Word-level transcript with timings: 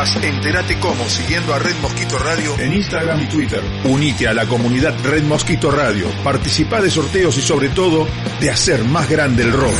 Entérate 0.00 0.78
cómo 0.78 1.06
siguiendo 1.10 1.52
a 1.52 1.58
Red 1.58 1.76
Mosquito 1.82 2.18
Radio 2.18 2.58
en 2.58 2.72
Instagram 2.72 3.20
y 3.20 3.26
Twitter. 3.26 3.62
Unite 3.84 4.28
a 4.28 4.32
la 4.32 4.46
comunidad 4.46 4.94
Red 5.04 5.24
Mosquito 5.24 5.70
Radio. 5.70 6.06
Participa 6.24 6.80
de 6.80 6.90
sorteos 6.90 7.36
y 7.36 7.42
sobre 7.42 7.68
todo 7.68 8.08
de 8.40 8.50
hacer 8.50 8.82
más 8.84 9.10
grande 9.10 9.42
el 9.42 9.52
rock. 9.52 9.74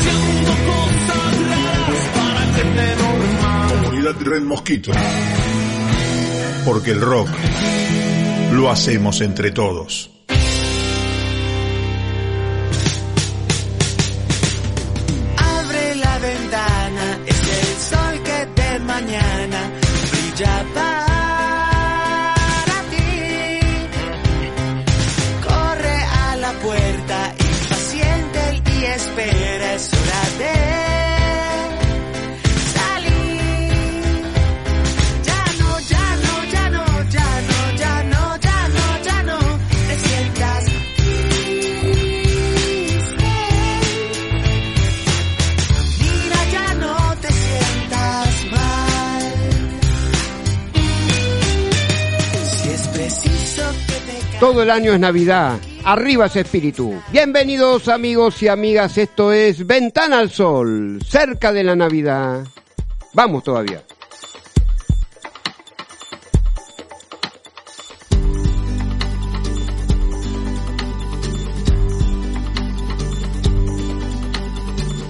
Comunidad 3.83 4.15
Red 4.21 4.43
Mosquito. 4.43 4.93
Porque 6.67 6.91
el 6.91 7.01
rock 7.01 7.31
lo 8.53 8.71
hacemos 8.71 9.23
entre 9.23 9.53
todos. 9.53 10.11
job. 20.41 20.90
Todo 54.41 54.63
el 54.63 54.71
año 54.71 54.95
es 54.95 54.99
Navidad. 54.99 55.59
Arriba 55.85 56.25
ese 56.25 56.41
espíritu. 56.41 56.95
Bienvenidos 57.13 57.89
amigos 57.89 58.43
y 58.43 58.49
amigas. 58.49 58.97
Esto 58.97 59.35
es 59.35 59.67
Ventana 59.67 60.19
al 60.19 60.31
Sol. 60.31 60.99
Cerca 61.07 61.53
de 61.53 61.63
la 61.63 61.77
Navidad. 61.77 62.47
Vamos 63.13 63.45
todavía. 63.45 63.83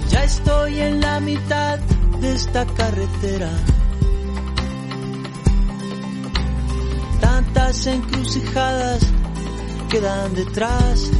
Ya 0.09 0.25
estoy 0.25 0.81
en 0.81 1.01
la 1.01 1.21
mitad 1.21 1.79
de 2.21 2.33
esta 2.35 2.67
carretera. 2.67 3.49
Tantas 7.21 7.87
encrucijadas 7.87 9.20
quedan 9.91 10.35
detrás. 10.35 11.11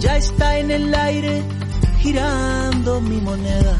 Ya 0.00 0.16
está 0.16 0.58
en 0.58 0.70
el 0.70 0.94
aire 0.94 1.42
girando 2.00 3.00
mi 3.00 3.20
moneda. 3.20 3.76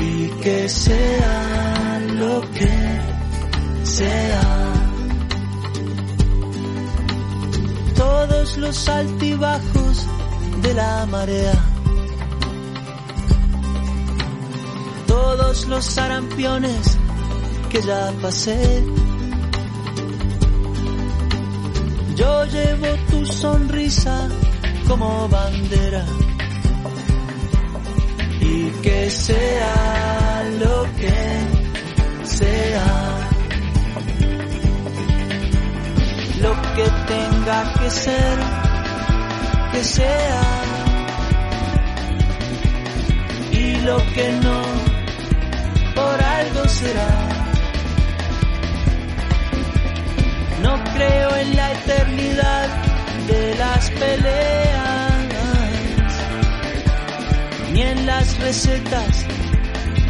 Y 0.00 0.28
que 0.42 0.68
sea 0.68 2.00
lo 2.14 2.40
que 2.52 3.00
sea. 3.84 4.70
todos 8.40 8.56
los 8.56 8.88
altibajos 8.88 10.06
de 10.62 10.74
la 10.74 11.06
marea, 11.06 11.52
todos 15.06 15.66
los 15.66 15.84
sarampiones 15.84 16.98
que 17.70 17.82
ya 17.82 18.12
pasé. 18.22 18.99
Yo 22.16 22.44
llevo 22.44 22.86
tu 23.10 23.26
sonrisa 23.26 24.28
como 24.88 25.28
bandera 25.28 26.04
y 28.40 28.70
que 28.82 29.10
sea 29.10 30.44
lo 30.58 30.84
que 30.96 32.26
sea. 32.26 33.20
lo 36.40 36.54
que 36.74 36.86
tenga 37.06 37.74
que 37.74 37.90
ser, 37.90 38.38
que 39.72 39.84
sea. 39.84 40.42
Y 43.52 43.76
lo 43.82 43.98
que 44.14 44.32
no, 44.42 44.62
por 45.94 46.22
algo 46.22 46.68
será. 46.68 47.39
No 50.62 50.82
creo 50.94 51.36
en 51.36 51.56
la 51.56 51.72
eternidad 51.72 52.68
de 53.26 53.54
las 53.56 53.90
peleas, 53.90 55.24
ni 57.72 57.82
en 57.82 58.06
las 58.06 58.38
recetas 58.38 59.26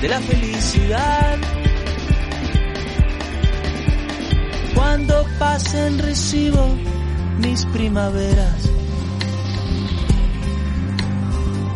de 0.01 0.09
la 0.09 0.21
felicidad. 0.21 1.39
Cuando 4.75 5.27
pasen 5.39 5.99
recibo 5.99 6.75
mis 7.39 7.65
primaveras 7.67 8.69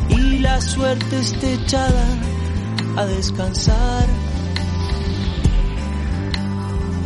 y 0.08 0.38
la 0.38 0.60
suerte 0.60 1.20
esté 1.20 1.54
echada 1.54 2.06
a 2.96 3.04
descansar. 3.06 4.23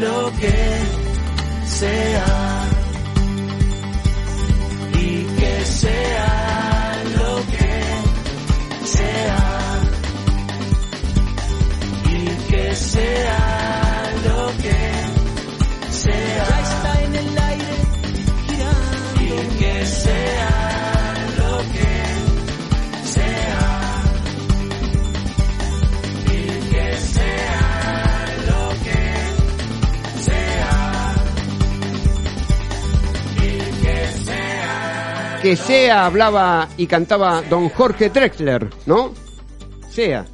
lo 0.00 0.32
que 0.32 0.56
sea. 1.66 2.68
Y 4.92 5.24
que 5.38 5.64
sea 5.64 7.02
lo 7.16 7.36
que 7.56 8.86
sea. 8.86 9.80
Y 12.10 12.26
que 12.50 12.74
sea 12.74 13.83
que 35.44 35.56
sea 35.56 36.06
hablaba 36.06 36.70
y 36.78 36.86
cantaba 36.86 37.42
don 37.42 37.68
Jorge 37.68 38.08
Drexler, 38.08 38.66
¿no? 38.86 39.12
Sea. 39.90 40.24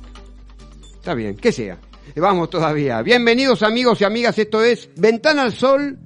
Está 0.94 1.14
bien, 1.14 1.34
que 1.34 1.50
sea. 1.50 1.78
Vamos 2.14 2.48
todavía. 2.48 3.02
Bienvenidos 3.02 3.64
amigos 3.64 4.00
y 4.00 4.04
amigas, 4.04 4.38
esto 4.38 4.62
es 4.62 4.88
Ventana 4.96 5.42
al 5.42 5.52
Sol, 5.52 5.98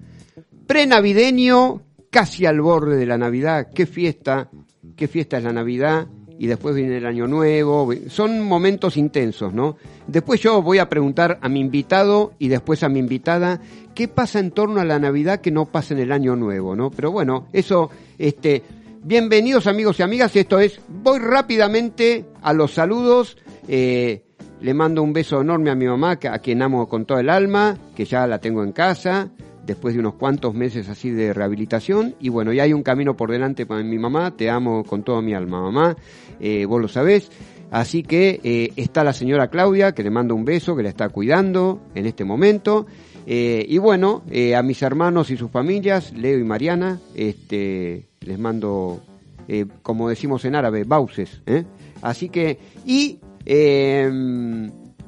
prenavideño, 0.66 1.82
casi 2.08 2.46
al 2.46 2.62
borde 2.62 2.96
de 2.96 3.04
la 3.04 3.18
Navidad. 3.18 3.68
Qué 3.74 3.84
fiesta, 3.84 4.48
qué 4.96 5.06
fiesta 5.06 5.36
es 5.36 5.44
la 5.44 5.52
Navidad 5.52 6.06
y 6.38 6.46
después 6.46 6.74
viene 6.74 6.96
el 6.96 7.04
Año 7.04 7.26
Nuevo. 7.26 7.92
Son 8.08 8.40
momentos 8.40 8.96
intensos, 8.96 9.52
¿no? 9.52 9.76
Después 10.06 10.40
yo 10.40 10.62
voy 10.62 10.78
a 10.78 10.88
preguntar 10.88 11.38
a 11.42 11.50
mi 11.50 11.60
invitado 11.60 12.32
y 12.38 12.48
después 12.48 12.82
a 12.82 12.88
mi 12.88 13.00
invitada 13.00 13.60
qué 13.94 14.08
pasa 14.08 14.38
en 14.38 14.50
torno 14.50 14.80
a 14.80 14.84
la 14.86 14.98
Navidad 14.98 15.42
que 15.42 15.50
no 15.50 15.66
pasa 15.66 15.92
en 15.92 16.00
el 16.00 16.10
Año 16.10 16.36
Nuevo, 16.36 16.74
¿no? 16.74 16.90
Pero 16.90 17.12
bueno, 17.12 17.48
eso, 17.52 17.90
este, 18.16 18.62
bienvenidos 19.04 19.66
amigos 19.66 20.00
y 20.00 20.02
amigas, 20.02 20.34
esto 20.34 20.58
es, 20.58 20.80
voy 20.88 21.18
rápidamente 21.18 22.24
a 22.42 22.52
los 22.54 22.72
saludos. 22.72 23.36
Eh, 23.68 24.24
le 24.60 24.74
mando 24.74 25.02
un 25.02 25.12
beso 25.12 25.42
enorme 25.42 25.70
a 25.70 25.74
mi 25.74 25.86
mamá, 25.86 26.12
a 26.12 26.38
quien 26.38 26.62
amo 26.62 26.88
con 26.88 27.04
todo 27.04 27.18
el 27.18 27.28
alma, 27.28 27.76
que 27.94 28.06
ya 28.06 28.26
la 28.26 28.38
tengo 28.38 28.64
en 28.64 28.72
casa, 28.72 29.28
después 29.66 29.94
de 29.94 30.00
unos 30.00 30.14
cuantos 30.14 30.54
meses 30.54 30.88
así 30.88 31.10
de 31.10 31.34
rehabilitación. 31.34 32.14
Y 32.18 32.30
bueno, 32.30 32.52
ya 32.52 32.62
hay 32.62 32.72
un 32.72 32.82
camino 32.82 33.14
por 33.14 33.30
delante 33.30 33.66
para 33.66 33.82
mi 33.82 33.98
mamá, 33.98 34.34
te 34.36 34.48
amo 34.48 34.84
con 34.84 35.02
toda 35.02 35.20
mi 35.20 35.34
alma, 35.34 35.60
mamá, 35.60 35.96
eh, 36.40 36.64
vos 36.64 36.80
lo 36.80 36.88
sabés. 36.88 37.30
Así 37.70 38.02
que 38.02 38.40
eh, 38.42 38.72
está 38.76 39.04
la 39.04 39.12
señora 39.12 39.48
Claudia, 39.48 39.92
que 39.92 40.02
le 40.02 40.10
mando 40.10 40.34
un 40.34 40.44
beso, 40.44 40.76
que 40.76 40.82
la 40.82 40.88
está 40.88 41.10
cuidando 41.10 41.80
en 41.94 42.06
este 42.06 42.24
momento. 42.24 42.86
Eh, 43.26 43.64
y 43.68 43.78
bueno, 43.78 44.22
eh, 44.30 44.54
a 44.54 44.62
mis 44.62 44.82
hermanos 44.82 45.30
y 45.30 45.36
sus 45.36 45.50
familias, 45.50 46.12
Leo 46.12 46.38
y 46.38 46.44
Mariana, 46.44 47.00
este, 47.14 48.06
les 48.24 48.38
mando, 48.38 49.00
eh, 49.48 49.66
como 49.82 50.08
decimos 50.08 50.44
en 50.44 50.54
árabe, 50.54 50.84
bauces. 50.84 51.42
¿eh? 51.46 51.64
Así 52.02 52.28
que, 52.28 52.58
y 52.84 53.18
eh, 53.46 54.10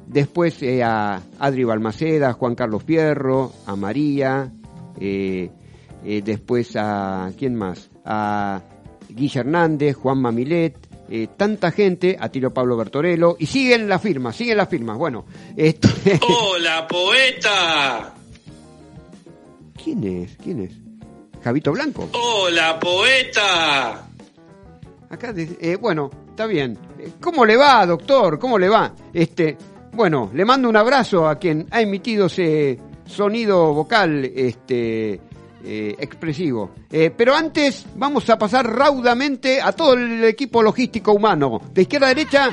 después 0.07 0.61
eh, 0.63 0.83
a 0.83 1.21
Adri 1.39 1.63
Balmaceda, 1.63 2.29
a 2.29 2.33
Juan 2.33 2.55
Carlos 2.55 2.83
Fierro, 2.83 3.51
a 3.65 3.75
María, 3.75 4.51
eh, 4.99 5.51
después 6.03 6.75
a, 6.75 7.31
¿quién 7.37 7.55
más? 7.55 7.89
A 8.05 8.61
Guille 9.09 9.39
Hernández, 9.39 9.95
Juan 9.95 10.19
Mamilet, 10.19 10.75
eh, 11.09 11.27
tanta 11.37 11.71
gente, 11.71 12.17
a 12.19 12.29
Tiro 12.29 12.53
Pablo 12.53 12.75
Bertorello, 12.77 13.35
y 13.39 13.45
siguen 13.45 13.87
las 13.87 14.01
firmas, 14.01 14.35
siguen 14.35 14.57
las 14.57 14.69
firmas. 14.69 14.97
Bueno, 14.97 15.25
esto, 15.55 15.87
¡Hola, 16.27 16.87
poeta! 16.87 18.13
¿quién 19.81 20.03
es? 20.03 20.35
¿Quién 20.43 20.61
es? 20.61 20.86
Javito 21.47 21.71
Blanco. 21.71 22.09
¡Hola, 22.11 22.77
poeta! 22.77 24.05
Acá, 25.09 25.33
eh, 25.37 25.77
bueno, 25.79 26.11
está 26.29 26.45
bien. 26.45 26.77
Eh, 26.99 27.11
¿Cómo 27.21 27.45
le 27.45 27.55
va, 27.55 27.85
doctor? 27.85 28.37
¿Cómo 28.37 28.59
le 28.59 28.67
va? 28.67 28.93
Este, 29.13 29.57
bueno, 29.93 30.29
le 30.33 30.43
mando 30.43 30.67
un 30.67 30.75
abrazo 30.75 31.25
a 31.25 31.39
quien 31.39 31.65
ha 31.71 31.79
emitido 31.79 32.25
ese 32.25 32.77
sonido 33.05 33.73
vocal, 33.73 34.25
este, 34.25 35.21
eh, 35.63 35.95
expresivo. 35.97 36.71
Eh, 36.91 37.11
pero 37.15 37.33
antes 37.33 37.85
vamos 37.95 38.29
a 38.29 38.37
pasar 38.37 38.67
raudamente 38.69 39.61
a 39.61 39.71
todo 39.71 39.93
el 39.93 40.25
equipo 40.25 40.61
logístico 40.61 41.13
humano. 41.13 41.61
De 41.71 41.83
izquierda 41.83 42.07
a 42.07 42.09
derecha, 42.09 42.49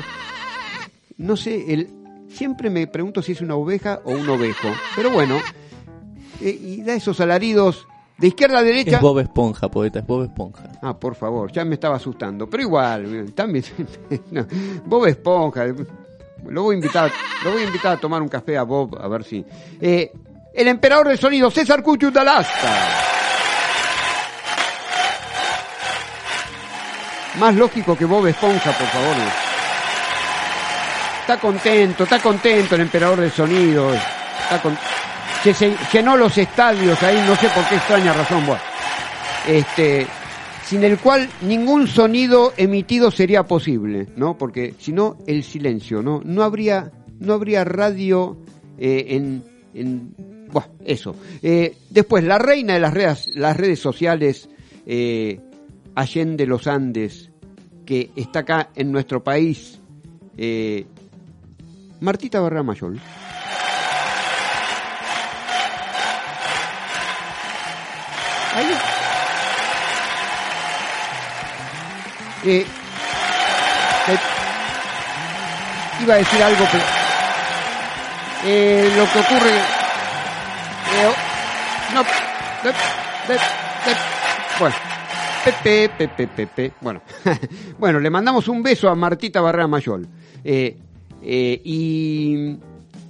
no 1.17 1.35
sé, 1.35 1.73
el, 1.73 1.89
siempre 2.29 2.69
me 2.69 2.87
pregunto 2.87 3.21
si 3.21 3.33
es 3.33 3.41
una 3.41 3.55
oveja 3.55 3.99
o 4.05 4.11
un 4.11 4.29
ovejo. 4.29 4.69
Pero 4.95 5.09
bueno, 5.09 5.41
eh, 6.41 6.57
y 6.61 6.81
da 6.81 6.93
esos 6.93 7.19
alaridos 7.19 7.87
de 8.17 8.27
izquierda 8.27 8.59
a 8.59 8.63
derecha. 8.63 8.97
Es 8.97 9.01
Bob 9.01 9.19
Esponja, 9.19 9.69
poeta, 9.69 9.99
es 9.99 10.07
Bob 10.07 10.23
Esponja. 10.23 10.63
Ah, 10.81 10.97
por 10.97 11.15
favor, 11.15 11.51
ya 11.51 11.65
me 11.65 11.75
estaba 11.75 11.97
asustando. 11.97 12.49
Pero 12.49 12.63
igual, 12.63 13.33
también. 13.33 13.65
no, 14.31 14.45
Bob 14.85 15.07
Esponja. 15.07 15.65
Lo 16.47 16.63
voy, 16.63 16.75
a 16.75 16.77
invitar, 16.77 17.11
lo 17.43 17.51
voy 17.51 17.63
a 17.63 17.65
invitar 17.65 17.93
a 17.93 17.97
tomar 17.97 18.21
un 18.21 18.27
café 18.27 18.57
a 18.57 18.63
Bob, 18.63 18.97
a 19.01 19.07
ver 19.07 19.23
si. 19.23 19.43
Eh, 19.81 20.11
el 20.53 20.67
emperador 20.67 21.07
del 21.07 21.17
sonido, 21.17 21.49
César 21.49 21.81
Cuchu 21.81 22.11
Dalasta. 22.11 23.05
Más 27.39 27.53
lógico 27.55 27.97
que 27.97 28.05
Bob 28.05 28.27
Esponja, 28.27 28.71
por 28.71 28.87
favor. 28.87 29.15
Está 31.21 31.39
contento, 31.39 32.03
está 32.03 32.19
contento 32.19 32.75
el 32.75 32.81
emperador 32.81 33.19
del 33.19 33.31
sonido. 33.31 33.91
Está 33.93 34.61
con... 34.61 34.77
se 35.53 35.75
llenó 35.91 36.17
los 36.17 36.37
estadios 36.37 37.01
ahí, 37.03 37.17
no 37.27 37.35
sé 37.35 37.47
por 37.49 37.67
qué 37.67 37.75
extraña 37.75 38.13
razón. 38.13 38.45
Bueno, 38.45 38.61
este, 39.47 40.07
sin 40.65 40.83
el 40.83 40.97
cual 40.97 41.29
ningún 41.41 41.87
sonido 41.87 42.53
emitido 42.57 43.11
sería 43.11 43.43
posible, 43.43 44.07
¿no? 44.15 44.37
Porque 44.37 44.73
si 44.79 44.91
no, 44.91 45.17
el 45.27 45.43
silencio, 45.43 46.01
¿no? 46.01 46.21
No 46.23 46.43
habría, 46.43 46.91
no 47.19 47.33
habría 47.33 47.63
radio 47.63 48.37
eh, 48.77 49.05
en, 49.09 49.43
en 49.73 50.15
buah, 50.51 50.67
eso. 50.85 51.15
Eh, 51.41 51.75
después, 51.89 52.23
la 52.23 52.37
reina 52.37 52.73
de 52.73 52.79
las 52.79 52.93
redes, 52.93 53.27
las 53.35 53.55
redes 53.55 53.79
sociales, 53.79 54.49
eh, 54.85 55.39
Allende 55.95 56.45
los 56.45 56.67
Andes, 56.67 57.29
que 57.85 58.09
está 58.15 58.39
acá 58.39 58.69
en 58.75 58.91
nuestro 58.91 59.23
país, 59.23 59.79
eh, 60.37 60.85
Martita 62.01 62.39
Barra 62.39 62.63
Mayol. 62.63 62.99
Ahí. 68.55 68.65
Eh, 72.47 72.65
te- 74.05 76.03
iba 76.03 76.13
a 76.13 76.17
decir 76.17 76.43
algo, 76.43 76.63
pero 76.71 76.83
eh, 78.45 78.93
lo 78.95 79.03
que 79.11 79.19
ocurre, 79.19 79.49
eh, 79.49 81.13
no, 81.93 82.03
de- 82.03 82.69
de- 83.27 83.39
de- 83.39 83.97
bueno, 84.59 84.75
Pepe, 85.43 85.89
Pepe, 85.97 86.27
Pepe, 86.27 86.73
bueno, 86.81 87.01
bueno, 87.79 87.99
le 87.99 88.09
mandamos 88.11 88.47
un 88.47 88.61
beso 88.61 88.89
a 88.89 88.95
Martita 88.95 89.41
Barrera 89.41 89.67
Mayol. 89.67 90.07
Eh, 90.43 90.77
eh, 91.23 91.61
y 91.63 92.57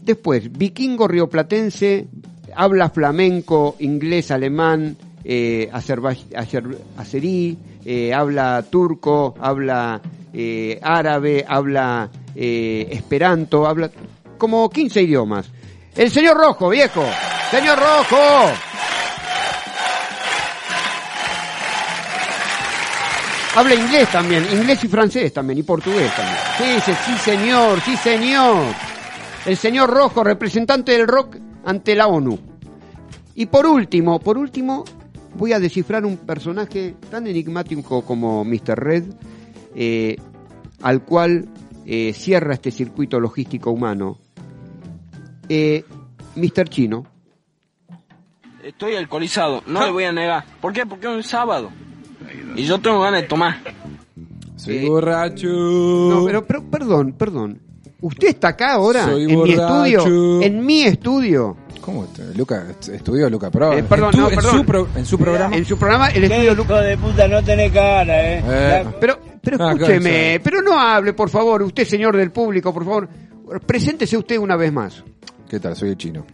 después, 0.02 0.50
vikingo 0.58 1.08
rioplatense, 1.10 2.08
habla 2.56 2.90
flamenco, 2.90 3.76
inglés, 3.80 4.32
alemán, 4.32 4.96
eh, 5.26 5.70
azerí, 6.98 7.58
eh, 7.84 8.14
habla 8.14 8.64
turco, 8.70 9.34
habla 9.40 10.00
eh, 10.34 10.80
árabe, 10.82 11.44
habla 11.48 12.10
eh, 12.36 12.88
esperanto, 12.92 13.66
habla 13.66 13.90
como 14.38 14.70
15 14.70 15.02
idiomas. 15.02 15.50
El 15.96 16.12
señor 16.12 16.38
Rojo, 16.38 16.70
viejo, 16.70 17.04
señor 17.50 17.80
Rojo. 17.80 18.18
Habla 23.56 23.74
inglés 23.74 24.12
también, 24.12 24.46
inglés 24.52 24.84
y 24.84 24.88
francés 24.90 25.32
también, 25.32 25.60
y 25.60 25.64
portugués 25.64 26.12
también. 26.14 26.82
Sí, 26.84 26.94
sí, 27.06 27.18
señor, 27.18 27.80
sí, 27.82 27.96
señor. 27.96 28.66
El 29.46 29.56
señor 29.56 29.90
Rojo, 29.90 30.24
representante 30.24 30.92
del 30.92 31.08
rock 31.08 31.38
ante 31.64 31.96
la 31.96 32.08
ONU. 32.08 32.38
Y 33.36 33.46
por 33.46 33.66
último, 33.66 34.20
por 34.20 34.38
último, 34.38 34.84
voy 35.38 35.54
a 35.54 35.60
descifrar 35.60 36.06
un 36.06 36.18
personaje 36.18 36.96
tan 37.10 37.28
enigmático 37.28 38.02
como 38.04 38.44
Mr. 38.44 38.76
Red, 38.78 39.04
eh, 39.76 40.18
al 40.82 41.04
cual 41.04 41.48
eh, 41.86 42.14
cierra 42.14 42.54
este 42.54 42.72
circuito 42.72 43.20
logístico 43.20 43.72
humano. 43.72 44.18
Eh, 45.50 45.84
Mr. 46.36 46.70
Chino. 46.70 47.06
Estoy 48.64 48.96
alcoholizado, 48.96 49.62
no 49.68 49.86
le 49.86 49.92
voy 49.92 50.04
a 50.06 50.12
negar. 50.12 50.44
¿Por 50.60 50.74
qué? 50.74 50.86
Porque 50.86 51.08
es 51.08 51.14
un 51.14 51.24
sábado. 51.24 51.70
Y 52.56 52.64
yo 52.64 52.80
tengo 52.80 53.00
ganas 53.02 53.22
de 53.22 53.28
tomar. 53.28 53.58
Soy 54.56 54.78
Eh, 54.78 54.88
borracho. 54.88 55.48
No, 55.48 56.26
pero, 56.26 56.46
pero 56.46 56.64
perdón, 56.64 57.14
perdón. 57.14 57.60
¿Usted 58.02 58.30
está 58.30 58.50
acá 58.50 58.74
ahora? 58.74 59.06
Soy 59.06 59.24
en 59.24 59.28
mi 59.28 59.36
borracho. 59.36 59.98
estudio. 59.98 60.42
En 60.42 60.66
mi 60.66 60.82
estudio. 60.84 61.58
¿Cómo? 61.86 62.08
Luca, 62.36 62.66
estudió 62.92 63.30
Luca 63.30 63.52
Pro. 63.52 63.72
Eh, 63.74 63.84
perdón, 63.84 64.08
en, 64.10 64.12
tu- 64.12 64.18
no, 64.22 64.30
en 64.30 64.36
perdón. 64.36 64.58
su 64.58 64.66
pro- 64.66 64.88
en 64.96 65.06
su 65.06 65.18
programa. 65.20 65.56
En 65.56 65.66
su 65.66 65.78
programa, 65.78 66.08
el 66.10 66.24
estudio 66.24 66.56
Lu- 66.56 66.64
de 66.66 66.98
puta, 66.98 67.28
no 67.28 67.44
tenés 67.44 67.72
cara, 67.72 68.32
eh. 68.34 68.44
Eh, 68.44 68.86
Pero, 69.00 69.20
pero 69.40 69.58
Ah, 69.64 69.74
escúcheme, 69.74 70.40
pero 70.44 70.64
no 70.64 70.80
hable, 70.80 71.14
por 71.14 71.30
favor. 71.30 71.62
Usted, 71.62 71.86
señor 71.86 72.18
del 72.18 72.32
público, 72.32 72.74
por 72.74 72.84
favor. 72.84 73.08
Preséntese 73.68 74.18
usted 74.18 74.38
una 74.40 74.56
vez 74.56 74.74
más. 74.74 75.04
¿Qué 75.48 75.60
tal? 75.60 75.76
Soy 75.76 75.90
el 75.90 75.98
chino. 75.98 76.26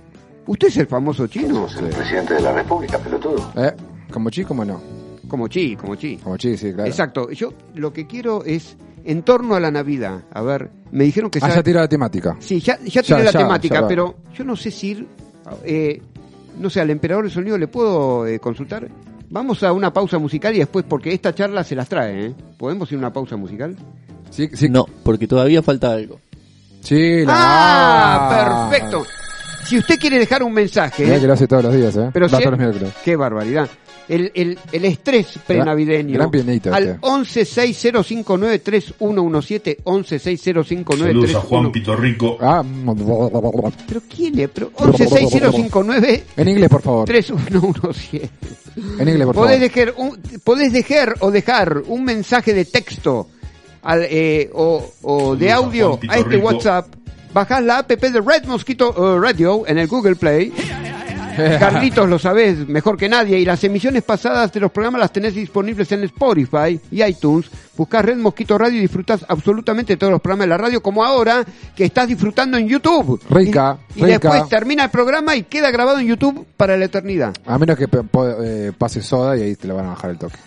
¿Usted 0.48 0.70
es 0.70 0.78
el 0.78 0.88
famoso 0.88 1.28
chino? 1.28 1.68
presidente 1.68 2.36
de 2.36 2.42
la 2.42 2.54
República, 2.54 2.98
pelotudo. 2.98 3.52
¿Eh? 3.58 3.74
¿Como 4.10 4.30
chi, 4.30 4.46
como 4.46 4.64
no? 4.64 4.82
Como 5.28 5.48
chi, 5.50 5.76
como 5.76 5.96
chi. 5.96 6.16
Como 6.18 6.38
chi, 6.38 6.56
sí, 6.58 6.72
claro. 6.74 6.88
Exacto. 6.90 7.30
Yo 7.32 7.54
lo 7.76 7.92
que 7.92 8.08
quiero 8.08 8.46
es, 8.46 8.78
en 9.04 9.24
torno 9.24 9.56
a 9.56 9.60
la 9.60 9.70
Navidad, 9.72 10.24
a 10.34 10.42
ver, 10.42 10.72
me 10.92 11.04
dijeron 11.04 11.30
que... 11.30 11.40
Ah, 11.40 11.42
sabe- 11.42 11.56
ya 11.56 11.64
tira 11.64 11.82
la 11.82 11.88
temática. 11.90 12.38
Sí, 12.40 12.62
ya, 12.62 12.80
ya 12.80 13.02
Ya, 13.02 13.04
tiene 13.04 13.24
la 13.26 13.32
ya, 13.32 13.40
temática, 13.40 13.82
ya 13.82 13.88
pero 13.88 14.16
yo 14.34 14.44
no 14.46 14.56
sé 14.56 14.72
si 14.72 14.88
ir, 14.92 15.08
eh, 15.64 16.02
no 16.60 16.70
sé, 16.70 16.82
al 16.82 16.90
emperador 16.90 17.26
del 17.26 17.34
sonido 17.34 17.58
le 17.58 17.68
puedo 17.68 18.26
eh, 18.28 18.40
consultar. 18.40 18.88
Vamos 19.30 19.64
a 19.64 19.72
una 19.72 19.94
pausa 19.94 20.18
musical 20.18 20.54
y 20.56 20.60
después, 20.60 20.86
porque 20.88 21.14
esta 21.14 21.34
charla 21.34 21.64
se 21.64 21.76
las 21.76 21.88
trae, 21.88 22.26
¿eh? 22.28 22.34
¿Podemos 22.58 22.92
ir 22.92 22.98
a 22.98 23.00
una 23.00 23.14
pausa 23.14 23.38
musical? 23.38 23.76
Sí, 24.30 24.50
sí. 24.54 24.68
No, 24.70 24.86
porque 25.04 25.28
todavía 25.28 25.62
falta 25.62 25.92
algo. 25.92 26.20
Sí, 26.82 27.24
la... 27.26 27.34
Ah, 27.36 28.70
perfecto. 28.70 29.06
Si 29.66 29.78
usted 29.78 29.98
quiere 30.00 30.20
dejar 30.20 30.44
un 30.44 30.52
mensaje, 30.54 31.06
Mirá 31.06 31.20
que 31.20 31.28
lo 31.28 31.34
hace 31.34 31.48
todos 31.48 31.64
los 31.64 31.74
días, 31.76 31.96
¿eh? 31.96 32.10
Pero 32.12 32.26
Va 32.28 32.38
si- 32.38 32.44
todos 32.44 32.58
los 32.58 32.60
miércoles. 32.60 32.94
qué 33.06 33.16
barbaridad. 33.16 33.70
El, 34.10 34.32
el, 34.36 34.58
el 34.72 34.86
estrés 34.86 35.28
prenavideño. 35.48 36.16
gran 36.16 36.30
pianista 36.32 36.76
al 36.76 36.88
este. 36.90 37.00
1160593117 37.08 39.78
1160593117 39.84 40.98
Saludos 40.98 41.36
a 41.36 41.40
Juan 41.42 41.72
Pitorrico. 41.72 42.38
Ah, 42.42 42.64
Pero 43.88 44.02
quién 44.14 44.40
es? 44.40 44.50
Pero 44.50 44.72
116059 44.78 46.24
en 46.38 46.48
inglés, 46.48 46.70
por 46.70 46.82
favor. 46.82 47.06
3117. 47.06 48.30
En 49.00 49.08
inglés, 49.10 49.26
por 49.28 49.36
Podés 49.36 49.60
favor. 49.60 49.70
dejar, 49.76 49.94
un, 49.98 50.18
podés 50.44 50.74
dejar 50.74 51.16
o 51.20 51.32
dejar 51.32 51.84
un 51.88 52.04
mensaje 52.04 52.54
de 52.54 52.66
texto 52.66 53.28
al, 53.84 54.06
eh, 54.10 54.50
o, 54.54 54.90
o 55.04 55.36
de 55.36 55.52
a 55.52 55.56
audio 55.58 55.98
Juan 55.98 56.10
a 56.10 56.18
este. 56.18 56.38
WhatsApp. 56.38 56.88
Bajás 57.34 57.64
la 57.64 57.78
app 57.80 57.90
de 57.90 58.20
Red 58.20 58.44
Mosquito 58.46 59.16
eh, 59.16 59.20
Radio 59.22 59.66
en 59.66 59.78
el 59.78 59.88
Google 59.88 60.16
Play. 60.16 60.52
Carlitos 61.60 62.08
lo 62.10 62.18
sabés 62.20 62.68
mejor 62.68 62.98
que 62.98 63.08
nadie 63.10 63.40
y 63.40 63.46
las 63.46 63.64
emisiones 63.64 64.04
pasadas 64.04 64.52
de 64.52 64.60
los 64.60 64.72
programas 64.72 65.02
las 65.02 65.14
tenés 65.14 65.34
disponibles 65.36 65.92
en 65.92 66.04
Spotify 66.04 66.80
y 66.92 67.04
iTunes. 67.04 67.50
Buscás 67.78 68.04
Red 68.06 68.18
Mosquito 68.18 68.58
Radio 68.58 68.78
y 68.78 68.82
disfrutás 68.82 69.26
absolutamente 69.28 69.98
todos 69.98 70.12
los 70.12 70.22
programas 70.22 70.46
de 70.46 70.50
la 70.50 70.58
radio 70.58 70.82
como 70.84 71.04
ahora 71.04 71.44
que 71.76 71.86
estás 71.86 72.08
disfrutando 72.08 72.58
en 72.58 72.68
YouTube. 72.68 73.22
Rica, 73.30 73.78
Y, 73.96 74.00
y 74.02 74.06
rica. 74.06 74.20
después 74.30 74.50
termina 74.50 74.84
el 74.86 74.90
programa 74.92 75.36
y 75.36 75.44
queda 75.44 75.72
grabado 75.72 76.00
en 76.00 76.08
YouTube 76.08 76.46
para 76.58 76.78
la 76.78 76.86
eternidad. 76.86 77.34
A 77.46 77.58
menos 77.58 77.78
que 77.78 77.88
po- 77.88 78.36
eh, 78.44 78.72
pase 78.78 79.02
soda 79.02 79.38
y 79.38 79.42
ahí 79.42 79.56
te 79.56 79.68
la 79.68 79.74
van 79.76 79.86
a 79.86 79.90
bajar 79.90 80.12
el 80.12 80.18
toque. 80.18 80.38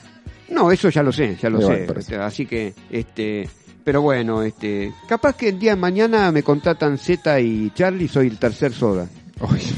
No, 0.51 0.71
eso 0.71 0.89
ya 0.91 1.03
lo 1.03 1.11
sé, 1.13 1.37
ya 1.41 1.49
lo 1.51 1.59
Sí, 1.61 1.67
sé. 1.67 1.87
bueno, 1.87 2.25
Así 2.25 2.47
que, 2.47 2.75
este, 2.91 3.49
pero 3.83 4.03
bueno, 4.03 4.43
este, 4.43 4.93
capaz 5.09 5.35
que 5.37 5.49
el 5.49 5.59
día 5.59 5.71
de 5.75 5.81
mañana 5.81 6.31
me 6.31 6.43
contratan 6.45 6.97
Z 6.99 7.41
y 7.41 7.71
Charlie, 7.75 8.07
soy 8.07 8.29
el 8.29 8.39
tercer 8.39 8.73
soda. 8.73 9.09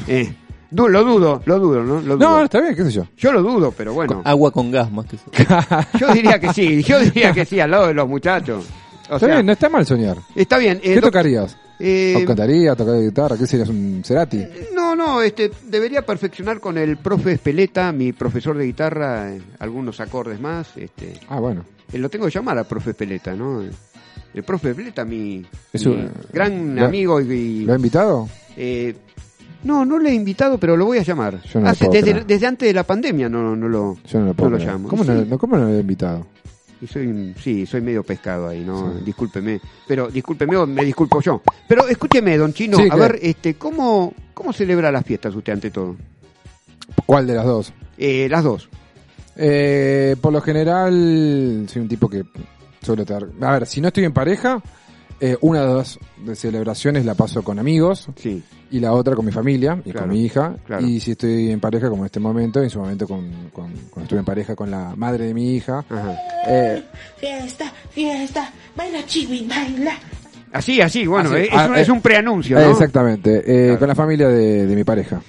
Eh, 0.06 0.34
du- 0.70 0.88
lo 0.88 1.04
dudo, 1.04 1.42
lo 1.44 1.58
dudo, 1.58 1.82
¿no? 1.82 2.00
Lo 2.00 2.16
dudo. 2.16 2.30
No, 2.30 2.42
está 2.44 2.60
bien, 2.60 2.74
qué 2.74 2.84
sé 2.84 2.90
yo. 2.90 3.06
Yo 3.16 3.32
lo 3.32 3.42
dudo, 3.42 3.72
pero 3.76 3.92
bueno. 3.94 4.22
Agua 4.24 4.50
con 4.50 4.70
gas 4.70 4.90
más 4.90 5.06
que 5.06 5.16
eso. 5.16 5.24
Yo 5.98 6.12
diría 6.12 6.38
que 6.38 6.52
sí, 6.52 6.82
yo 6.82 6.98
diría 7.00 7.32
que 7.32 7.44
sí, 7.44 7.58
al 7.60 7.70
lado 7.70 7.86
de 7.88 7.94
los 7.94 8.08
muchachos. 8.08 8.64
O 9.08 9.14
está 9.14 9.18
sea, 9.26 9.34
bien, 9.36 9.46
no 9.46 9.52
está 9.52 9.68
mal 9.68 9.86
soñar. 9.86 10.16
está 10.34 10.58
bien. 10.58 10.78
eh, 10.82 10.94
¿Qué 10.94 11.00
tocarías? 11.00 11.56
eh, 11.78 12.14
¿O 12.20 12.26
cantarías, 12.26 12.76
tocar 12.76 13.00
guitarra? 13.00 13.36
¿Qué 13.36 13.46
serías? 13.46 13.68
¿Un 13.68 14.02
Cerati? 14.04 14.42
no, 14.74 14.96
no, 14.96 15.20
este, 15.22 15.50
debería 15.68 16.02
perfeccionar 16.04 16.58
con 16.58 16.76
el 16.78 16.96
profe 16.96 17.32
Espeleta, 17.32 17.92
mi 17.92 18.12
profesor 18.12 18.56
de 18.58 18.64
guitarra, 18.64 19.32
eh, 19.32 19.40
algunos 19.60 20.00
acordes 20.00 20.40
más. 20.40 20.76
Este, 20.76 21.20
Ah, 21.28 21.38
bueno. 21.38 21.64
Eh, 21.92 21.98
lo 21.98 22.08
tengo 22.08 22.24
que 22.26 22.32
llamar 22.32 22.58
al 22.58 22.66
profe 22.66 22.94
Peleta, 22.94 23.34
¿no? 23.34 23.62
El 24.34 24.42
profe 24.42 24.74
Peleta, 24.74 25.04
mi, 25.04 25.44
Es 25.72 25.86
mi 25.86 25.92
un- 25.92 26.10
gran 26.32 26.74
¿lo- 26.76 26.84
amigo 26.86 27.20
y... 27.20 27.24
y- 27.32 27.64
¿Lo 27.64 27.72
ha 27.74 27.76
invitado? 27.76 28.28
eh, 28.56 28.94
no, 29.66 29.84
no 29.84 29.98
le 29.98 30.10
he 30.10 30.14
invitado, 30.14 30.58
pero 30.58 30.76
lo 30.76 30.86
voy 30.86 30.98
a 30.98 31.02
llamar. 31.02 31.42
Yo 31.42 31.60
no 31.60 31.68
lo 31.68 31.74
puedo 31.74 31.92
desde, 31.92 32.10
creer. 32.12 32.26
desde 32.26 32.46
antes 32.46 32.68
de 32.68 32.72
la 32.74 32.84
pandemia 32.84 33.28
no, 33.28 33.54
no 33.56 33.68
lo, 33.68 33.96
Yo 34.06 34.20
no 34.20 34.26
lo 34.26 34.34
puedo 34.34 34.50
lo 34.50 34.56
creer. 34.56 34.72
llamo. 34.72 34.88
¿Cómo, 34.88 35.04
no, 35.04 35.22
sí, 35.22 35.26
no- 35.28 35.38
¿Cómo 35.38 35.56
no 35.58 35.64
lo 35.64 35.74
he 35.74 35.80
invitado? 35.80 36.26
y 36.78 36.86
soy, 36.86 37.34
sí, 37.42 37.64
soy 37.64 37.80
medio 37.80 38.02
pescado 38.02 38.48
ahí, 38.48 38.62
¿no? 38.62 38.92
Sí. 38.98 39.04
Discúlpeme. 39.06 39.60
Pero 39.88 40.08
discúlpeme 40.08 40.56
o 40.58 40.66
me 40.66 40.84
disculpo 40.84 41.22
yo. 41.22 41.40
Pero 41.66 41.88
escúcheme, 41.88 42.36
don 42.36 42.52
Chino, 42.52 42.76
Sí, 42.76 42.88
a 42.90 42.96
ver, 42.96 43.18
este, 43.22 43.54
¿cómo, 43.54 44.12
¿cómo 44.34 44.52
celebra 44.52 44.92
las 44.92 45.04
fiestas 45.04 45.34
usted 45.34 45.54
ante 45.54 45.70
todo? 45.70 45.96
¿Cuál 47.06 47.26
de 47.26 47.34
las 47.34 47.46
dos? 47.46 47.72
Eh, 47.96 48.28
las 48.30 48.44
dos. 48.44 48.68
Eh, 49.36 50.16
por 50.20 50.32
lo 50.34 50.40
general, 50.42 51.66
soy 51.68 51.82
un 51.82 51.88
tipo 51.88 52.08
que 52.10 52.24
suelo 52.82 53.02
estar... 53.02 53.26
A 53.40 53.52
ver, 53.52 53.66
si 53.66 53.80
no 53.80 53.88
estoy 53.88 54.04
en 54.04 54.12
pareja, 54.12 54.62
eh, 55.20 55.36
una 55.40 55.64
de 55.64 55.74
las 55.74 55.98
celebraciones 56.34 57.04
la 57.04 57.14
paso 57.14 57.42
con 57.42 57.58
amigos 57.58 58.08
Sí. 58.16 58.42
y 58.70 58.80
la 58.80 58.92
otra 58.92 59.14
con 59.14 59.24
mi 59.24 59.32
familia 59.32 59.78
y 59.84 59.90
Claro, 59.92 60.06
con 60.06 60.16
mi 60.16 60.24
hija. 60.24 60.56
claro. 60.66 60.86
Y 60.86 61.00
si 61.00 61.12
estoy 61.12 61.50
en 61.50 61.60
pareja, 61.60 61.88
como 61.88 62.02
en 62.02 62.06
este 62.06 62.20
momento, 62.20 62.62
en 62.62 62.70
su 62.70 62.78
momento 62.80 63.06
con, 63.06 63.30
con- 63.52 63.72
cuando 63.90 64.02
estuve 64.02 64.18
en 64.18 64.24
pareja 64.24 64.54
con 64.56 64.70
la 64.70 64.94
madre 64.96 65.26
de 65.26 65.34
mi 65.34 65.54
hija. 65.54 65.84
Ajá. 65.88 66.16
Eh, 66.46 66.82
Fiesta, 67.16 67.72
fiesta, 67.90 68.52
baila 68.76 69.04
chibi, 69.06 69.46
baila. 69.48 69.92
Así, 70.52 70.80
así, 70.80 71.06
bueno, 71.06 71.30
Así, 71.30 71.38
eh, 71.42 71.44
es, 71.46 71.52
ah, 71.52 71.66
un, 71.68 71.76
eh, 71.76 71.80
es 71.82 71.88
un 71.88 72.00
preanuncio, 72.00 72.58
eh, 72.58 72.64
¿no? 72.64 72.70
exactamente, 72.70 73.38
eh, 73.46 73.64
Claro. 73.66 73.78
con 73.80 73.88
la 73.88 73.94
familia 73.94 74.28
de, 74.28 74.66
de 74.66 74.76
mi 74.76 74.84
pareja. 74.84 75.20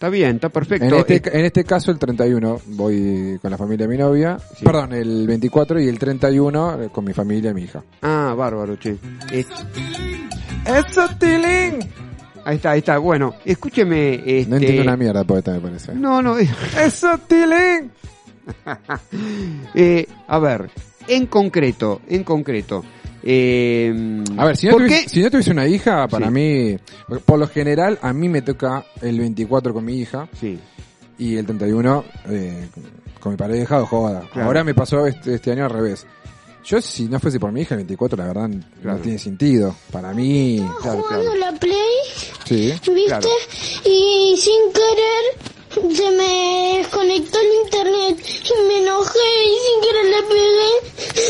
Está 0.00 0.08
bien, 0.08 0.36
está 0.36 0.48
perfecto. 0.48 0.86
En 0.86 0.94
este, 0.94 1.38
en 1.38 1.44
este 1.44 1.62
caso, 1.62 1.90
el 1.90 1.98
31 1.98 2.62
voy 2.68 3.38
con 3.42 3.50
la 3.50 3.58
familia 3.58 3.86
de 3.86 3.92
mi 3.94 3.98
novia. 3.98 4.38
Sí. 4.56 4.64
Perdón, 4.64 4.94
el 4.94 5.26
24 5.26 5.78
y 5.78 5.88
el 5.88 5.98
31 5.98 6.84
eh, 6.84 6.88
con 6.90 7.04
mi 7.04 7.12
familia 7.12 7.50
y 7.50 7.54
mi 7.54 7.64
hija. 7.64 7.84
Ah, 8.00 8.32
bárbaro, 8.34 8.76
che. 8.76 8.96
¡Eso, 9.30 11.06
Tilín! 11.18 11.80
ahí 12.46 12.56
está, 12.56 12.70
ahí 12.70 12.78
está. 12.78 12.96
Bueno, 12.96 13.34
escúcheme. 13.44 14.14
Este... 14.14 14.46
No 14.48 14.56
entiendo 14.56 14.80
una 14.84 14.96
mierda, 14.96 15.22
poeta, 15.24 15.52
me 15.52 15.60
parece. 15.60 15.94
No, 15.94 16.22
no. 16.22 16.38
¡Eso, 16.82 17.18
Tilín! 17.28 17.92
eh, 19.74 20.06
a 20.28 20.38
ver, 20.38 20.70
en 21.08 21.26
concreto, 21.26 22.00
en 22.08 22.24
concreto. 22.24 22.82
Eh, 23.22 24.24
A 24.36 24.44
ver, 24.46 24.56
si 24.56 24.66
no, 24.66 24.72
¿por 24.72 24.82
tuviese, 24.86 25.08
si 25.08 25.22
no 25.22 25.30
tuviese 25.30 25.50
una 25.50 25.66
hija, 25.66 26.08
para 26.08 26.26
Sí. 26.26 26.32
mí, 26.32 26.76
por 27.24 27.38
lo 27.38 27.46
general, 27.48 27.98
a 28.02 28.12
mí 28.12 28.28
me 28.28 28.42
toca 28.42 28.84
el 29.02 29.18
24 29.18 29.72
con 29.74 29.84
mi 29.84 29.98
hija 29.98 30.28
Sí, 30.38 30.58
y 31.18 31.36
el 31.36 31.44
31 31.44 32.04
eh, 32.28 32.68
con 33.20 33.32
mi 33.32 33.36
pareja 33.36 33.82
o 33.82 33.86
joda. 33.86 34.22
Claro. 34.32 34.46
Ahora 34.46 34.64
me 34.64 34.74
pasó 34.74 35.06
este, 35.06 35.34
este 35.34 35.52
año 35.52 35.64
al 35.64 35.70
revés. 35.70 36.06
Yo, 36.64 36.80
si 36.82 37.08
no 37.08 37.18
fuese 37.18 37.40
por 37.40 37.52
mi 37.52 37.62
hija, 37.62 37.74
el 37.74 37.78
24, 37.80 38.18
la 38.18 38.26
verdad, 38.26 38.50
Claro. 38.82 38.98
no 38.98 39.02
tiene 39.02 39.18
sentido. 39.18 39.74
Para 39.90 40.12
mí, 40.12 40.58
claro, 40.82 41.02
Jugando 41.02 41.32
claro. 41.32 41.52
la 41.52 41.58
Play, 41.58 41.74
sí. 42.44 42.66
¿viste? 42.72 43.04
Claro. 43.06 43.28
Y 43.86 44.34
sin 44.38 44.72
querer 44.72 45.49
se 45.70 46.10
me 46.10 46.78
desconectó 46.78 47.38
el 47.38 47.52
internet 47.64 48.18
y 48.44 48.66
me 48.68 48.78
enojé 48.78 49.18
y 49.44 49.58
sin 49.58 49.80
querer 49.82 50.04
le 50.06 50.22
pegué 50.22 50.72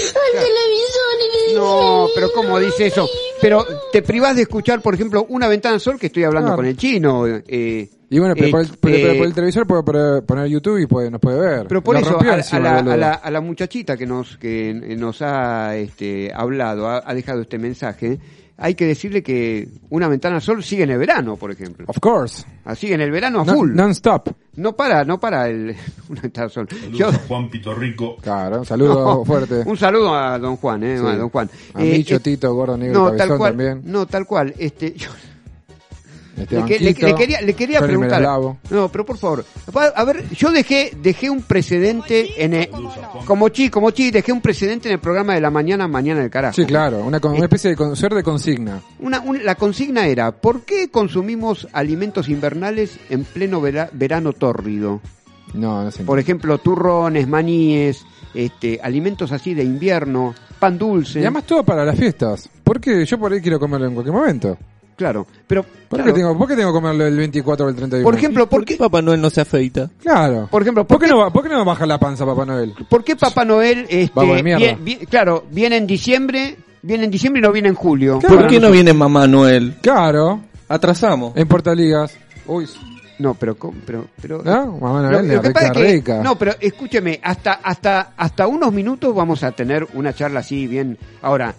al 0.08 0.44
televisor 0.44 1.14
y 1.18 1.36
le 1.36 1.42
dije... 1.46 1.54
No, 1.54 2.06
pero 2.14 2.32
¿cómo 2.32 2.58
dice 2.58 2.86
eso? 2.86 3.08
Pero 3.40 3.66
te 3.92 4.02
privás 4.02 4.36
de 4.36 4.42
escuchar, 4.42 4.80
por 4.82 4.94
ejemplo, 4.94 5.26
una 5.28 5.48
ventana 5.48 5.78
sol 5.78 5.98
que 5.98 6.06
estoy 6.06 6.24
hablando 6.24 6.48
Claro. 6.48 6.56
con 6.56 6.66
el 6.66 6.76
chino. 6.76 7.26
Eh, 7.26 7.88
Y 8.12 8.18
bueno, 8.18 8.34
pero, 8.34 8.48
Eh, 8.48 8.50
por, 8.50 8.60
el, 8.60 8.66
pero- 8.68 8.78
pero 8.96 9.12
eh, 9.12 9.18
por 9.18 9.26
el 9.28 9.34
televisor 9.34 9.66
puede 9.68 9.82
poner, 9.84 10.22
poner 10.24 10.46
YouTube 10.48 10.78
y 10.78 10.86
puede, 10.86 11.10
nos 11.10 11.20
puede 11.20 11.38
ver. 11.38 11.66
Pero 11.68 11.80
por 11.82 11.96
eso, 11.96 12.10
rompió 12.10 12.32
a, 12.32 12.36
la, 12.58 12.78
a 12.78 12.96
la- 12.96 13.12
a 13.12 13.30
la 13.30 13.40
muchachita 13.40 13.96
que 13.96 14.04
nos, 14.06 14.36
que 14.36 14.74
nos 14.98 15.22
ha 15.22 15.76
este, 15.76 16.32
hablado, 16.34 16.88
ha, 16.88 17.02
ha 17.06 17.14
dejado 17.14 17.42
este 17.42 17.56
mensaje, 17.58 18.18
hay 18.62 18.74
que 18.74 18.84
decirle 18.84 19.22
que 19.22 19.68
una 19.90 20.08
ventana 20.08 20.36
al 20.36 20.42
sol 20.42 20.62
sigue 20.64 20.82
en 20.82 20.90
el 20.90 20.98
verano, 20.98 21.36
por 21.36 21.50
ejemplo. 21.52 21.86
Of 21.88 21.98
course. 22.00 22.44
Así 22.64 22.92
en 22.92 23.00
el 23.00 23.10
verano 23.12 23.40
a 23.42 23.44
Non- 23.44 23.54
full. 23.56 23.74
Non-stop. 23.74 24.28
No 24.56 24.74
para, 24.74 25.04
no 25.04 25.18
para 25.20 25.48
el, 25.48 25.76
una 26.08 26.20
ventana 26.20 26.46
al 26.46 26.50
sol. 26.50 26.66
Saludos 26.68 26.98
Yo- 26.98 27.08
a 27.08 27.12
Juan 27.12 27.48
Pitorrico. 27.48 28.16
Claro, 28.16 28.58
un 28.58 28.66
saludo 28.66 28.94
No, 29.18 29.24
fuerte. 29.24 29.62
Un 29.64 29.76
saludo 29.76 30.14
a 30.16 30.36
don 30.38 30.56
Juan, 30.56 30.82
eh, 30.82 30.98
Sí. 30.98 31.06
a 31.06 31.14
don 31.16 31.30
Juan. 31.30 31.48
A 31.74 31.82
Eh, 31.84 31.92
Micho, 31.98 32.16
eh, 32.16 32.20
Tito, 32.20 32.52
Gordo, 32.54 32.76
Negro, 32.76 32.98
no, 32.98 33.04
Cabezón 33.06 33.28
tal 33.28 33.38
cual, 33.38 33.50
también. 33.52 33.82
no, 33.84 34.06
tal 34.06 34.26
cual. 34.26 34.54
Este, 34.58 34.94
yo- 34.94 35.08
Este 36.42 36.56
le, 36.56 36.64
que- 36.64 36.78
le- 36.78 36.84
banquito, 36.90 37.06
le 37.06 37.14
quería, 37.14 37.40
le 37.40 37.54
quería 37.54 37.80
preguntar. 37.80 38.22
No, 38.70 38.88
pero 38.90 39.04
por 39.06 39.18
favor. 39.18 39.44
A 39.96 40.04
ver, 40.04 40.28
yo 40.30 40.50
dejé, 40.50 40.92
dejé 41.02 41.30
un 41.30 41.42
precedente 41.42 42.44
en 42.44 42.54
el, 42.54 42.70
como 43.24 43.48
chi, 43.48 43.70
como 43.70 43.90
chi, 43.90 44.10
dejé 44.10 44.32
un 44.32 44.40
precedente 44.40 44.88
en 44.88 44.94
el 44.94 45.00
programa 45.00 45.34
de 45.34 45.40
la 45.40 45.50
mañana, 45.50 45.86
mañana 45.88 46.20
del 46.20 46.30
carajo. 46.30 46.54
Sí, 46.54 46.64
claro, 46.64 46.98
una, 47.04 47.20
con- 47.20 47.32
una 47.34 47.44
especie 47.44 47.70
de 47.70 47.76
con- 47.76 47.96
ser 47.96 48.14
de 48.14 48.22
consigna. 48.22 48.80
Una, 48.98 49.20
un- 49.20 49.44
la 49.44 49.54
consigna 49.54 50.06
era, 50.06 50.32
¿por 50.32 50.62
qué 50.62 50.90
consumimos 50.90 51.68
alimentos 51.72 52.28
invernales 52.28 52.98
en 53.10 53.24
pleno 53.24 53.60
vera- 53.60 53.90
verano 53.92 54.32
tórrido? 54.32 55.00
No, 55.54 55.82
no 55.84 55.90
sé. 55.90 56.04
Por 56.04 56.18
ejemplo, 56.18 56.58
turrones, 56.58 57.26
maníes, 57.26 58.04
este, 58.34 58.78
alimentos 58.82 59.32
así 59.32 59.54
de 59.54 59.64
invierno, 59.64 60.34
pan 60.60 60.78
dulce. 60.78 61.18
Y 61.18 61.22
además 61.22 61.44
todo 61.44 61.64
para 61.64 61.84
las 61.84 61.98
fiestas. 61.98 62.48
Porque 62.62 63.04
yo 63.04 63.18
por 63.18 63.32
ahí 63.32 63.40
quiero 63.40 63.58
comerlo 63.58 63.88
en 63.88 63.94
cualquier 63.94 64.14
momento. 64.14 64.56
Claro, 65.00 65.26
pero 65.46 65.62
¿Por, 65.62 65.98
claro, 65.98 66.12
qué, 66.12 66.20
tengo, 66.20 66.36
¿Por 66.36 66.46
qué 66.46 66.56
tengo 66.56 66.68
que 66.68 66.74
comerlo 66.74 67.06
el 67.06 67.16
24 67.16 67.64
o 67.64 67.68
el 67.70 67.74
31? 67.74 68.04
por 68.04 68.14
ejemplo, 68.18 68.46
¿por 68.46 68.60
¿Por 68.60 68.64
qué 68.66 68.74
qué, 68.74 68.78
Papá 68.78 69.00
Noel 69.00 69.18
no 69.18 69.30
se 69.30 69.40
afeita? 69.40 69.88
Claro. 70.02 70.46
por 70.50 70.60
ejemplo, 70.60 70.86
¿Por 70.86 70.98
por 70.98 71.06
qué, 71.06 71.10
no, 71.10 71.18
va- 71.20 71.30
¿Por 71.32 71.42
qué 71.42 71.48
no 71.48 71.64
baja 71.64 71.86
la 71.86 71.98
panza 71.98 72.26
Papá 72.26 72.44
Noel? 72.44 72.74
¿Por 72.86 73.02
qué 73.02 73.16
Papá 73.16 73.46
Noel, 73.46 73.86
este, 73.88 74.12
vie- 74.20 74.76
vie- 74.78 75.06
claro, 75.08 75.44
viene 75.50 75.78
en 75.78 75.86
diciembre, 75.86 76.58
viene 76.82 77.04
en 77.04 77.10
diciembre 77.10 77.40
y 77.40 77.42
no 77.42 77.50
viene 77.50 77.68
en 77.70 77.74
julio? 77.76 78.18
Claro. 78.18 78.36
¿Por 78.40 78.46
qué 78.48 78.60
no 78.60 78.70
viene 78.70 78.92
Mamá 78.92 79.26
Noel? 79.26 79.76
Claro, 79.80 80.40
Atrasamos. 80.68 81.32
en 81.34 81.48
Portaligas. 81.48 82.14
Uy, 82.46 82.66
No, 83.18 83.32
pero, 83.32 83.54
¿cómo? 83.56 83.74
pero, 83.86 84.06
pero, 84.20 84.42
¿no? 84.44 84.78
Mamá 84.78 85.00
Lo- 85.02 85.10
Noel, 85.12 85.28
lo 85.28 85.34
la 85.36 85.40
que 85.42 85.50
pasa 85.50 85.68
rica, 85.68 85.80
es 85.80 85.86
que- 85.86 85.92
rica. 85.94 86.22
no, 86.22 86.36
pero 86.36 86.52
escúcheme, 86.60 87.18
hasta, 87.22 87.52
hasta, 87.54 88.12
hasta 88.18 88.46
unos 88.46 88.70
minutos 88.70 89.14
vamos 89.14 89.42
a 89.44 89.52
tener 89.52 89.86
una 89.94 90.12
charla 90.12 90.40
así 90.40 90.66
bien. 90.66 90.96
Ahora, 91.22 91.54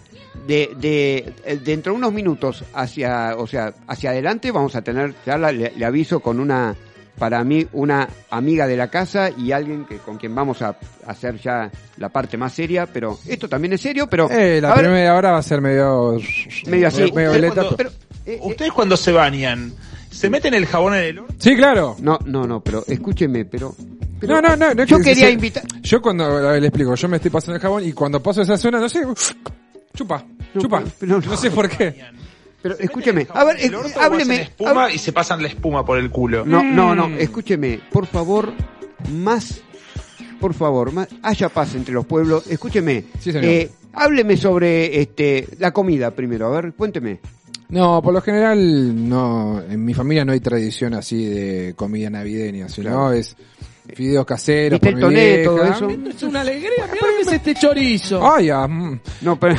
de, 0.46 0.70
de, 0.78 1.32
eh, 1.44 1.58
dentro 1.64 1.92
de 1.92 1.98
unos 1.98 2.12
minutos 2.12 2.64
hacia, 2.74 3.36
o 3.36 3.46
sea, 3.46 3.72
hacia 3.86 4.10
adelante 4.10 4.50
vamos 4.50 4.74
a 4.76 4.82
tener 4.82 5.14
charla, 5.24 5.52
le, 5.52 5.72
le 5.76 5.84
aviso 5.84 6.20
con 6.20 6.40
una, 6.40 6.74
para 7.18 7.44
mí 7.44 7.66
una 7.72 8.08
amiga 8.30 8.66
de 8.66 8.76
la 8.76 8.88
casa 8.88 9.30
y 9.30 9.52
alguien 9.52 9.84
que 9.84 9.98
con 9.98 10.16
quien 10.18 10.34
vamos 10.34 10.62
a 10.62 10.76
hacer 11.06 11.38
ya 11.38 11.70
la 11.98 12.08
parte 12.08 12.36
más 12.36 12.52
seria, 12.52 12.86
pero 12.86 13.18
esto 13.28 13.48
también 13.48 13.74
es 13.74 13.80
serio, 13.80 14.08
pero 14.08 14.28
Eh, 14.30 14.60
la 14.60 14.72
a 14.72 14.74
ver, 14.76 14.84
primera 14.86 15.14
hora 15.14 15.30
va 15.32 15.38
a 15.38 15.42
ser 15.42 15.60
medio... 15.60 16.16
medio 16.66 16.88
así. 16.88 17.02
medio 17.02 17.14
Pero 17.14 17.30
violeta. 17.32 17.54
cuando- 17.54 17.76
pero, 17.76 17.90
eh, 18.26 18.38
¿Ustedes 18.42 18.72
cuando 18.72 18.96
se 18.96 19.12
bañan, 19.12 19.72
se 20.10 20.30
meten 20.30 20.54
el 20.54 20.66
jabón 20.66 20.94
en 20.94 21.02
el 21.04 21.18
horno? 21.20 21.34
Sí, 21.38 21.54
claro. 21.56 21.96
no, 22.00 22.18
no, 22.24 22.46
no, 22.46 22.60
pero 22.60 22.82
escúcheme, 22.86 23.44
pero, 23.44 23.74
pero 24.18 24.40
No, 24.40 24.48
no, 24.48 24.56
no. 24.56 24.74
no 24.74 24.84
yo 24.84 24.96
que 24.98 25.04
quería 25.04 25.30
invitar. 25.30 25.62
Yo 25.82 26.00
cuando, 26.00 26.24
a 26.24 26.52
ver, 26.52 26.62
le 26.62 26.68
explico, 26.68 26.94
yo 26.94 27.08
me 27.08 27.16
estoy 27.16 27.30
pasando 27.30 27.56
el 27.56 27.62
jabón 27.62 27.84
y 27.86 27.92
cuando 27.92 28.22
paso 28.22 28.42
esa 28.42 28.56
zona, 28.56 28.80
no 28.80 28.88
sé, 28.88 29.02
chupa, 29.94 30.24
No, 30.54 30.60
chupa. 30.60 30.82
pero- 30.98 31.20
no 31.20 31.36
sé 31.36 31.50
por 31.50 31.68
qué. 31.68 31.94
Pero 32.62 32.76
escúcheme, 32.78 33.26
a 33.34 33.42
ver, 33.44 33.56
¿El 33.60 33.74
orto 33.74 33.88
o 33.88 33.90
hacen 33.90 34.02
hábleme. 34.04 34.42
espuma 34.42 34.88
hab- 34.88 34.94
y 34.94 34.98
se 34.98 35.12
pasan 35.12 35.42
la 35.42 35.48
espuma 35.48 35.84
por 35.84 35.98
el 35.98 36.10
culo? 36.10 36.44
No, 36.46 36.62
no, 36.62 36.92
Mm. 36.94 36.96
no, 36.96 37.06
escúcheme, 37.18 37.80
por 37.90 38.06
favor, 38.06 38.52
más, 39.10 39.62
por 40.40 40.54
favor, 40.54 40.92
más, 40.92 41.08
haya 41.22 41.48
paz 41.48 41.74
entre 41.74 41.92
los 41.92 42.06
pueblos. 42.06 42.46
Escúcheme, 42.46 43.04
Sí, 43.18 43.32
señor. 43.32 43.44
eh, 43.46 43.70
hábleme 43.94 44.36
sobre 44.36 45.00
este 45.00 45.48
la 45.58 45.72
comida 45.72 46.12
primero, 46.12 46.46
a 46.46 46.60
ver, 46.60 46.72
cuénteme. 46.74 47.18
No, 47.70 48.00
por 48.02 48.12
lo 48.14 48.20
general, 48.20 49.08
no, 49.08 49.60
en 49.68 49.84
mi 49.84 49.94
familia 49.94 50.24
no 50.24 50.30
hay 50.32 50.40
tradición 50.40 50.94
así 50.94 51.24
de 51.24 51.72
comida 51.74 52.10
navideña, 52.10 52.68
sino 52.68 52.90
Claro. 52.90 53.12
es 53.12 53.34
fideos 53.94 54.24
caseros 54.24 54.80
¿Viste 54.80 54.86
por 54.86 54.88
el 54.90 54.94
mi 54.96 55.00
toné, 55.02 55.36
vieja. 55.36 55.44
todo 55.44 55.64
eso? 55.64 56.08
Es 56.08 56.22
una 56.22 56.40
alegría, 56.42 56.70
mira 56.92 57.06
lo 57.06 57.16
que 57.16 57.22
es 57.22 57.32
este 57.32 57.54
chorizo. 57.54 58.20
Ay, 58.34 58.50
ah, 58.50 58.66
mm. 58.68 59.00
No, 59.22 59.38
pero 59.38 59.56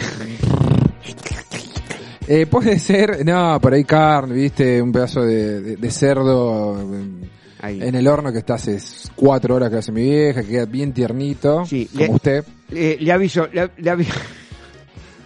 Eh, 2.27 2.46
puede 2.46 2.80
ser, 2.80 3.25
no, 3.25 3.60
por 3.60 3.74
ahí 3.74 3.84
carne, 3.84 4.34
viste, 4.36 4.82
un 4.82 4.94
pedazo 4.94 5.24
de, 5.24 5.62
de- 5.62 5.75
de 5.75 5.92
cerdo 5.92 6.77
ahí. 7.60 7.82
en 7.84 7.96
el 7.96 8.08
horno 8.08 8.32
que 8.32 8.38
está 8.39 8.53
hace 8.53 8.80
cuatro 9.13 9.56
horas 9.56 9.70
que 9.70 9.75
hace 9.77 9.92
mi 9.92 10.03
vieja, 10.03 10.42
que 10.42 10.48
queda 10.48 10.65
bien 10.65 10.94
tiernito, 10.94 11.65
Sí, 11.65 11.89
como 11.92 12.06
le- 12.06 12.12
usted. 12.13 12.46
Eh, 12.72 12.98
le 13.00 13.12
aviso, 13.12 13.48
le, 13.51 13.72
le 13.77 13.89
aviso. 13.89 14.13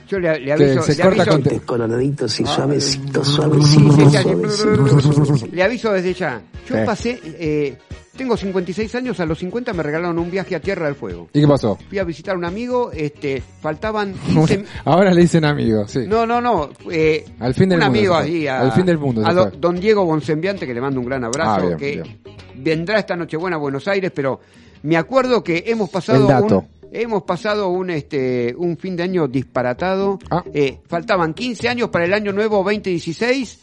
Yo 0.08 0.20
le, 0.20 0.40
le 0.40 0.54
aviso. 0.54 0.82
se 0.84 0.96
le 0.96 1.04
corta 1.04 1.24
aviso- 1.24 1.32
con 1.32 1.44
te- 1.44 1.60
Coloraditos 1.62 2.40
y 2.40 2.46
suavecitos, 2.46 3.28
Sí, 3.28 3.34
suavecitos, 3.36 5.40
sí. 5.40 5.50
Le 5.52 5.64
aviso 5.64 5.92
desde 5.92 6.14
ya. 6.14 6.42
Yo 6.68 6.76
¿Qué? 6.76 6.82
pasé, 6.84 7.20
eh, 7.24 7.78
tengo 8.16 8.36
56 8.38 8.96
años, 8.96 9.20
a 9.20 9.26
los 9.26 9.38
50 9.40 9.74
me 9.74 9.84
regalaron 9.84 10.18
un 10.18 10.32
viaje 10.32 10.56
a 10.56 10.60
Tierra 10.60 10.86
del 10.88 10.96
Fuego. 10.96 11.30
¿Y 11.34 11.42
qué 11.42 11.48
pasó? 11.48 11.78
Fui 11.90 12.00
a 12.00 12.04
visitar 12.04 12.36
a 12.36 12.38
un 12.38 12.46
amigo, 12.46 12.92
este, 12.92 13.42
faltaban 13.62 14.14
15... 14.28 14.66
Ahora 14.86 15.14
le 15.14 15.22
dicen 15.22 15.46
amigo, 15.46 15.88
sí. 15.88 16.00
No, 16.08 16.26
no, 16.26 16.42
no. 16.42 16.70
eh, 16.92 17.26
Al 17.40 17.54
fin 17.54 17.70
del 17.70 17.80
un 17.80 17.86
mundo 17.86 18.00
amigo 18.00 18.16
se 18.16 18.22
fue. 18.28 18.32
ahí, 18.38 18.48
a- 18.48 18.62
Al 18.62 18.72
fin 18.72 18.86
del 18.86 18.98
mundo 18.98 19.26
a 19.26 19.34
do- 19.34 19.52
don 19.52 19.80
Diego 19.80 20.06
Bonsembiante, 20.06 20.66
que 20.66 20.74
le 20.74 20.82
mando 20.82 21.00
un 21.00 21.06
gran 21.06 21.24
abrazo, 21.24 21.52
Ah, 21.52 21.60
bien, 21.66 21.78
que 21.78 21.92
bien. 22.02 22.20
vendrá 22.56 23.00
esta 23.00 23.16
Nochebuena 23.16 23.58
a 23.58 23.60
Buenos 23.60 23.88
Aires, 23.88 24.12
pero 24.14 24.40
me 24.84 24.98
acuerdo 24.98 25.44
que 25.44 25.64
hemos 25.68 25.90
pasado 25.90 26.22
El 26.22 26.28
dato. 26.28 26.60
un, 26.60 26.68
hemos 26.92 27.24
pasado 27.24 27.70
un 27.70 27.90
este 27.90 28.54
un 28.58 28.78
fin 28.78 28.96
de 28.96 29.04
año 29.04 29.28
disparatado. 29.28 30.20
Ah. 30.30 30.44
Eh, 30.54 30.80
faltaban 30.88 31.34
15 31.34 31.68
años 31.70 31.90
para 31.90 32.06
el 32.06 32.14
año 32.14 32.32
nuevo 32.34 32.58
2016 32.64 33.60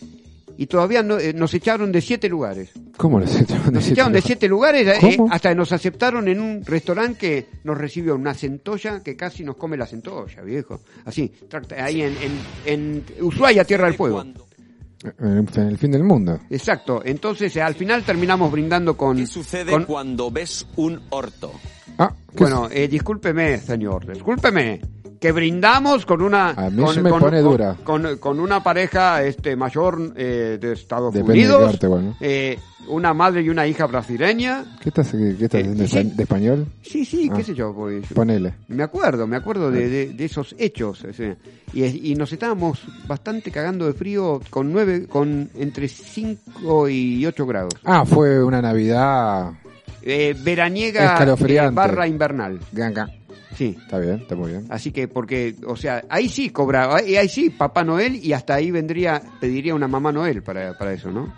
y 0.57 0.67
todavía 0.67 1.03
no- 1.03 1.19
eh, 1.19 1.33
nos 1.33 1.53
echaron 1.55 1.91
de 1.91 2.01
siete 2.01 2.29
lugares. 2.29 2.71
¿Cómo 2.97 3.19
lo 3.19 3.25
echaron 3.27 3.67
de 3.67 3.73
Nos 3.73 3.85
siete 3.85 3.93
echaron 4.01 4.13
de 4.13 4.19
lugares? 4.21 4.25
siete 4.25 4.49
lugares, 4.49 4.87
eh, 5.03 5.17
hasta 5.31 5.49
que 5.49 5.55
nos 5.57 5.73
aceptaron 5.73 6.29
en 6.29 6.41
un 6.41 6.65
restaurante 6.65 7.19
que 7.19 7.47
nos 7.65 7.77
recibió 7.77 8.15
una 8.15 8.35
centolla 8.35 9.03
que 9.03 9.17
casi 9.17 9.43
nos 9.43 9.57
come 9.57 9.77
la 9.77 9.87
centolla, 9.87 10.43
viejo. 10.43 10.81
Así, 11.05 11.33
ahí 11.77 12.03
en, 12.03 12.15
en, 12.23 12.41
en 12.67 13.05
Ushuaia, 13.21 13.65
Tierra 13.65 13.87
del 13.87 13.95
Fuego. 13.95 14.23
En 14.23 15.47
en 15.57 15.67
el 15.69 15.77
fin 15.77 15.91
del 15.91 16.03
mundo. 16.05 16.39
Exacto, 16.49 17.03
entonces 17.05 17.55
eh, 17.57 17.61
al 17.63 17.75
final 17.75 18.05
terminamos 18.05 18.51
brindando 18.51 18.97
con... 18.97 19.17
¿Qué 19.19 19.27
sucede 19.27 19.73
con- 19.73 19.85
cuando 19.85 20.31
ves 20.31 20.67
un 20.77 20.99
orto? 21.11 21.53
Ah, 21.99 22.13
¿qué 22.31 22.45
bueno, 22.45 22.69
eh, 22.71 22.89
discúlpeme, 22.89 23.59
señor, 23.59 24.11
discúlpeme. 24.13 24.81
Que 25.21 25.33
brindamos 25.33 26.05
con 26.05 26.21
una... 26.21 26.51
A 26.51 26.69
mí 26.69 26.83
con, 26.83 26.95
se 26.95 27.01
me 27.01 27.09
con- 27.09 27.21
pone 27.21 27.41
con- 27.41 27.51
dura. 27.51 27.77
Con, 28.21 28.41
una 28.41 28.63
pareja 28.63 29.23
este 29.23 29.57
mayor 29.57 30.13
eh, 30.17 30.59
de 30.61 30.73
Estados 30.73 31.15
Depende 31.15 31.33
de 31.33 31.39
qué 31.49 31.55
Unidos. 31.55 31.73
arte, 31.75 31.87
bueno. 31.87 32.17
eh, 32.21 32.59
una 32.89 33.15
madre 33.15 33.41
y 33.41 33.49
una 33.49 33.67
hija 33.67 33.87
brasileña. 33.87 34.77
¿Qué 34.83 34.91
estás, 34.91 35.13
qué, 35.13 35.31
estás 35.45 35.63
Eh, 35.63 35.69
de, 35.69 35.89
sí. 35.89 36.13
de 36.15 36.23
español? 36.25 36.67
Sí, 36.83 37.07
sí, 37.07 37.31
Ah. 37.33 37.37
qué 37.37 37.43
sé 37.43 37.55
yo. 37.55 37.73
pues, 37.75 38.07
Ponele. 38.13 38.53
Me 38.69 38.83
acuerdo, 38.83 39.27
me 39.27 39.37
acuerdo 39.37 39.71
de, 39.71 39.89
de- 39.89 40.09
de 40.13 40.25
esos 40.27 40.55
hechos. 40.59 41.03
y, 41.73 42.11
y 42.13 42.15
nos 42.17 42.31
estábamos 42.31 42.83
bastante 43.07 43.51
cagando 43.51 43.87
de 43.87 43.95
frío 43.95 44.43
con 44.51 44.71
nueve, 44.71 45.07
con 45.09 45.49
entre 45.55 45.89
5 45.89 46.89
y 46.91 47.25
8 47.25 47.47
grados. 47.47 47.73
Ah, 47.85 48.05
fue 48.05 48.45
una 48.45 48.61
Navidad 48.61 49.53
Eh, 50.07 50.37
veraniega 50.39 51.17
eh, 51.25 51.71
barra 51.73 52.07
invernal. 52.07 52.61
ganga. 52.73 53.09
Sí. 53.57 53.77
Está 53.81 53.99
bien, 53.99 54.15
está 54.21 54.35
muy 54.35 54.51
bien. 54.51 54.67
Así 54.69 54.91
que, 54.91 55.07
porque, 55.09 55.55
o 55.67 55.77
sea, 55.77 56.05
ahí 56.09 56.29
sí 56.29 56.51
cobra, 56.51 56.95
ahí, 56.97 57.17
ahí 57.17 57.29
sí 57.29 57.51
Papá 57.51 57.85
Noel 57.85 58.17
y 58.17 58.33
hasta 58.33 58.55
ahí 58.55 58.71
vendría, 58.71 59.23
pediría 59.41 59.75
una 59.75 59.87
Mamá 59.89 60.11
Noel 60.13 60.43
para, 60.43 60.77
para 60.77 60.93
eso, 60.93 61.11
¿no? 61.11 61.33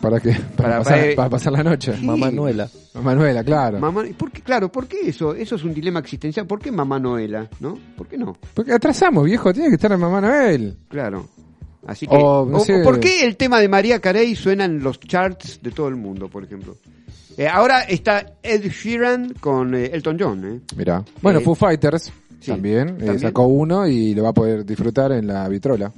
¿Para 0.00 0.18
qué? 0.18 0.30
Para, 0.32 0.46
Para- 0.56 0.78
pasar, 0.78 0.98
para- 1.00 1.14
para 1.16 1.28
pasar 1.30 1.52
la 1.52 1.62
noche. 1.62 1.94
Sí. 1.98 2.04
Mamá 2.04 2.30
Nuela. 2.30 2.68
Manuela, 3.02 3.44
claro. 3.44 3.78
Mamá, 3.78 4.04
¿por 4.16 4.32
qué, 4.32 4.40
claro, 4.40 4.72
¿por 4.72 4.88
qué 4.88 5.00
eso? 5.08 5.34
Eso 5.34 5.54
es 5.56 5.62
un 5.64 5.72
dilema 5.74 6.00
existencial. 6.00 6.46
¿Por 6.46 6.58
qué 6.60 6.72
Mamá 6.72 6.98
Noela? 6.98 7.48
¿No? 7.60 7.78
¿Por 7.96 8.08
qué 8.08 8.16
no? 8.16 8.36
Porque 8.54 8.72
atrasamos, 8.72 9.24
viejo, 9.24 9.52
tiene 9.52 9.68
que 9.68 9.74
estar 9.76 9.92
en 9.92 10.00
Mamá 10.00 10.20
Noel. 10.22 10.76
Claro. 10.88 11.28
Así 11.86 12.06
que, 12.06 12.16
O, 12.16 12.46
no 12.46 12.58
o- 12.58 12.64
sé. 12.64 12.82
¿por 12.82 12.98
qué 13.00 13.24
el 13.24 13.36
tema 13.36 13.60
de 13.60 13.68
María 13.68 14.00
Carey 14.00 14.34
suena 14.34 14.64
en 14.64 14.82
los 14.82 14.98
charts 14.98 15.60
de 15.62 15.70
todo 15.70 15.88
el 15.88 15.96
mundo, 15.96 16.28
por 16.28 16.42
ejemplo? 16.44 16.76
Eh, 17.40 17.48
ahora 17.48 17.80
está 17.84 18.34
Ed 18.42 18.68
Sheeran 18.70 19.32
con 19.40 19.74
eh, 19.74 19.86
Elton 19.94 20.18
John, 20.20 20.44
¿eh? 20.44 20.60
Mira. 20.76 21.02
Bueno, 21.22 21.38
Eh, 21.38 21.42
Foo 21.42 21.54
Fighters 21.54 22.12
sí, 22.38 22.50
también, 22.50 22.88
también. 22.98 23.18
sacó 23.18 23.46
uno 23.46 23.86
y 23.88 24.14
lo 24.14 24.24
va 24.24 24.28
a 24.28 24.34
poder 24.34 24.62
disfrutar 24.66 25.10
en 25.12 25.26
la 25.26 25.48
vitrola. 25.48 25.90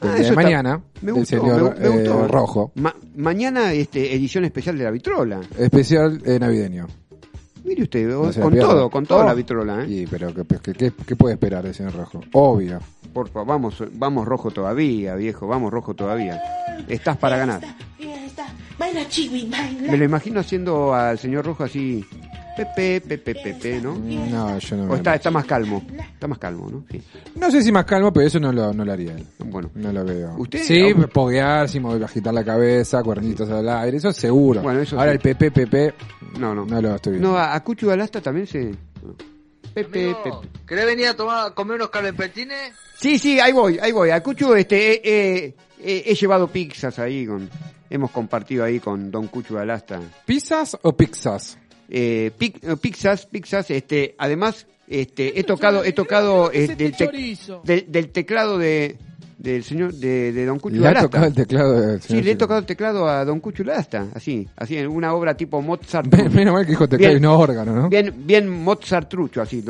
Ah, 0.00 0.14
El 0.18 0.24
de 0.24 0.32
mañana, 0.32 0.82
me 1.00 1.12
gustó, 1.12 1.26
señor 1.38 1.78
me- 1.78 1.88
me 1.88 1.88
gustó. 1.88 2.26
Rojo. 2.26 2.72
Ma- 2.74 2.96
mañana 3.14 3.72
este, 3.72 4.12
edición 4.12 4.44
especial 4.44 4.76
de 4.76 4.82
la 4.82 4.90
vitrola. 4.90 5.40
Especial 5.56 6.20
eh, 6.24 6.40
navideño. 6.40 6.88
Mire 7.64 7.82
usted, 7.84 8.08
No 8.08 8.22
con 8.42 8.52
pierda. 8.52 8.68
todo, 8.68 8.90
con 8.90 9.06
toda 9.06 9.22
Oh. 9.24 9.26
la 9.28 9.34
vitrola, 9.34 9.84
¿eh? 9.84 9.86
Y, 9.88 10.06
pero 10.06 10.34
¿qué, 10.34 10.44
qué, 10.62 10.72
qué- 10.72 10.92
qué 11.06 11.16
puede 11.16 11.34
esperar 11.34 11.64
el 11.66 11.74
señor 11.74 11.94
Rojo? 11.94 12.20
Obvio. 12.32 12.80
Por 13.12 13.28
favor, 13.28 13.46
vamos, 13.48 13.82
vamos 13.92 14.26
rojo 14.26 14.50
todavía, 14.50 15.14
viejo, 15.14 15.46
vamos 15.46 15.70
rojo 15.70 15.94
todavía. 15.94 16.42
Estás 16.88 17.16
para 17.18 17.36
ganar. 17.36 17.60
Baila 18.78 19.06
chiwi, 19.08 19.48
baila. 19.48 19.90
Me 19.92 19.96
lo 19.98 20.04
imagino 20.04 20.40
haciendo 20.40 20.94
al 20.94 21.18
señor 21.18 21.44
rojo 21.44 21.62
así, 21.64 22.04
Pepe, 22.56 23.00
Pepe, 23.00 23.34
Pepe, 23.34 23.80
¿no? 23.80 23.94
No, 23.98 24.58
yo 24.58 24.76
no. 24.76 24.92
O 24.92 24.96
está, 24.96 25.14
está 25.14 25.30
más 25.30 25.44
calmo, 25.46 25.82
está 25.98 26.26
más 26.28 26.38
calmo, 26.38 26.68
¿no? 26.70 26.84
Sí. 26.90 27.00
No 27.34 27.50
sé 27.50 27.62
si 27.62 27.72
más 27.72 27.84
calmo, 27.86 28.12
pero 28.12 28.26
eso 28.26 28.38
no 28.38 28.52
lo, 28.52 28.72
no 28.74 28.84
lo 28.84 28.92
haría 28.92 29.12
él. 29.12 29.26
Bueno, 29.38 29.70
No 29.74 29.90
lo 29.92 30.04
veo. 30.04 30.34
¿Usted? 30.36 30.62
Sí, 30.62 30.94
poguear, 31.12 31.68
sí, 31.68 31.80
mover, 31.80 32.04
agitar 32.04 32.34
la 32.34 32.44
cabeza, 32.44 33.02
cuernitos 33.02 33.48
al 33.50 33.68
aire, 33.68 33.96
eso 33.96 34.12
seguro. 34.12 34.60
Bueno, 34.62 34.80
eso 34.80 34.98
Ahora 34.98 35.12
sí. 35.12 35.16
el 35.16 35.20
PP, 35.36 35.50
PP, 35.50 35.94
no, 36.38 36.54
no. 36.54 36.66
no 36.66 36.80
lo 36.82 36.94
estoy 36.94 37.12
viendo. 37.12 37.30
No, 37.30 37.38
a, 37.38 37.54
a 37.54 37.64
Cucho 37.64 37.90
Alasta 37.90 38.20
también 38.20 38.46
se... 38.46 38.74
Pepe, 39.74 40.14
Pepe. 40.22 40.30
¿Querés 40.66 40.84
venir 40.84 41.06
a 41.06 41.16
tomar, 41.16 41.54
comer 41.54 41.76
unos 41.76 41.88
calempetines? 41.90 42.72
Sí, 42.98 43.18
sí, 43.18 43.40
ahí 43.40 43.52
voy, 43.52 43.78
ahí 43.80 43.90
voy. 43.92 44.10
A 44.10 44.22
Cucho 44.22 44.54
este, 44.54 44.92
eh, 44.94 45.00
eh, 45.04 45.54
eh, 45.80 46.02
he 46.06 46.14
llevado 46.14 46.48
pizzas 46.48 46.98
ahí 46.98 47.26
con... 47.26 47.48
Hemos 47.88 48.10
compartido 48.10 48.64
ahí 48.64 48.78
con 48.80 49.10
Don 49.10 49.26
Cucho 49.28 49.58
Alasta. 49.58 50.00
¿Pizzas 50.24 50.78
o 50.82 50.94
pizzas? 50.96 51.58
Eh, 51.94 52.30
eh, 52.40 52.76
pizzas, 52.80 53.26
pizzas, 53.26 53.70
este, 53.70 54.14
además, 54.16 54.66
este, 54.88 55.38
he 55.38 55.44
tocado, 55.44 55.84
he 55.84 55.92
tocado 55.92 56.50
eh, 56.50 56.68
del, 56.74 56.94
tec- 56.94 57.06
chorizo. 57.10 57.60
del, 57.64 57.84
del 57.92 58.08
teclado 58.08 58.56
de, 58.56 58.96
del 59.36 59.62
señor, 59.62 59.92
de, 59.92 60.32
de 60.32 60.46
Don 60.46 60.58
Cucho 60.58 60.76
Le 60.76 60.88
Alasta. 60.88 61.02
tocado 61.08 61.26
el 61.26 61.34
teclado 61.34 61.80
del 61.80 62.00
Sí, 62.00 62.08
señor 62.08 62.24
le 62.24 62.30
he 62.30 62.36
tocado 62.36 62.60
el 62.60 62.64
teclado 62.66 63.06
a 63.08 63.22
Don 63.26 63.40
Cucho 63.40 63.62
Alasta, 63.62 64.06
así, 64.14 64.48
así, 64.56 64.78
en 64.78 64.88
una 64.88 65.12
obra 65.12 65.36
tipo 65.36 65.60
Mozart. 65.60 66.06
Men- 66.10 66.32
Menos 66.34 66.54
mal 66.54 66.64
que 66.64 66.70
dijo 66.70 66.88
teclado 66.88 67.10
Bien. 67.12 67.22
y 67.22 67.26
no 67.26 67.38
órgano, 67.38 67.74
¿no? 67.74 67.88
Bien, 67.90 68.10
bien 68.26 68.48
Mozart 68.48 69.10
trucho, 69.10 69.42
así. 69.42 69.62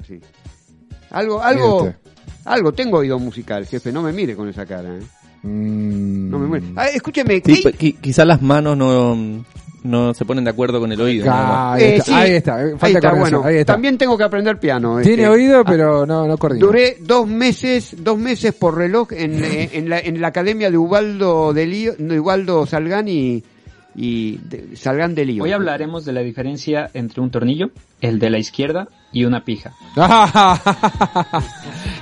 así. 0.00 0.20
Algo, 1.10 1.42
algo, 1.42 1.92
algo, 2.44 2.72
tengo 2.72 2.98
oído 2.98 3.18
musical, 3.18 3.66
jefe, 3.66 3.90
no 3.90 4.00
me 4.02 4.12
mire 4.12 4.36
con 4.36 4.48
esa 4.48 4.64
cara, 4.64 4.96
¿eh? 4.96 5.02
Mm, 5.42 6.30
No 6.30 6.38
me 6.38 6.46
muere. 6.46 6.66
Ah, 6.76 6.86
escúcheme, 6.88 7.42
Sí, 7.44 7.54
¿qué- 7.56 7.62
pues, 7.62 7.78
qui- 7.78 7.98
quizás 8.00 8.26
las 8.26 8.40
manos 8.42 8.76
no, 8.76 9.44
no 9.82 10.12
se 10.14 10.24
ponen 10.24 10.44
de 10.44 10.50
acuerdo 10.50 10.78
con 10.80 10.90
el 10.92 11.00
oído. 11.00 11.26
Ah, 11.30 11.74
ahí, 11.74 11.82
Eh, 11.82 11.90
está, 11.96 12.04
sí, 12.04 12.12
ahí 12.12 12.30
está, 12.32 12.62
eh, 12.62 12.70
falta 12.70 12.86
ahí 12.86 12.92
está, 12.94 13.00
coordinación, 13.08 13.40
bueno, 13.40 13.48
ahí 13.48 13.56
está. 13.60 13.72
También 13.74 13.98
tengo 13.98 14.16
que 14.18 14.24
aprender 14.24 14.58
piano. 14.58 15.00
Tiene 15.00 15.22
este. 15.22 15.28
oído, 15.28 15.60
Ah, 15.60 15.64
pero 15.66 16.06
no, 16.06 16.26
no 16.26 16.36
coordina. 16.38 16.66
Duré 16.66 16.96
dos 17.00 17.26
meses, 17.26 17.96
dos 17.98 18.18
meses 18.18 18.52
por 18.54 18.76
reloj 18.76 19.12
en, 19.12 19.42
eh, 19.44 19.70
en, 19.72 19.88
la, 19.88 19.98
en 20.00 20.20
la 20.20 20.28
academia 20.28 20.70
de 20.70 20.76
Ubaldo 20.78 21.52
de 21.52 21.66
Lío, 21.66 21.94
de 21.98 22.20
Ubaldo 22.20 22.66
Salgán 22.66 23.08
y, 23.08 23.42
y 23.94 24.36
de- 24.38 24.76
Salgán 24.76 25.14
de 25.14 25.24
Lío. 25.24 25.42
Hoy 25.44 25.52
hablaremos 25.52 26.04
de 26.04 26.12
la 26.12 26.20
diferencia 26.20 26.90
entre 26.94 27.20
un 27.20 27.30
tornillo, 27.30 27.70
el 28.00 28.18
de 28.18 28.30
la 28.30 28.38
izquierda, 28.38 28.88
y 29.12 29.24
una 29.24 29.44
pija. 29.44 29.72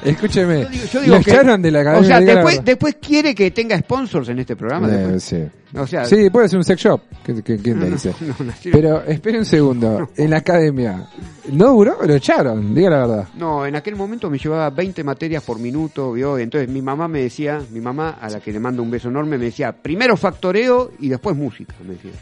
Escúcheme. 0.04 0.66
Yo 0.92 1.00
digo 1.00 1.16
lo 1.16 1.22
que- 1.22 1.30
echaron 1.30 1.62
de 1.62 1.70
la 1.70 1.80
academia. 1.80 2.00
O 2.02 2.04
sea, 2.04 2.20
después, 2.20 2.64
después 2.64 2.96
quiere 3.00 3.34
que 3.34 3.50
tenga 3.50 3.78
sponsors 3.78 4.28
en 4.28 4.38
este 4.40 4.56
programa. 4.56 4.88
Eh, 4.88 4.90
después. 4.92 5.22
sí. 5.24 5.44
O 5.76 5.86
sea, 5.86 6.04
sí, 6.06 6.30
puede 6.30 6.48
ser 6.48 6.58
un 6.58 6.64
sex 6.64 6.80
shop. 6.82 7.00
¿Qué- 7.24 7.42
qué- 7.42 7.58
¿Quién 7.58 7.78
No, 7.78 7.84
te 7.86 7.90
dice? 7.92 8.14
no, 8.20 8.34
no, 8.44 8.52
sí. 8.58 8.70
Pero 8.72 9.02
espere 9.04 9.38
un 9.38 9.44
segundo. 9.44 10.08
En 10.16 10.30
la 10.30 10.38
academia, 10.38 11.06
¿no 11.52 11.72
duró? 11.72 11.98
Lo 12.06 12.14
echaron, 12.14 12.74
diga 12.74 12.88
la 12.90 12.98
verdad. 13.06 13.28
No, 13.36 13.66
en 13.66 13.76
aquel 13.76 13.94
momento 13.96 14.30
me 14.30 14.38
llevaba 14.38 14.70
20 14.70 15.04
materias 15.04 15.42
por 15.42 15.58
minuto, 15.58 16.12
¿vio? 16.12 16.38
Entonces 16.38 16.70
mi 16.70 16.80
mamá 16.80 17.06
me 17.08 17.20
decía, 17.22 17.60
mi 17.70 17.80
mamá, 17.80 18.16
a 18.20 18.30
la 18.30 18.40
que 18.40 18.50
le 18.52 18.60
mando 18.60 18.82
un 18.82 18.90
beso 18.90 19.08
enorme, 19.08 19.36
me 19.36 19.44
decía, 19.46 19.72
primero 19.72 20.16
factoreo 20.16 20.92
y 21.00 21.08
después 21.08 21.36
música, 21.36 21.74
me 21.86 21.94
decía. 21.94 22.12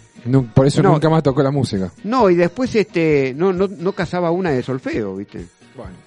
Por 0.55 0.67
eso 0.67 0.83
No. 0.83 0.93
nunca 0.93 1.09
más 1.09 1.23
tocó 1.23 1.43
la 1.43 1.51
música. 1.51 1.93
No, 2.05 2.29
y 2.31 2.35
después 2.35 2.75
este, 2.75 3.33
no, 3.37 3.53
no, 3.53 3.69
no 3.69 3.93
casaba 3.93 4.31
una 4.31 4.51
de 4.51 4.63
solfeo, 4.63 5.17
¿viste? 5.17 5.47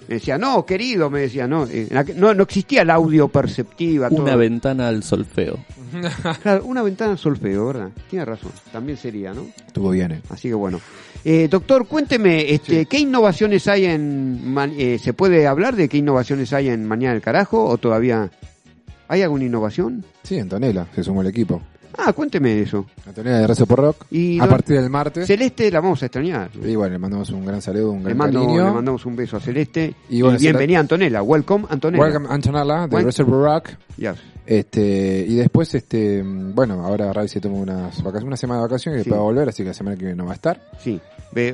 Me 0.08 0.16
decía, 0.16 0.36
no, 0.36 0.66
querido, 0.66 1.08
me 1.10 1.20
decía, 1.20 1.46
no, 1.46 1.64
eh, 1.70 1.88
no, 2.16 2.34
no 2.34 2.42
existía 2.42 2.82
el 2.82 2.90
audio 2.90 3.28
perceptiva. 3.28 4.08
Una 4.10 4.30
todo. 4.32 4.36
ventana 4.38 4.88
al 4.88 5.02
solfeo. 5.02 5.58
Claro, 6.42 6.64
una 6.66 6.82
ventana 6.82 7.12
al 7.12 7.18
solfeo, 7.18 7.66
¿verdad? 7.66 7.90
Tiene 8.08 8.24
razón, 8.24 8.50
también 8.72 8.96
sería, 8.98 9.32
¿no? 9.32 9.46
Estuvo 9.66 9.90
bien, 9.90 10.12
eh. 10.12 10.22
Así 10.28 10.48
que 10.48 10.54
bueno. 10.54 10.80
Eh, 11.24 11.48
doctor, 11.50 11.86
cuénteme, 11.86 12.52
este, 12.52 12.86
¿qué 12.86 12.98
innovaciones 12.98 13.66
hay 13.68 13.84
en... 13.86 14.54
eh, 14.78 14.98
¿Se 15.00 15.12
puede 15.12 15.46
hablar 15.46 15.76
de 15.76 15.88
qué 15.88 15.98
innovaciones 15.98 16.52
hay 16.52 16.68
en 16.68 16.86
Mañana 16.86 17.12
del 17.14 17.22
Carajo 17.22 17.64
o 17.64 17.76
todavía... 17.78 18.30
¿Hay 19.08 19.22
alguna 19.22 19.44
innovación? 19.44 20.04
Sí, 20.22 20.38
Antonella, 20.38 20.86
se 20.94 21.02
sumó 21.02 21.20
al 21.22 21.26
equipo. 21.26 21.60
Ah, 21.98 22.12
cuénteme 22.12 22.60
eso. 22.60 22.86
Antonella 23.06 23.38
de 23.38 23.46
Rezo 23.46 23.66
por 23.66 23.78
Rock. 23.80 24.04
Y 24.10 24.38
a 24.40 24.46
partir 24.46 24.80
del 24.80 24.88
martes. 24.90 25.26
Celeste 25.26 25.70
la 25.70 25.80
vamos 25.80 26.02
a 26.02 26.06
extrañar. 26.06 26.50
Y 26.64 26.74
bueno, 26.76 26.92
le 26.92 26.98
mandamos 26.98 27.30
un 27.30 27.44
gran 27.44 27.60
saludo, 27.60 27.92
un 27.92 27.98
Le, 27.98 28.04
gran 28.04 28.16
mando, 28.16 28.40
cariño. 28.40 28.64
le 28.66 28.70
mandamos 28.72 29.04
un 29.06 29.16
beso 29.16 29.36
a 29.36 29.40
Celeste. 29.40 29.94
Y 30.08 30.18
Y, 30.18 30.22
bueno, 30.22 30.38
bienvenida 30.38 30.78
Antonella. 30.80 31.22
Welcome 31.22 31.66
Antonella. 31.68 32.02
Welcome 32.04 32.26
Antonella 32.30 32.86
de 32.86 33.02
Reservoir 33.02 33.42
Rock. 33.54 33.70
Yes. 33.96 34.14
Este, 34.46 35.24
y 35.28 35.34
después, 35.36 35.72
este, 35.74 36.22
bueno, 36.24 36.84
ahora 36.84 37.12
Ray 37.12 37.28
se 37.28 37.40
toma 37.40 37.56
unas 37.58 37.96
vacaciones, 38.02 38.24
una 38.24 38.36
semana 38.36 38.60
de 38.60 38.66
vacaciones 38.66 39.00
y 39.02 39.04
Sí. 39.04 39.10
va 39.10 39.18
a 39.18 39.20
volver, 39.20 39.48
así 39.48 39.62
que 39.62 39.68
la 39.68 39.74
semana 39.74 39.96
que 39.96 40.04
viene 40.06 40.16
no 40.16 40.24
va 40.24 40.32
a 40.32 40.34
estar. 40.34 40.60
Sí. 40.82 41.00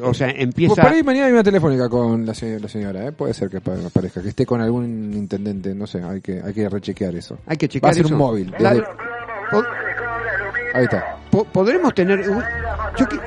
O 0.02 0.14
sea, 0.14 0.30
empieza... 0.30 0.80
Por 0.80 0.92
ahí 0.92 1.02
mañana 1.02 1.26
hay 1.26 1.32
una 1.32 1.42
telefónica 1.42 1.88
con 1.90 2.24
la, 2.24 2.32
se- 2.32 2.58
la 2.58 2.68
señora, 2.68 3.06
¿eh? 3.06 3.12
puede 3.12 3.34
ser 3.34 3.50
que 3.50 3.60
pa- 3.60 3.74
aparezca, 3.86 4.22
que 4.22 4.30
esté 4.30 4.46
con 4.46 4.62
algún 4.62 5.12
intendente, 5.12 5.74
no 5.74 5.86
sé, 5.86 6.02
hay 6.02 6.22
que, 6.22 6.40
hay 6.42 6.54
que 6.54 6.66
rechequear 6.70 7.14
eso. 7.14 7.36
Hay 7.46 7.58
que 7.58 7.66
Va 7.66 7.72
checar 7.72 7.90
a 7.90 7.94
ser 7.94 8.06
eso. 8.06 8.14
un 8.14 8.18
móvil. 8.18 8.50
Desde- 8.58 8.82
Ahí 10.76 10.84
está. 10.84 11.16
po- 11.30 11.44
¿Podremos 11.44 11.94
tener... 11.94 12.22
yo 12.24 13.08
que- 13.08 13.18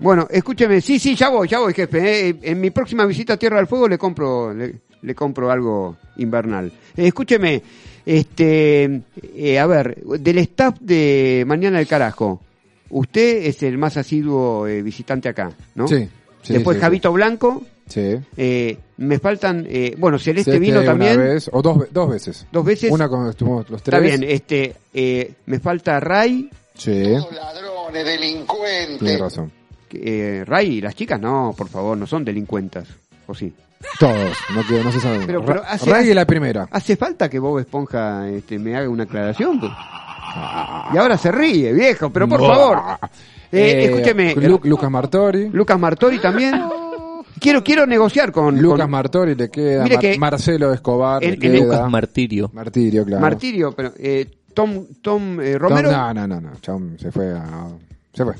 Bueno, 0.00 0.26
escúcheme, 0.30 0.80
sí, 0.80 0.98
sí, 0.98 1.14
ya 1.14 1.28
voy, 1.30 1.48
ya 1.48 1.60
voy, 1.60 1.72
jefe. 1.72 2.28
eh. 2.28 2.36
En 2.42 2.60
mi 2.60 2.70
próxima 2.70 3.06
visita 3.06 3.34
a 3.34 3.36
Tierra 3.36 3.56
del 3.58 3.66
Fuego 3.66 3.88
le 3.88 3.96
compro, 3.96 4.52
le, 4.52 4.80
le 5.00 5.14
compro 5.14 5.50
algo 5.50 5.96
invernal. 6.16 6.66
Eh, 6.96 7.06
escúcheme, 7.06 7.62
este, 8.04 9.00
eh, 9.34 9.58
a 9.58 9.66
ver, 9.66 9.96
del 10.04 10.38
staff 10.38 10.76
de 10.80 11.44
Mañana 11.46 11.78
del 11.78 11.86
Carajo, 11.86 12.40
usted 12.90 13.46
es 13.46 13.62
el 13.62 13.78
más 13.78 13.96
asiduo 13.96 14.66
eh, 14.66 14.82
visitante 14.82 15.28
acá, 15.28 15.50
¿no? 15.74 15.88
Sí, 15.88 16.08
sí, 16.42 16.52
Después 16.54 16.76
sí, 16.76 16.82
Javito 16.82 17.12
Blanco, 17.12 17.62
Sí. 17.86 18.16
eh, 18.36 18.78
me 18.96 19.18
faltan, 19.18 19.66
eh, 19.68 19.94
bueno, 19.98 20.18
Celeste, 20.18 20.52
Celeste 20.52 20.58
vino 20.70 20.80
una 20.80 20.90
también. 20.90 21.18
vez, 21.18 21.50
o 21.52 21.60
dos, 21.60 21.86
dos 21.92 22.08
veces. 22.10 22.46
Dos 22.50 22.64
veces. 22.64 22.90
Una 22.90 23.08
cuando 23.08 23.30
estuvimos 23.30 23.68
los 23.68 23.82
tres. 23.82 24.00
Está 24.02 24.16
bien, 24.16 24.30
este, 24.30 24.74
eh, 24.94 25.32
me 25.46 25.60
falta 25.60 26.00
Ray. 26.00 26.48
Sí. 26.74 27.02
Ladrones, 27.04 28.04
delincuentes. 28.04 28.98
Tienes 28.98 29.20
razón. 29.20 29.52
Eh, 29.92 30.42
Ray, 30.46 30.80
las 30.80 30.94
chicas 30.96 31.20
no, 31.20 31.54
por 31.56 31.68
favor, 31.68 31.96
no 31.96 32.06
son 32.06 32.24
delincuentas. 32.24 32.88
¿O 33.26 33.34
sí? 33.34 33.52
Todos, 34.00 34.36
no, 34.54 34.66
quedó, 34.66 34.82
no 34.82 34.90
se 34.90 34.98
sabe. 35.00 35.24
Pero- 35.26 35.44
pero 35.44 35.62
hace- 35.66 35.90
Ray 35.90 36.08
es 36.08 36.14
la 36.16 36.24
primera. 36.26 36.66
¿Hace 36.70 36.96
falta 36.96 37.28
que 37.28 37.38
Bob 37.38 37.58
Esponja 37.58 38.28
este, 38.30 38.58
me 38.58 38.74
haga 38.76 38.88
una 38.88 39.04
aclaración? 39.04 39.60
pues? 39.60 39.70
Y 40.92 40.96
ahora 40.96 41.16
se 41.16 41.30
ríe, 41.30 41.72
viejo, 41.72 42.10
pero 42.10 42.26
por 42.28 42.40
Buah. 42.40 42.54
favor. 42.56 42.78
Eh, 43.52 43.70
Eh, 43.70 43.84
escúcheme. 43.84 44.34
Lu- 44.34 44.60
Lucas 44.64 44.90
Martori. 44.90 45.48
Lucas 45.50 45.78
Martori 45.78 46.18
también. 46.18 46.60
Quiero, 47.40 47.62
quiero 47.64 47.86
negociar 47.86 48.32
con, 48.32 48.60
Lucas 48.60 48.80
con 48.82 48.90
Martori 48.90 49.34
le 49.34 49.50
queda. 49.50 49.86
Mar- 49.86 49.98
que- 49.98 50.18
Marcelo 50.18 50.72
Escobar 50.72 51.22
le 51.22 51.30
en 51.34 51.40
queda. 51.40 51.54
el- 51.54 51.60
Lucas 51.64 51.90
Martirio. 51.90 52.50
Martirio, 52.52 53.04
claro. 53.04 53.20
Martirio, 53.22 53.72
pero 53.72 53.92
eh, 53.98 54.30
Tom, 54.54 54.86
Tom 55.02 55.40
eh, 55.40 55.52
No, 55.52 55.58
Romero. 55.58 55.90
No, 55.92 56.14
no, 56.14 56.26
no, 56.26 56.40
no. 56.40 56.50
Chabón, 56.60 56.96
se 56.98 57.10
fue 57.10 57.32
a. 57.32 57.68
Se 58.12 58.24
fue. 58.24 58.34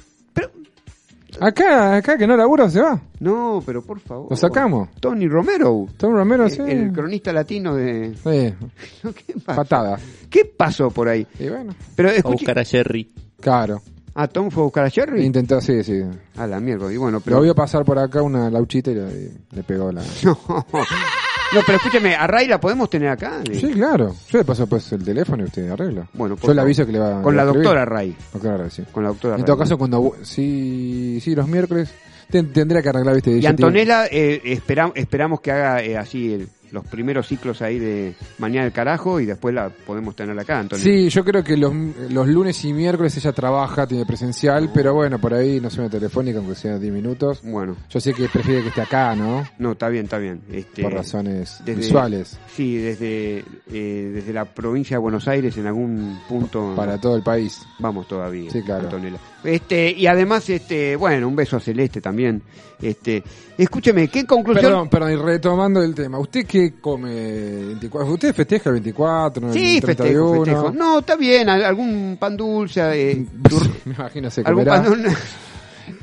Acá, 1.40 1.96
acá 1.96 2.16
que 2.16 2.28
no 2.28 2.36
labura 2.36 2.70
se 2.70 2.80
va. 2.80 3.00
No, 3.18 3.60
pero 3.66 3.82
por 3.82 3.98
favor. 3.98 4.28
Lo 4.30 4.36
sacamos. 4.36 4.88
Tony 5.00 5.26
Romero. 5.26 5.88
Tom 5.96 6.12
Romero, 6.14 6.46
eh, 6.46 6.50
sí. 6.50 6.62
El 6.64 6.92
cronista 6.92 7.32
latino 7.32 7.74
de. 7.74 8.14
Sí. 8.14 8.54
¿Qué 9.26 9.34
pasó? 9.44 9.56
Patada. 9.62 9.98
¿Qué 10.30 10.44
pasó 10.44 10.90
por 10.92 11.08
ahí? 11.08 11.26
Y 11.40 11.48
bueno. 11.48 11.74
Pero 11.96 12.10
A 12.10 12.12
escuche. 12.12 12.34
buscar 12.36 12.58
a 12.60 12.64
Jerry. 12.64 13.10
Claro. 13.40 13.82
Ah, 14.14 14.28
Tom 14.28 14.50
fue 14.50 14.62
a 14.62 14.64
buscar 14.64 14.84
a 14.84 14.90
Jerry. 14.90 15.24
Intentó, 15.24 15.60
sí, 15.60 15.82
sí. 15.82 16.00
A 16.36 16.46
la 16.46 16.60
mierda. 16.60 16.92
Y 16.92 16.96
bueno, 16.96 17.18
Lo 17.18 17.24
pero. 17.24 17.40
vio 17.40 17.54
pasar 17.54 17.84
por 17.84 17.98
acá 17.98 18.22
una 18.22 18.48
lauchita 18.50 18.90
y 18.92 18.94
le, 18.94 19.30
le 19.50 19.62
pegó 19.64 19.90
la. 19.90 20.02
No, 21.52 21.60
pero 21.64 21.76
escúcheme, 21.78 22.16
¿a 22.16 22.26
Ray 22.26 22.48
la 22.48 22.58
podemos 22.58 22.90
tener 22.90 23.10
acá? 23.10 23.40
Sí, 23.52 23.70
claro. 23.74 24.12
Yo 24.28 24.38
le 24.38 24.44
paso 24.44 24.66
pues 24.66 24.90
el 24.92 25.04
teléfono 25.04 25.44
y 25.44 25.46
usted 25.46 25.70
arregla. 25.70 26.08
Bueno, 26.14 26.34
por 26.34 26.48
Yo 26.48 26.54
le 26.54 26.56
favor. 26.56 26.66
aviso 26.66 26.86
que 26.86 26.90
le 26.92 26.98
va 26.98 27.22
Con 27.22 27.34
le 27.34 27.36
la 27.36 27.42
a 27.42 27.46
doctora 27.46 27.84
Ray. 27.84 28.16
Doctora 28.32 28.70
sí. 28.70 28.82
Con 28.90 29.04
la 29.04 29.10
doctora 29.10 29.34
En 29.34 29.40
Ray. 29.42 29.46
todo 29.46 29.58
caso, 29.58 29.78
cuando. 29.78 30.14
Sí, 30.22 31.20
sí, 31.22 31.34
los 31.34 31.46
miércoles. 31.46 31.90
ten- 32.28 32.52
tendría 32.52 32.82
que 32.82 32.88
arreglar, 32.88 33.14
viste. 33.14 33.36
Y 33.38 33.46
Antonella, 33.46 34.06
eh, 34.10 34.40
espera- 34.44 34.90
esperamos 34.96 35.40
que 35.40 35.52
haga 35.52 35.80
eh, 35.82 35.96
así 35.96 36.32
el- 36.32 36.48
los 36.74 36.84
primeros 36.86 37.26
ciclos 37.28 37.62
ahí 37.62 37.78
de 37.78 38.14
Mañana 38.38 38.64
del 38.64 38.72
Carajo 38.72 39.20
y 39.20 39.24
después 39.26 39.54
la 39.54 39.70
podemos 39.70 40.14
tener 40.14 40.38
acá, 40.38 40.58
Antonella. 40.58 40.84
Sí, 40.84 41.08
yo 41.08 41.24
creo 41.24 41.42
que 41.42 41.56
los, 41.56 41.72
los 42.10 42.28
lunes 42.28 42.62
y 42.64 42.72
miércoles 42.72 43.16
ella 43.16 43.32
trabaja, 43.32 43.86
tiene 43.86 44.04
presencial, 44.04 44.70
pero 44.74 44.92
bueno, 44.92 45.18
por 45.18 45.32
ahí 45.32 45.60
no 45.60 45.70
suena 45.70 45.88
telefónica, 45.88 46.38
aunque 46.38 46.54
sea 46.56 46.78
10 46.78 46.92
minutos. 46.92 47.40
Bueno. 47.42 47.76
Yo 47.88 48.00
sé 48.00 48.12
que 48.12 48.28
prefiere 48.28 48.62
que 48.62 48.68
esté 48.68 48.82
acá, 48.82 49.14
¿no? 49.14 49.44
No, 49.58 49.72
está 49.72 49.88
bien, 49.88 50.04
está 50.04 50.18
bien. 50.18 50.42
Este, 50.52 50.82
Por 50.82 50.92
razones 50.92 51.58
desde- 51.64 51.80
visuales. 51.80 52.38
Sí, 52.54 52.76
desde, 52.76 53.44
eh, 53.72 54.10
desde 54.14 54.32
la 54.32 54.44
provincia 54.44 54.96
de 54.96 55.00
Buenos 55.00 55.26
Aires 55.28 55.56
en 55.56 55.66
algún 55.66 56.18
punto. 56.28 56.74
Para 56.76 57.00
todo 57.00 57.16
el 57.16 57.22
país. 57.22 57.62
Vamos 57.78 58.08
todavía. 58.08 58.50
Sí, 58.50 58.60
claro. 58.62 58.84
Antonella. 58.84 59.18
Este, 59.44 59.92
y 59.92 60.06
además, 60.06 60.48
este, 60.50 60.96
bueno, 60.96 61.28
un 61.28 61.36
beso 61.36 61.56
a 61.56 61.60
Celeste 61.60 62.00
también. 62.00 62.42
Este, 62.80 63.22
escúcheme, 63.56 64.08
¿qué 64.08 64.26
conclusión? 64.26 64.64
Perdón, 64.64 64.88
perdón, 64.88 65.12
y 65.12 65.16
retomando 65.16 65.82
el 65.82 65.94
tema, 65.94 66.18
¿usted 66.18 66.44
qué 66.46 66.63
come? 66.72 67.10
24? 67.10 68.12
¿Usted 68.12 68.34
festeja 68.34 68.70
el 68.70 68.74
24? 68.74 69.52
Sí, 69.52 69.76
el 69.76 69.82
festejo, 69.82 70.32
31? 70.32 70.44
festejo. 70.44 70.70
No, 70.72 70.98
está 71.00 71.16
bien, 71.16 71.48
al- 71.48 71.64
algún 71.64 72.16
pan 72.18 72.36
dulce, 72.36 72.80
eh, 73.12 73.16
dur- 73.42 73.70
Me 73.84 73.94
imagino 73.94 74.30
se 74.30 74.40
algún 74.42 74.64
comerá. 74.64 74.82
pan 74.82 75.02
dulce. 75.02 75.16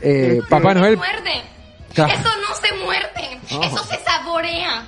Eh, 0.01 0.41
Papá 0.49 0.73
Noel. 0.73 0.97
muerde. 0.97 1.41
Claro. 1.93 2.13
Eso 2.13 2.29
no 2.47 2.55
se 2.55 2.85
muerde. 2.85 3.65
Eso 3.67 3.83
se 3.83 3.99
saborea. 4.03 4.87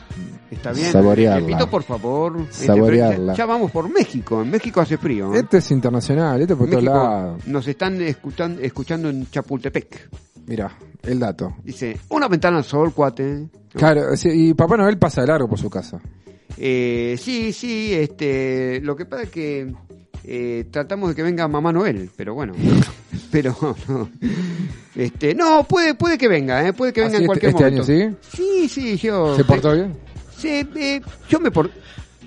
Está 0.54 0.72
bien. 0.72 0.92
Saborearla. 0.92 1.40
Repito, 1.48 1.70
por 1.70 1.84
favor. 1.84 2.38
Este, 2.50 2.66
Saborearla. 2.68 3.34
ya, 3.34 3.46
vamos 3.46 3.72
por 3.72 3.90
México. 3.90 4.42
En 4.42 4.52
México 4.52 4.82
hace 4.82 4.98
frío. 4.98 5.34
¿eh? 5.34 5.40
Este 5.40 5.58
es 5.58 5.72
internacional, 5.72 6.42
este 6.42 6.56
por 6.56 6.70
todos 6.70 6.84
lados. 6.84 7.46
nos 7.48 7.68
están 7.68 8.00
escuchan- 8.02 8.58
escuchando 8.62 9.10
en 9.10 9.30
Chapultepec. 9.30 10.10
Mira, 10.46 10.72
el 11.04 11.20
dato. 11.20 11.56
Dice, 11.64 11.98
una 12.10 12.28
ventana 12.28 12.58
al 12.58 12.64
sol, 12.64 12.94
cuate. 12.94 13.48
Claro, 13.74 14.16
sí, 14.18 14.30
y 14.32 14.54
Papá 14.54 14.78
Noel 14.78 14.98
pasa 14.98 15.22
de 15.22 15.28
largo 15.28 15.48
por 15.48 15.58
su 15.60 15.70
casa. 15.70 16.00
Eh, 16.58 17.16
sí, 17.20 17.52
sí, 17.54 17.94
este, 17.94 18.80
lo 18.82 18.96
que 18.96 19.06
pasa 19.06 19.24
es 19.24 19.30
que 19.30 19.74
eh, 20.26 20.66
tratamos 20.70 21.10
de 21.10 21.16
que 21.16 21.24
venga 21.24 21.48
Mamá 21.48 21.72
Noel, 21.74 22.10
pero 22.16 22.36
bueno, 22.36 22.54
pero 23.32 23.56
no, 23.88 24.10
este, 24.96 25.34
no, 25.34 25.64
puede, 25.64 25.96
puede 25.96 26.18
que 26.18 26.28
venga, 26.28 26.68
eh, 26.68 26.74
puede 26.74 26.94
que 26.94 27.02
venga 27.02 27.16
Así 27.18 27.26
en 27.26 27.32
este- 27.32 27.40
cualquier 27.50 27.50
este 27.52 27.64
momento. 27.88 27.92
año, 27.92 28.18
Sí, 28.32 28.70
sí, 28.70 28.98
yo. 28.98 29.36
¿Se 29.36 29.44
portó 29.44 29.74
bien? 29.74 29.96
Sí, 30.44 30.68
eh, 30.76 31.02
yo 31.30 31.40
me 31.40 31.52
por, 31.52 31.70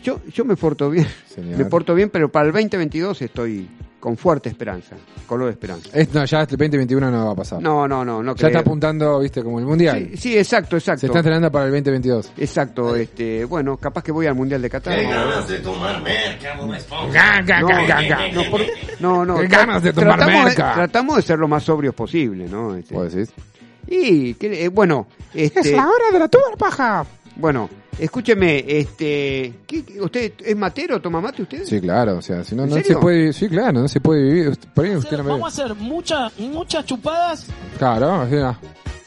yo, 0.02 0.20
yo 0.32 0.44
me 0.46 0.56
porto 0.56 0.88
bien, 0.88 1.06
Señor. 1.26 1.58
me 1.58 1.64
porto 1.66 1.94
bien, 1.94 2.08
pero 2.08 2.30
para 2.32 2.46
el 2.46 2.52
2022 2.52 3.20
estoy 3.20 3.68
con 4.00 4.16
fuerte 4.16 4.48
esperanza, 4.48 4.94
color 5.26 5.46
de 5.48 5.52
esperanza. 5.52 5.90
Es- 5.92 6.14
no, 6.14 6.24
ya 6.24 6.40
este 6.42 6.56
2021 6.56 7.10
no 7.10 7.26
va 7.26 7.32
a 7.32 7.34
pasar. 7.34 7.60
No, 7.60 7.86
no, 7.86 8.04
no, 8.04 8.22
no 8.22 8.34
ya 8.36 8.46
está 8.46 8.60
apuntando, 8.60 9.18
viste, 9.18 9.42
como 9.42 9.58
el 9.58 9.66
mundial. 9.66 10.08
Sí, 10.12 10.16
sí, 10.16 10.38
exacto, 10.38 10.76
exacto. 10.76 11.00
Se 11.00 11.06
está 11.08 11.18
entrenando 11.18 11.50
para 11.52 11.66
el 11.66 11.72
2022. 11.72 12.32
Exacto, 12.38 12.96
este, 12.96 13.44
bueno, 13.44 13.76
capaz 13.76 14.02
que 14.02 14.12
voy 14.12 14.26
al 14.26 14.34
Mundial 14.34 14.62
de 14.62 14.70
Qatar. 14.70 14.96
de 15.46 15.58
tomar 15.58 16.00
merca, 16.02 16.54
No, 16.54 16.66
no, 18.44 18.50
por- 18.50 18.60
no, 19.00 19.24
no, 19.26 19.36
Qué 19.40 19.46
ganas 19.48 19.82
de 19.82 19.92
tomar 19.92 20.16
tratamos 20.18 20.44
merca. 20.44 20.72
tratamos 20.74 21.16
de 21.16 21.22
ser 21.22 21.38
lo 21.38 21.48
más 21.48 21.64
sobrios 21.64 21.94
posible, 21.94 22.48
¿no? 22.48 22.74
Este, 22.76 22.94
¿Vos 22.94 23.12
decís? 23.12 23.32
y, 23.88 24.34
que, 24.34 24.64
eh, 24.64 24.68
bueno, 24.68 25.06
este, 25.34 25.60
Es 25.60 25.72
la 25.72 25.86
hora 25.88 26.10
de 26.12 26.18
la 26.18 26.28
tuba 26.28 26.42
paja. 26.58 27.04
bueno, 27.36 27.68
escúcheme, 27.98 28.64
este, 28.66 29.52
¿qué- 29.66 29.84
qué- 29.84 30.00
¿usted 30.00 30.32
es 30.44 30.56
matero, 30.56 31.00
toma 31.00 31.20
mate 31.20 31.42
usted? 31.42 31.64
Sí, 31.64 31.80
claro, 31.80 32.18
o 32.18 32.22
sea, 32.22 32.44
si 32.44 32.54
no, 32.54 32.64
¿En 32.64 32.70
no 32.70 32.76
se 32.82 32.96
puede 32.96 33.32
Sí, 33.32 33.48
claro, 33.48 33.80
no 33.80 33.88
se 33.88 34.00
puede 34.00 34.22
vivir. 34.22 34.58
Por 34.74 34.84
ahí 34.84 34.96
usted 34.96 35.16
no 35.16 35.24
me 35.24 35.30
Vamos 35.30 35.58
a 35.58 35.62
hacer 35.62 35.74
muchas 35.76 36.38
muchas 36.38 36.84
chupadas. 36.86 37.46
Claro, 37.78 38.12
así, 38.22 38.36
ah. 38.36 38.58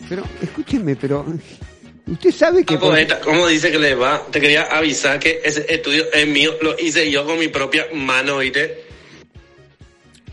Pero, 0.07 0.23
escúcheme, 0.41 0.95
pero... 0.95 1.25
Usted 2.07 2.31
sabe 2.31 2.65
que... 2.65 2.75
por- 2.77 2.89
Poeta, 2.89 3.19
¿cómo 3.21 3.45
dice 3.45 3.71
que 3.71 3.77
le 3.77 3.93
va? 3.93 4.23
Te 4.31 4.41
quería 4.41 4.63
avisar 4.63 5.19
que 5.19 5.41
ese 5.45 5.71
estudio 5.71 6.05
es 6.11 6.27
mío, 6.27 6.53
lo 6.61 6.75
hice 6.79 7.11
yo 7.11 7.23
con 7.25 7.37
mi 7.37 7.49
propia 7.49 7.85
mano, 7.93 8.37
¿oíste? 8.37 8.88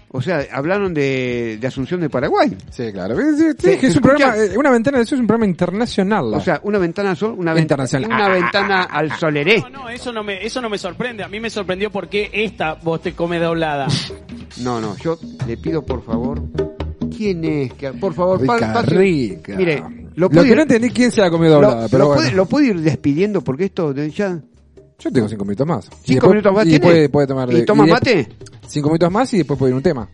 O 0.09 0.23
sea, 0.23 0.47
hablaron 0.53 0.95
de, 0.95 1.59
de 1.61 1.67
Asunción 1.67 2.01
de 2.01 2.09
Paraguay. 2.09 2.57
Sí, 2.71 2.91
claro. 2.93 3.17
Sí, 3.17 3.23
sí, 3.37 3.45
Sí, 3.73 3.77
que 3.79 3.87
es 3.89 3.97
un 3.97 4.03
programa, 4.03 4.37
eh, 4.37 4.57
una 4.57 4.71
ventana 4.71 4.99
de 4.99 5.05
eso 5.05 5.15
es 5.15 5.21
un 5.21 5.27
programa 5.27 5.47
internacional. 5.51 6.33
O 6.33 6.41
sea, 6.41 6.61
una 6.63 6.79
ventana 6.79 7.11
al 7.11 7.17
sol, 7.17 7.35
una, 7.37 7.53
venta- 7.53 7.63
Internacional. 7.75 8.11
una 8.11 8.29
ventana 8.29 8.83
al 8.85 9.13
soleré. 9.19 9.63
No, 9.73 9.89
eso 9.91 10.13
no 10.13 10.23
me, 10.23 10.45
eso 10.47 10.63
no 10.63 10.71
me 10.71 10.79
sorprende. 10.79 11.23
A 11.25 11.29
mí 11.29 11.39
me 11.41 11.51
sorprendió 11.51 11.91
porque 11.91 12.31
esta 12.33 12.75
vos 12.75 13.03
te 13.03 13.13
come 13.13 13.39
doblada. 13.39 13.87
No, 14.63 14.81
no, 14.81 14.97
yo 14.97 15.19
le 15.47 15.59
pido 15.59 15.85
por 15.85 16.03
favor. 16.03 16.41
¿Quién 17.15 17.45
es? 17.45 17.75
Que, 17.75 17.93
por 17.93 18.15
favor, 18.15 18.45
pa- 18.47 18.55
Rica, 18.55 18.73
pase- 18.73 18.95
rica. 18.97 19.55
Mire, 19.55 19.83
Lo, 20.15 20.29
lo, 20.31 20.43
que 20.43 20.49
ir- 20.49 20.57
no 20.57 20.63
entendí 20.63 20.89
quién 20.91 21.11
se 21.11 21.21
la 21.21 21.31
comió 21.31 21.51
doblada, 21.51 21.83
lo, 21.83 21.89
pero 21.91 21.99
lo 21.99 22.07
bueno. 22.07 22.23
puede, 22.23 22.35
lo 22.37 22.47
puede 22.47 22.67
ir 22.69 22.81
despidiendo 22.81 23.43
porque 23.43 23.65
esto 23.67 23.93
de 23.93 24.11
ya. 24.11 24.39
Yo 24.99 25.11
tengo 25.13 25.29
cinco 25.29 25.45
minutos 25.45 25.67
más. 25.67 25.85
Y 25.87 25.89
¿Cinco 25.89 26.03
después- 26.07 26.31
minutos 26.31 26.53
más 26.55 26.67
y 26.67 26.69
tiene? 26.71 26.85
puede, 26.87 27.09
puede 27.09 27.27
tomar 27.27 27.53
¿Y 27.53 27.65
toma 27.65 27.85
de- 27.85 27.91
mate? 27.93 28.29
Cinco 28.67 28.89
minutos 28.89 29.13
más 29.13 29.33
y 29.35 29.39
después 29.39 29.59
puede 29.59 29.71
ir 29.73 29.77
un 29.77 29.83
tema. 29.83 30.09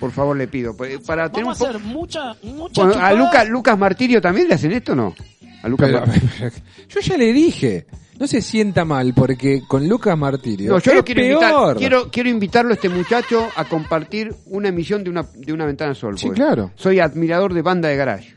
Por 0.00 0.10
favor, 0.10 0.36
le 0.36 0.48
pido. 0.48 0.76
pues, 0.76 0.98
Para 1.00 1.30
tener 1.30 1.44
un 1.46 1.52
Vamos 1.52 1.62
a 1.62 1.68
hacer 1.70 1.80
mucha, 1.82 2.34
mucha 2.42 2.84
Bueno, 2.84 3.00
a. 3.00 3.12
Lucas, 3.12 3.48
Lucas 3.48 3.78
Martirio 3.78 4.20
también 4.20 4.48
le 4.48 4.54
hacen 4.54 4.72
esto 4.72 4.92
o 4.92 4.96
no? 4.96 5.14
A 5.62 5.68
Lucas 5.68 5.88
Pero- 5.90 6.06
Martirio. 6.06 6.50
yo 6.88 7.00
ya 7.00 7.16
le 7.16 7.32
dije, 7.32 7.86
no 8.18 8.26
se 8.26 8.42
sienta 8.42 8.84
mal 8.84 9.14
porque 9.14 9.62
con 9.68 9.88
Lucas 9.88 10.18
Martirio 10.18 10.72
No, 10.72 10.78
yo 10.78 10.90
es 10.90 10.96
lo 10.98 11.04
quiero 11.04 11.22
invitar. 11.22 11.76
Quiero, 11.76 12.10
quiero 12.10 12.28
invitarlo 12.28 12.72
a 12.72 12.74
este 12.74 12.88
muchacho 12.88 13.48
a 13.56 13.64
compartir 13.66 14.34
una 14.46 14.68
emisión 14.68 15.04
de 15.04 15.10
una, 15.10 15.22
de 15.34 15.52
una 15.52 15.64
ventana 15.64 15.94
sol. 15.94 16.18
Sí, 16.18 16.28
claro. 16.30 16.70
Soy 16.74 16.98
admirador 16.98 17.54
de 17.54 17.62
banda 17.62 17.88
de 17.88 17.96
garage. 17.96 18.34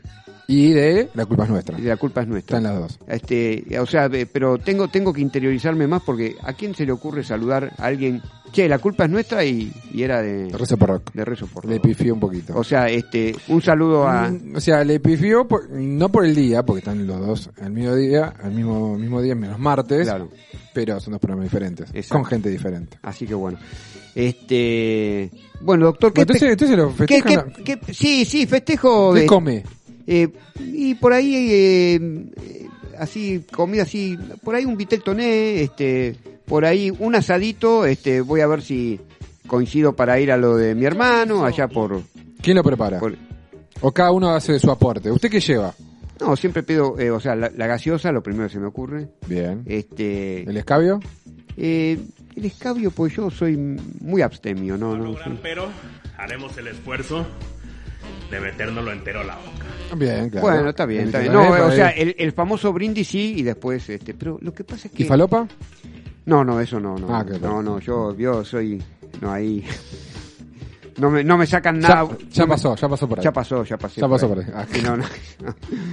Y 0.50 0.72
de 0.72 1.10
La 1.12 1.26
culpa 1.26 1.44
es 1.44 1.50
nuestra. 1.50 1.78
Y 1.78 1.82
de 1.82 1.88
la 1.90 1.98
culpa 1.98 2.22
es 2.22 2.26
nuestra. 2.28 2.56
Están 2.56 2.72
las 2.72 2.80
dos. 2.80 2.98
Este, 3.06 3.78
o 3.78 3.84
sea, 3.84 4.06
eh, 4.06 4.24
pero 4.24 4.56
tengo 4.56 4.88
tengo 4.88 5.12
que 5.12 5.20
interiorizarme 5.20 5.86
más 5.86 6.02
porque 6.02 6.36
a 6.42 6.54
quién 6.54 6.74
se 6.74 6.86
le 6.86 6.92
ocurre 6.92 7.22
saludar 7.22 7.70
a 7.76 7.84
alguien, 7.84 8.22
che, 8.50 8.66
la 8.66 8.78
culpa 8.78 9.04
es 9.04 9.10
nuestra 9.10 9.44
y, 9.44 9.70
y 9.92 10.02
era 10.02 10.22
de 10.22 10.48
Rezo 10.48 10.78
por 10.78 10.88
rock. 10.88 11.12
de 11.12 11.22
Rezo 11.26 11.46
por 11.48 11.66
Le 11.66 11.80
pifió 11.80 12.14
un 12.14 12.20
poquito. 12.20 12.56
O 12.56 12.64
sea, 12.64 12.88
este, 12.88 13.36
un 13.48 13.60
saludo 13.60 14.08
a 14.08 14.30
Mm, 14.30 14.56
O 14.56 14.60
sea, 14.60 14.82
le 14.84 15.00
pifió 15.00 15.46
por- 15.46 15.68
no 15.70 16.08
por 16.10 16.24
el 16.24 16.34
día, 16.34 16.64
porque 16.64 16.78
están 16.78 17.06
los 17.06 17.20
dos 17.20 17.50
al 17.60 17.70
mismo 17.70 17.94
día, 17.94 18.32
al 18.42 18.52
mismo 18.52 18.96
mismo 18.96 19.20
día 19.20 19.34
menos 19.34 19.58
martes, 19.58 20.04
Claro. 20.08 20.30
pero 20.72 20.98
son 20.98 21.12
dos 21.12 21.20
programas 21.20 21.44
diferentes, 21.44 21.90
Exacto. 21.92 22.14
con 22.14 22.24
gente 22.24 22.48
diferente. 22.48 22.98
Así 23.02 23.26
que 23.26 23.34
bueno. 23.34 23.58
Este, 24.14 25.30
bueno, 25.60 25.86
doctor, 25.86 26.12
¿qué 26.12 26.22
Entonces, 26.22 26.50
entonces 26.50 26.76
lo 26.76 26.88
qué- 26.88 27.20
festejan. 27.20 27.52
qué- 27.64 27.78
qué- 27.78 27.92
sí, 27.94 28.24
sí, 28.24 28.46
festejo 28.46 29.12
¿Qué 29.14 29.20
de- 29.20 29.26
come? 29.26 29.62
Eh, 30.10 30.28
y 30.58 30.94
por 30.94 31.12
ahí 31.12 31.34
eh, 31.36 32.66
así 32.98 33.44
comida 33.52 33.82
así, 33.82 34.18
por 34.42 34.54
ahí 34.54 34.64
un 34.64 34.76
vitel 34.76 35.02
toné, 35.02 35.62
este, 35.62 36.16
por 36.46 36.64
ahí 36.64 36.90
un 36.98 37.14
asadito, 37.14 37.84
este, 37.86 38.20
voy 38.22 38.40
a 38.40 38.46
ver 38.46 38.62
si 38.62 38.98
coincido 39.46 39.94
para 39.94 40.18
ir 40.18 40.32
a 40.32 40.36
lo 40.36 40.56
de 40.56 40.74
mi 40.74 40.84
hermano 40.84 41.44
allá 41.44 41.68
por 41.68 42.02
¿Quién 42.42 42.56
lo 42.56 42.62
prepara? 42.64 42.98
por- 42.98 43.16
O 43.80 43.92
cada 43.92 44.10
uno 44.12 44.30
hace 44.30 44.58
su 44.58 44.70
aporte. 44.70 45.10
¿Usted 45.10 45.30
qué 45.30 45.40
lleva? 45.40 45.74
no, 46.20 46.34
siempre 46.36 46.64
pido, 46.64 46.98
eh, 46.98 47.10
o 47.12 47.20
sea, 47.20 47.36
la, 47.36 47.48
la 47.56 47.66
gaseosa, 47.68 48.10
lo 48.10 48.22
primero 48.24 48.48
que 48.48 48.54
se 48.54 48.58
me 48.58 48.66
ocurre. 48.66 49.06
Bien. 49.28 49.62
Este, 49.66 50.42
¿El 50.42 50.56
escabio? 50.56 50.98
eh, 51.56 51.96
el 52.34 52.44
escabio, 52.44 52.90
pues 52.90 53.14
yo 53.14 53.30
soy 53.30 53.56
muy 53.56 54.22
abstemio, 54.22 54.76
no, 54.76 54.96
no. 54.96 55.14
soy- 55.22 55.38
Pero 55.42 55.68
haremos 56.16 56.56
el 56.58 56.68
esfuerzo 56.68 57.24
de 58.30 58.40
metérnoslo 58.40 58.92
entero 58.92 59.20
a 59.20 59.24
la 59.24 59.36
boca. 59.36 59.96
Bien, 59.96 60.28
claro. 60.28 60.46
Bueno, 60.48 60.68
está 60.70 60.84
bien, 60.86 61.06
está 61.06 61.20
bien. 61.20 61.32
No, 61.32 61.48
o 61.50 61.70
sea, 61.72 61.90
el, 61.90 62.14
el 62.18 62.32
famoso 62.32 62.72
brindis 62.72 63.08
sí 63.08 63.34
y 63.38 63.42
después, 63.42 63.88
este, 63.88 64.12
pero 64.14 64.38
lo 64.42 64.52
que 64.52 64.64
pasa 64.64 64.88
es 64.88 64.92
que... 64.94 65.02
¿Y 65.02 65.06
falopa? 65.06 65.46
No, 66.26 66.44
no, 66.44 66.60
eso 66.60 66.78
no, 66.78 66.96
no. 66.98 67.14
Ah, 67.14 67.24
qué 67.24 67.38
no, 67.38 67.62
no, 67.62 67.78
yo, 67.80 68.14
yo 68.16 68.44
soy, 68.44 68.82
no, 69.20 69.32
ahí... 69.32 69.64
No 70.98 71.10
me, 71.10 71.22
no 71.22 71.38
me 71.38 71.46
sacan 71.46 71.78
nada. 71.78 72.08
ya 72.32 72.42
no 72.42 72.48
pasó, 72.48 72.74
ya 72.74 72.88
pasó 72.88 73.08
por 73.08 73.20
ahí. 73.20 73.24
Ya 73.24 73.32
pasó, 73.32 73.62
ya 73.62 73.76
pasé. 73.78 74.00
Ya 74.00 74.08
pasó 74.08 74.28
por 74.28 74.40
ahí. 74.40 74.46
Ah, 74.52 74.66
Sí, 74.68 74.82
no, 74.82 74.96
no. 74.96 75.04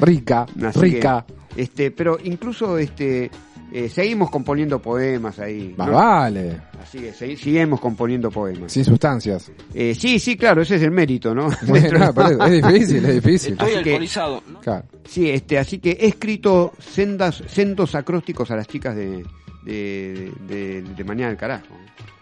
Rica, 0.01 0.47
Así 0.63 0.79
rica. 0.79 1.23
que, 1.55 1.61
este, 1.61 1.91
pero 1.91 2.17
incluso, 2.23 2.79
este, 2.79 3.29
eh, 3.71 3.89
seguimos 3.89 4.29
componiendo 4.29 4.81
poemas 4.81 5.39
ahí. 5.39 5.73
Más 5.77 5.87
¿no? 5.87 5.93
vale. 5.95 6.61
Así 6.81 6.99
que 6.99 7.13
segui- 7.13 7.35
seguimos 7.37 7.79
componiendo 7.79 8.29
poemas. 8.31 8.71
Sin 8.71 8.85
sustancias. 8.85 9.51
Eh, 9.73 9.93
sí, 9.95 10.19
sí, 10.19 10.37
claro, 10.37 10.61
ese 10.61 10.75
es 10.75 10.81
el 10.83 10.91
mérito, 10.91 11.33
¿no? 11.35 11.49
Bueno, 11.67 12.45
es 12.45 12.63
difícil, 12.63 13.05
es 13.05 13.13
difícil. 13.15 13.51
Estoy 13.53 13.73
Así 13.73 13.83
que- 13.83 13.89
alcoholizado. 13.89 14.43
Claro. 14.61 14.85
Sí, 15.05 15.29
este, 15.29 15.57
así 15.57 15.79
que 15.79 15.91
he 15.91 16.07
escrito 16.07 16.73
sendas, 16.79 17.43
sendos 17.47 17.95
acrósticos 17.95 18.49
a 18.51 18.55
las 18.55 18.67
chicas 18.67 18.95
de, 18.95 19.23
de, 19.63 20.31
de, 20.47 20.81
de 20.81 21.03
Mañana 21.03 21.29
del 21.29 21.37
Carajo. 21.37 21.73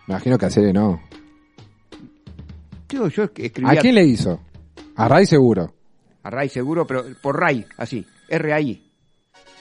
Me 0.08 0.14
imagino 0.16 0.38
que 0.38 0.46
a 0.46 0.50
Cere 0.50 0.74
no. 0.74 1.02
Yo, 2.90 3.08
yo 3.08 3.24
escribí 3.24 3.70
¿A 3.70 3.80
quién 3.80 3.96
le 3.96 4.04
hizo? 4.06 4.40
A 4.96 5.08
Ray 5.08 5.26
seguro. 5.26 5.74
a 6.24 6.30
Ray 6.30 6.50
seguro, 6.50 6.86
pero 6.86 7.04
por 7.22 7.40
Ray, 7.40 7.66
así, 7.78 8.06
R-A-I. 8.30 8.83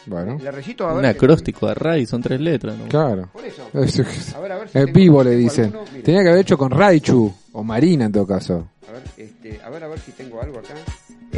Bueno. 0.07 0.37
Le 0.41 0.51
recito 0.51 0.85
a 0.87 0.95
ver. 0.95 0.99
Un 0.99 1.07
acróstico 1.07 1.69
a 1.69 1.75
Ray, 1.75 2.07
son 2.07 2.23
tres 2.23 2.41
letras. 2.41 2.77
¿no? 2.77 2.87
Claro. 2.88 3.31
Por 3.33 3.45
eso. 3.45 3.69
Es- 3.75 4.35
A 4.35 4.41
ver, 4.41 4.53
a 4.53 4.59
ver 4.59 4.69
si 4.69 4.79
Es 4.79 4.93
vivo, 4.93 5.23
le 5.23 5.37
dicen. 5.37 5.65
alguno. 5.67 5.85
Tenía 6.03 6.23
que 6.23 6.29
haber 6.29 6.41
hecho 6.41 6.59
con 6.59 6.71
Raichu 6.71 7.33
o 7.53 7.62
Marina 7.62 8.07
en 8.07 8.12
todo 8.12 8.27
caso. 8.27 8.69
A 8.88 8.93
ver, 8.93 9.03
este, 9.17 9.61
a 9.62 9.71
ver, 9.71 9.85
a 9.85 9.88
ver 9.88 9.99
si 10.01 10.12
tengo 10.12 10.43
algo 10.43 10.59
acá. 10.59 10.75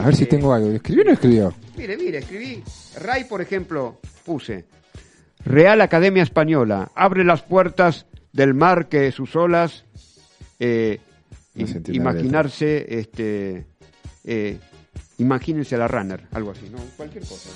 A 0.00 0.07
ver 0.07 0.16
si 0.16 0.24
Este, 0.24 0.37
tengo 0.37 0.53
algo. 0.53 0.70
¿Escribió 0.70 1.03
o 1.03 1.07
no 1.07 1.12
escribió? 1.12 1.55
Mire, 1.77 1.96
mire, 1.96 2.18
escribí. 2.18 2.62
Ray, 3.00 3.24
por 3.24 3.40
ejemplo, 3.40 4.00
puse. 4.24 4.64
Real 5.44 5.81
Academia 5.83 6.22
Española, 6.22 6.90
abre 6.94 7.22
las 7.22 7.42
puertas 7.42 8.07
del 8.33 8.55
mar 8.55 8.88
que 8.88 9.12
sus 9.12 9.37
olas. 9.37 9.85
eh, 10.59 11.00
No 11.55 11.66
imaginarse, 11.92 12.98
este. 12.98 13.66
eh, 14.24 14.59
imagínense 15.18 15.77
la 15.77 15.87
runner, 15.87 16.27
algo 16.33 16.50
así, 16.50 16.68
¿no? 16.70 16.79
Cualquier 16.96 17.24
cosa. 17.24 17.50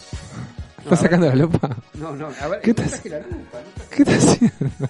No, 0.78 0.82
¿Está 0.82 0.88
a 0.88 0.90
ver. 0.90 0.98
sacando 0.98 1.26
la 1.28 1.34
lupa? 1.34 1.76
No, 1.94 2.16
no, 2.16 2.28
a 2.40 2.48
ver, 2.48 2.60
¿Qué 2.60 2.72
no 2.74 2.82
estás- 2.82 3.02
no. 3.04 4.88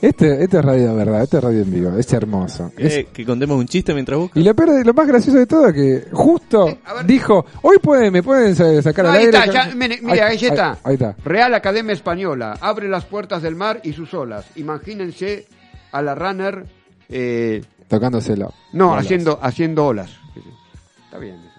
Este, 0.00 0.42
este 0.42 0.58
es 0.58 0.64
radio 0.64 0.88
de 0.88 0.94
verdad, 0.94 1.22
este 1.22 1.36
es 1.36 1.44
radio 1.44 1.60
en 1.62 1.70
vivo, 1.70 1.98
es 1.98 2.10
hermoso. 2.12 2.72
Es- 2.78 2.94
Eh, 2.96 3.08
que 3.12 3.26
contemos 3.26 3.58
un 3.58 3.66
chiste 3.66 3.92
mientras 3.92 4.18
busca. 4.18 4.40
Y 4.40 4.42
lo, 4.42 4.54
peor 4.54 4.84
lo 4.86 4.94
más 4.94 5.06
gracioso 5.06 5.38
de 5.38 5.46
todo 5.46 5.66
es 5.68 5.74
que 5.74 6.04
justo 6.12 6.78
dijo, 7.04 7.44
hoy 7.62 7.78
pueden, 7.78 8.12
me 8.12 8.22
pueden 8.22 8.56
sa- 8.56 8.80
sacar 8.82 9.06
al 9.06 9.12
Ahí 9.16 9.26
aire. 9.26 9.38
está, 9.38 9.52
ya, 9.68 9.74
mire, 9.74 10.00
ahí 10.22 10.38
está. 10.46 10.78
Ahí, 10.82 10.94
está. 10.94 11.14
Real 11.24 11.52
Academia 11.54 11.92
Española, 11.92 12.56
abre 12.60 12.88
las 12.88 13.04
puertas 13.04 13.42
del 13.42 13.54
mar 13.54 13.80
y 13.84 13.92
sus 13.92 14.14
olas. 14.14 14.46
Imagínense 14.56 15.46
a 15.92 16.00
la 16.00 16.14
runner, 16.14 16.64
eh, 17.10 17.62
Tocándoselo. 17.88 18.54
no, 18.72 18.92
Olas. 18.92 19.04
haciendo, 19.04 19.38
haciendo 19.42 19.86
olas. 19.86 20.10
Está 21.04 21.18
bien. 21.18 21.49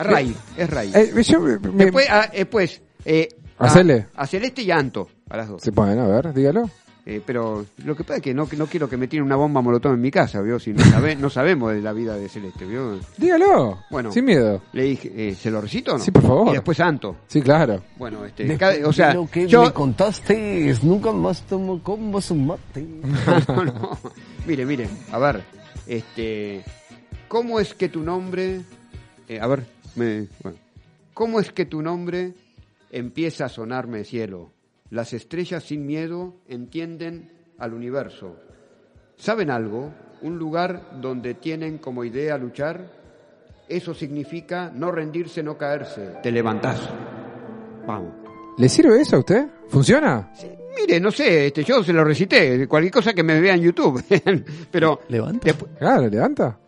A 0.00 0.02
Ray, 0.02 0.34
es 0.56 0.70
Ray. 0.70 0.90
Eh, 0.94 1.22
yo 1.22 1.40
me- 1.40 1.58
me- 1.58 1.84
Después, 1.84 2.08
a, 2.10 2.26
después 2.28 2.80
eh, 3.04 3.28
a- 3.58 3.66
Hacele. 3.66 4.06
A, 4.16 4.26
Celeste 4.26 4.62
y 4.62 4.70
a 4.70 4.76
Anto, 4.78 5.08
a 5.28 5.36
las 5.36 5.48
dos. 5.48 5.62
Se 5.62 5.72
pueden, 5.72 5.98
a 5.98 6.06
ver, 6.06 6.32
dígalo. 6.32 6.70
Eh, 7.06 7.20
pero 7.24 7.64
lo 7.84 7.96
que 7.96 8.04
pasa 8.04 8.16
es 8.16 8.22
que 8.22 8.32
no, 8.34 8.46
no 8.56 8.66
quiero 8.66 8.88
que 8.88 8.96
me 8.96 9.08
tiren 9.08 9.24
una 9.24 9.34
bomba 9.36 9.60
molotov 9.62 9.94
en 9.94 10.00
mi 10.00 10.10
casa, 10.10 10.40
¿vio? 10.42 10.58
Si 10.60 10.72
no, 10.72 10.84
sabe- 10.84 11.16
no 11.16 11.28
sabemos 11.30 11.72
de 11.72 11.80
la 11.80 11.92
vida 11.92 12.14
de 12.16 12.28
Celeste, 12.28 12.64
¿vio? 12.66 12.98
Dígalo. 13.16 13.80
Bueno. 13.90 14.12
Sin 14.12 14.26
miedo. 14.26 14.62
Le 14.72 14.84
dije, 14.84 15.10
eh, 15.14 15.34
¿se 15.34 15.50
lo 15.50 15.60
recito 15.60 15.92
o 15.94 15.98
no? 15.98 16.04
Sí, 16.04 16.10
por 16.10 16.22
favor. 16.22 16.48
Y 16.48 16.52
después 16.52 16.78
Anto. 16.80 17.16
Sí, 17.26 17.40
claro. 17.42 17.82
Bueno, 17.98 18.24
este, 18.24 18.56
cada- 18.56 18.86
o 18.86 18.92
sea, 18.92 19.08
de 19.08 19.14
lo 19.14 19.26
que 19.30 19.46
yo, 19.48 19.64
me 19.64 19.72
contaste, 19.72 20.74
nunca 20.82 21.10
más 21.12 21.42
tomo 21.42 21.82
como 21.82 22.20
su 22.20 22.34
mate. 22.36 22.86
no, 23.48 23.64
no. 23.64 23.98
Mire, 24.46 24.64
mire, 24.66 24.88
a 25.10 25.18
ver, 25.18 25.42
este, 25.86 26.62
¿cómo 27.28 27.60
es 27.60 27.74
que 27.74 27.88
tu 27.88 28.00
nombre, 28.02 28.60
eh, 29.28 29.40
a 29.40 29.46
ver, 29.46 29.64
me, 30.00 30.28
bueno, 30.42 30.58
¿cómo 31.14 31.38
es 31.40 31.52
que 31.52 31.66
tu 31.66 31.82
nombre 31.82 32.34
empieza 32.90 33.44
a 33.44 33.48
sonarme 33.48 34.04
cielo? 34.04 34.50
Las 34.90 35.12
estrellas 35.12 35.62
sin 35.64 35.86
miedo 35.86 36.34
entienden 36.48 37.30
al 37.58 37.74
universo. 37.74 38.36
¿Saben 39.16 39.50
algo? 39.50 39.92
Un 40.22 40.38
lugar 40.38 40.98
donde 41.00 41.34
tienen 41.34 41.78
como 41.78 42.04
idea 42.04 42.36
luchar. 42.38 42.90
Eso 43.68 43.94
significa 43.94 44.72
no 44.74 44.90
rendirse, 44.90 45.42
no 45.42 45.56
caerse. 45.56 46.14
Te 46.22 46.32
levantás. 46.32 46.80
Vamos. 47.86 48.12
¿Le 48.58 48.68
sirve 48.68 49.00
eso 49.00 49.16
a 49.16 49.18
usted? 49.20 49.46
¿Funciona? 49.68 50.32
Mire, 50.76 51.00
no 51.00 51.10
sé, 51.10 51.46
este, 51.46 51.62
yo 51.64 51.82
se 51.82 51.92
lo 51.92 52.04
recité, 52.04 52.66
cualquier 52.66 52.92
cosa 52.92 53.12
que 53.12 53.22
me 53.22 53.40
vea 53.40 53.54
en 53.54 53.62
YouTube. 53.62 54.02
Pero 54.70 55.00
¿Levanta? 55.08 55.44
después- 55.46 55.70
Claro, 55.78 56.08
levanta. 56.08 56.58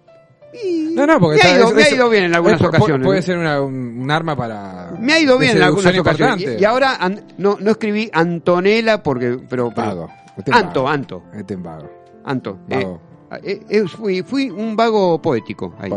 No, 0.95 1.07
no, 1.07 1.19
porque 1.19 1.41
Me 1.43 1.49
ha 1.49 1.57
ido- 1.57 1.69
es- 1.69 1.75
me 1.75 1.83
ha 1.85 1.91
ido 1.91 2.11
bien 2.11 2.25
en 2.25 2.35
algunas 2.35 2.61
es- 2.61 2.67
ocasiones, 2.67 3.07
Puede 3.07 3.21
¿no? 3.21 3.27
ser 3.27 3.39
una- 3.39 3.61
un, 3.63 4.11
arma 4.11 4.37
para. 4.37 4.93
me 4.99 5.13
ha 5.15 5.19
ido 5.19 5.39
bien 5.39 5.57
en 5.57 5.63
algunas 5.63 5.99
ocasiones. 5.99 6.37
importante. 6.41 6.59
Y, 6.59 6.63
y 6.63 6.65
ahora 6.65 6.97
an- 7.01 7.25
no, 7.39 7.57
no 7.61 7.71
escribí 7.71 8.11
Antonella 8.13 9.03
porque 9.03 9.39
pero, 9.49 9.71
Vago. 9.71 10.09
Usted 10.37 10.53
es 10.53 10.59
Anto, 10.59 10.83
vago. 10.85 10.95
Anto, 10.95 11.23
Este 11.35 11.55
es 11.55 11.63
vago. 11.63 11.91
Anto. 12.25 12.59
Eh, 12.69 12.77
Vago. 12.85 13.01
eh, 13.43 13.61
eh, 13.69 13.85
fui, 13.89 14.23
fui 14.23 14.51
un 14.51 14.77
vago 14.77 15.21
poético 15.23 15.75
ahí. 15.79 15.91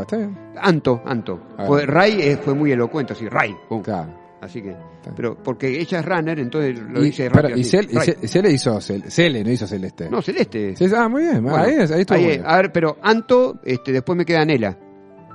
Anto, 0.62 1.02
Anto. 1.06 1.39
Fue, 1.68 1.86
Ray 1.86 2.22
eh, 2.22 2.38
fue 2.38 2.54
muy 2.54 2.72
elocuente, 2.72 3.13
así, 3.13 3.28
Ray. 3.28 3.56
Claro. 3.84 4.25
Así 4.45 4.62
que, 4.62 4.75
pero 5.15 5.36
porque 5.36 5.67
ella 5.79 5.99
es 5.99 6.05
runner, 6.05 6.39
entonces 6.39 6.79
lo 6.79 7.01
Y, 7.01 7.05
dice 7.05 7.29
para, 7.29 7.49
rápido. 7.49 7.60
y 7.60 7.63
Cel- 7.63 8.49
y 8.49 8.53
hizo 8.53 8.79
Cele, 8.79 9.10
Cele, 9.10 9.43
no 9.43 9.51
hizo 9.51 9.65
Celeste. 9.67 10.10
No, 10.10 10.21
Celeste. 10.21 10.75
Sí, 10.75 10.86
ah, 10.95 11.10
muy 11.10 11.23
bien. 11.23 11.43
Bueno, 11.43 11.58
ahí, 11.58 11.73
es- 11.75 11.91
ahí 11.91 12.01
estuvo. 12.01 12.17
ahí 12.17 12.23
muy 12.23 12.31
es. 12.34 12.38
bien. 12.39 12.49
a 12.49 12.55
ver, 12.58 12.71
pero 12.71 12.97
Anto, 13.01 13.60
este, 13.63 13.91
después 13.91 14.17
me 14.17 14.25
queda 14.25 14.45
Nela. 14.45 14.73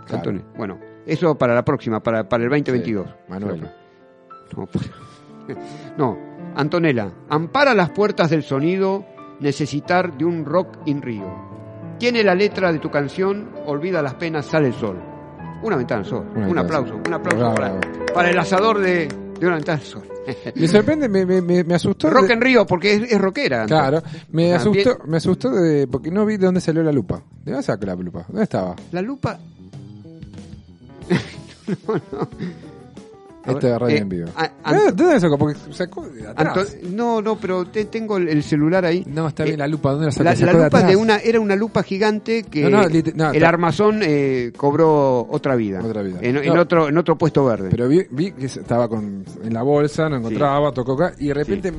Claro. 0.07 0.17
Antonio. 0.17 0.43
Bueno, 0.57 0.79
eso 1.07 1.37
para 1.37 1.55
la 1.55 1.65
próxima, 1.65 2.01
para, 2.01 2.29
para 2.29 2.43
el 2.45 2.49
2022. 2.51 3.07
Manuela. 3.29 3.75
No, 4.57 4.67
pues- 4.67 4.91
no, 5.99 6.19
Antonella, 6.55 7.13
ampara 7.29 7.75
las 7.75 7.91
puertas 7.91 8.31
del 8.31 8.43
sonido, 8.43 9.05
necesitar 9.41 10.17
de 10.17 10.25
un 10.25 10.45
rock 10.45 10.79
in 10.87 11.03
río. 11.03 11.51
Tiene 11.99 12.23
la 12.25 12.35
letra 12.35 12.73
de 12.73 12.79
tu 12.79 12.91
canción, 12.91 13.51
olvida 13.67 14.03
las 14.03 14.15
penas, 14.15 14.47
sale 14.47 14.69
el 14.69 14.75
sol. 14.75 14.99
Una 15.63 15.77
ventana 15.77 16.01
al 16.01 16.07
sol. 16.07 16.27
Una 16.35 16.49
un 16.49 16.59
aplauso, 16.59 16.95
un 17.07 17.13
aplauso 17.13 17.37
Bravo, 17.39 17.55
para, 17.55 17.69
bravo. 17.73 17.81
para 18.15 18.31
el 18.31 18.39
asador 18.39 18.79
de, 18.79 19.09
de 19.39 19.47
una 19.47 19.57
ventana 19.57 19.79
al 19.79 19.85
sol. 19.85 20.03
Me 20.55 20.69
sorprende, 20.69 21.09
me, 21.09 21.27
me, 21.27 21.65
me, 21.65 21.75
asustó. 21.75 22.09
rock 22.11 22.27
de- 22.29 22.33
en 22.35 22.41
río, 22.41 22.65
porque 22.67 22.95
es, 22.95 23.13
es 23.13 23.21
rockera. 23.21 23.67
Claro, 23.67 24.03
me 24.31 24.51
También- 24.51 24.55
asustó, 24.55 24.99
me 25.07 25.17
asustó 25.17 25.51
de, 25.51 25.87
porque 25.89 26.11
no 26.11 26.25
vi 26.25 26.37
de 26.37 26.47
dónde 26.47 26.61
salió 26.61 26.83
la 26.83 26.93
lupa. 26.93 27.23
¿De 27.45 27.51
dónde 27.53 27.65
sacó 27.67 27.87
la 27.87 27.95
lupa? 27.97 28.25
¿Dónde 28.29 28.45
estaba? 28.45 28.77
La 28.93 29.03
lupa. 29.03 29.39
Este 33.47 33.69
de 33.69 33.79
radio 33.79 33.97
Eh, 33.97 33.99
en 34.01 34.09
vivo. 34.09 34.29
a- 34.37 34.43
¿De 34.43 34.49
Anto- 34.63 34.79
dónde- 34.85 34.93
de 34.93 35.03
dónde 35.05 35.21
sacó? 35.21 35.39
Porque 35.39 35.59
sacó 35.73 36.07
de 36.09 36.27
atrás. 36.29 36.57
Anto- 36.59 36.89
no, 36.91 37.23
no, 37.23 37.37
pero 37.39 37.65
te- 37.67 37.87
tengo 37.87 38.19
el, 38.19 38.29
el 38.29 38.43
celular 38.43 38.85
ahí. 38.85 39.05
No, 39.09 39.29
está 39.29 39.45
bien 39.45 39.59
la 39.59 39.67
lupa. 39.67 39.93
¿Dónde 39.93 40.07
la 40.07 40.13
sacó? 40.13 40.25
La, 40.25 40.37
¿Sacó 40.37 40.47
la 40.47 40.53
de 40.53 40.65
lupa 40.65 40.79
atrás? 40.79 40.91
de 40.91 40.97
una, 40.97 41.17
era 41.19 41.41
una 41.41 41.57
lupa 41.57 41.83
gigante 41.83 42.43
que 42.43 42.63
No, 42.63 42.71
no, 42.71 42.85
lit- 42.89 43.15
no, 43.15 43.31
el 43.33 43.45
armazón 43.45 44.01
eh, 44.03 44.53
cobró 44.57 45.27
otra 45.31 45.57
vida. 45.57 45.81
Otra 45.83 46.03
vida. 46.03 46.19
En, 46.21 46.37
otro, 46.59 46.89
en 46.89 46.99
otro 46.99 47.17
puesto 47.17 47.45
verde. 47.45 47.69
Pero 47.71 47.89
vi, 47.89 48.03
vi 48.11 48.33
que 48.33 48.47
estaba 48.47 48.89
con, 48.89 49.25
en 49.43 49.55
la 49.55 49.63
bolsa, 49.63 50.09
no 50.09 50.17
encontraba, 50.17 50.71
tocó 50.73 50.93
acá 50.93 51.15
y 51.19 51.29
de 51.29 51.35
repente, 51.35 51.73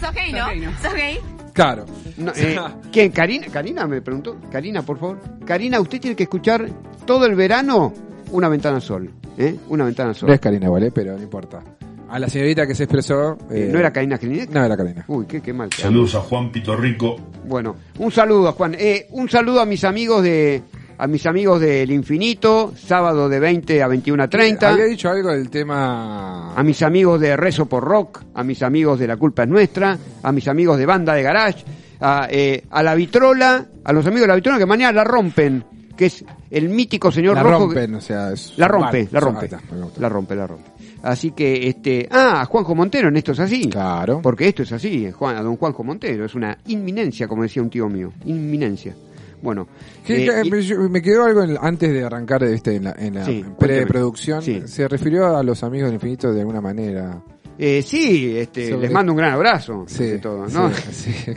¿Sos 0.00 0.12
gay, 0.14 0.32
no? 0.32 0.72
¿Sos 0.82 0.94
gay? 0.94 1.18
claro. 1.52 1.84
No, 2.16 2.32
eh, 2.34 2.58
¿Quién? 2.92 3.12
¿Karina? 3.12 3.46
¿Karina 3.52 3.86
me 3.86 4.02
preguntó? 4.02 4.36
Karina, 4.50 4.82
por 4.82 4.98
favor. 4.98 5.18
Karina, 5.44 5.80
usted 5.80 6.00
tiene 6.00 6.16
que 6.16 6.24
escuchar 6.24 6.68
todo 7.06 7.24
el 7.26 7.34
verano 7.36 7.92
una 8.32 8.48
ventana 8.48 8.76
al 8.76 8.82
sol. 8.82 9.10
¿Eh? 9.42 9.56
Una 9.68 9.84
ventana 9.84 10.10
al 10.10 10.14
sol. 10.16 10.28
No 10.28 10.34
es 10.34 10.40
Karina, 10.40 10.68
¿vale? 10.70 10.90
Pero 10.90 11.16
no 11.16 11.22
importa. 11.22 11.62
A 12.08 12.18
la 12.18 12.28
señorita 12.28 12.66
que 12.66 12.74
se 12.74 12.84
expresó. 12.84 13.38
Eh, 13.50 13.68
eh, 13.68 13.70
¿No 13.72 13.78
era 13.78 13.90
Karina 13.92 14.18
Klinek? 14.18 14.50
No 14.50 14.64
era 14.64 14.76
Karina. 14.76 15.04
Uy, 15.08 15.26
qué, 15.26 15.40
qué 15.40 15.52
mal. 15.52 15.70
Saludos 15.72 16.14
a 16.14 16.20
Juan 16.20 16.52
Pitorrico. 16.52 17.16
Bueno, 17.46 17.76
un 17.98 18.12
saludo 18.12 18.48
a 18.48 18.52
Juan. 18.52 18.76
Eh, 18.78 19.06
un 19.10 19.28
saludo 19.28 19.60
a 19.60 19.66
mis 19.66 19.82
amigos 19.84 20.22
de 20.22 20.62
a 20.98 21.06
mis 21.06 21.26
amigos 21.26 21.60
del 21.60 21.90
Infinito, 21.90 22.74
sábado 22.76 23.28
de 23.28 23.40
20 23.40 23.82
a 23.82 23.88
21 23.88 24.22
a 24.22 24.28
30. 24.28 24.68
Había 24.68 24.84
dicho 24.84 25.08
algo 25.08 25.30
del 25.32 25.50
tema. 25.50 26.54
a 26.54 26.62
mis 26.62 26.82
amigos 26.82 27.20
de 27.20 27.36
Rezo 27.36 27.66
por 27.66 27.82
Rock, 27.82 28.22
a 28.34 28.44
mis 28.44 28.62
amigos 28.62 28.98
de 29.00 29.06
La 29.08 29.16
Culpa 29.16 29.42
es 29.42 29.48
Nuestra, 29.48 29.98
a 30.22 30.32
mis 30.32 30.46
amigos 30.46 30.78
de 30.78 30.86
Banda 30.86 31.14
de 31.14 31.22
Garage, 31.22 31.64
a, 32.00 32.28
eh, 32.30 32.62
a 32.70 32.82
La 32.82 32.94
Vitrola, 32.94 33.66
a 33.82 33.92
los 33.92 34.06
amigos 34.06 34.22
de 34.22 34.28
La 34.28 34.34
Vitrola 34.36 34.58
que 34.58 34.66
mañana 34.66 34.92
la 34.92 35.04
rompen, 35.04 35.64
que 35.96 36.06
es 36.06 36.24
el 36.50 36.68
mítico 36.68 37.10
señor 37.12 37.34
La 37.36 37.42
rojo. 37.42 37.68
que- 37.68 37.74
rompen, 37.76 37.94
o 37.96 38.00
sea, 38.00 38.32
es. 38.32 38.54
La 38.56 38.68
rompe, 38.68 39.08
la 39.10 39.20
rompe. 39.20 39.44
está. 39.46 39.60
La 39.98 40.08
rompe, 40.08 40.34
la 40.36 40.46
rompe. 40.46 40.70
Así 41.02 41.32
que, 41.32 41.68
este. 41.68 42.08
Ah, 42.10 42.42
a 42.42 42.44
Juanjo 42.46 42.74
Montero, 42.74 43.08
en 43.08 43.16
esto 43.16 43.32
es 43.32 43.40
así. 43.40 43.68
Claro. 43.68 44.20
Porque 44.22 44.48
esto 44.48 44.62
es 44.62 44.72
así, 44.72 45.10
Juan, 45.10 45.36
a 45.36 45.42
don 45.42 45.56
Juanjo 45.56 45.82
Montero. 45.84 46.24
Es 46.24 46.34
una 46.34 46.56
inminencia, 46.66 47.26
como 47.28 47.42
decía 47.42 47.62
un 47.62 47.70
tío 47.70 47.88
mío. 47.88 48.12
Inminencia. 48.24 48.94
Bueno. 49.42 49.66
Que- 50.06 50.26
eh, 50.26 50.42
que- 50.44 50.76
me, 50.88 51.02
quedó 51.02 51.24
algo 51.24 51.42
en- 51.42 51.58
antes 51.60 51.92
de 51.92 52.04
arrancar 52.04 52.44
este, 52.44 52.76
en 52.76 52.84
la, 52.84 52.94
en 52.96 53.14
la 53.16 53.24
Sí, 53.24 53.44
preproducción. 53.58 54.40
Sí. 54.42 54.62
Se 54.66 54.86
refirió 54.86 55.36
a 55.36 55.42
los 55.42 55.62
amigos 55.64 55.86
del 55.88 55.94
infinito 55.94 56.32
de 56.32 56.40
alguna 56.40 56.60
manera. 56.60 57.20
eh, 57.58 57.82
sí, 57.82 58.34
este, 58.38 58.70
Sobre- 58.70 58.82
les 58.82 58.92
mando 58.92 59.12
un 59.12 59.18
gran 59.18 59.32
abrazo. 59.32 59.84
Sí, 59.88 60.18
todo, 60.22 60.46
¿no? 60.48 60.70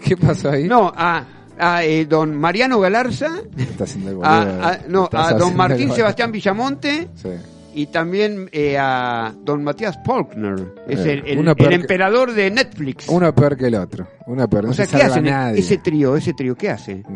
¿Qué 0.03 0.15
pasó 0.17 0.51
ahí? 0.51 0.65
No, 0.67 0.91
a, 0.95 1.25
a 1.59 1.83
eh, 1.83 2.05
don 2.05 2.35
Mariano 2.35 2.79
Galarza, 2.79 3.27
a, 4.23 4.69
a- 4.69 4.79
no, 4.87 5.09
a 5.11 5.33
don 5.33 5.55
Martín. 5.55 5.91
Sebastián 5.91 6.31
Villamonte 6.31 7.07
Sí. 7.15 7.29
y 7.73 7.85
también 7.87 8.49
eh, 8.51 8.77
a 8.79 9.33
don 9.43 9.63
Matías 9.63 9.97
Faulkner. 10.05 10.55
Es 10.87 10.99
Eh, 10.99 11.13
el, 11.25 11.39
el- 11.47 11.55
que- 11.55 11.73
emperador 11.75 12.33
de 12.33 12.49
Netflix. 12.51 13.07
Uno 13.09 13.33
peor 13.33 13.57
que 13.57 13.67
el 13.67 13.75
otro. 13.75 14.07
Una 14.27 14.47
peor. 14.47 14.65
No 14.65 14.71
o 14.71 14.73
sea, 14.73 14.85
se 14.85 14.97
¿qué 14.97 15.03
hacen? 15.03 15.25
nadie. 15.25 15.59
Ese 15.59 15.77
trío, 15.77 16.15
ese 16.15 16.33
trío, 16.33 16.55
¿qué 16.55 16.69
hace? 16.69 17.03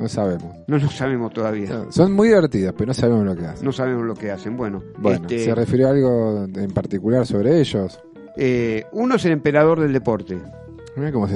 No 0.00 0.08
sabemos. 0.08 0.56
No 0.66 0.78
lo 0.78 0.88
sabemos 0.88 1.30
todavía. 1.30 1.84
Son 1.90 2.10
muy 2.12 2.28
divertidas, 2.28 2.72
pero 2.74 2.86
no 2.86 2.94
sabemos 2.94 3.22
lo 3.26 3.36
que 3.36 3.44
hacen. 3.44 3.62
No 3.66 3.70
sabemos 3.70 4.06
lo 4.06 4.14
que 4.14 4.30
hacen. 4.30 4.56
Bueno, 4.56 4.82
Bueno, 4.96 5.20
este, 5.26 5.44
¿se 5.44 5.54
refirió 5.54 5.88
a 5.88 5.90
algo 5.90 6.44
en 6.56 6.70
particular 6.70 7.26
sobre 7.26 7.60
ellos? 7.60 8.00
eh, 8.34 8.86
uno 8.92 9.16
es 9.16 9.24
el 9.26 9.32
emperador 9.32 9.78
del 9.78 9.92
deporte. 9.92 10.38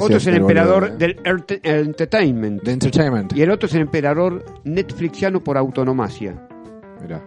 Otro 0.00 0.16
es 0.16 0.26
el 0.26 0.34
emperador 0.36 0.84
eh. 0.88 0.96
del 0.98 1.22
erte- 1.22 1.60
entertainment. 1.62 2.62
Y 3.36 3.42
el 3.42 3.50
otro 3.50 3.66
es 3.68 3.74
el 3.74 3.82
emperador 3.82 4.44
netflixiano 4.64 5.40
por 5.42 5.56
autonomacia. 5.56 6.34
Mirá. 7.00 7.22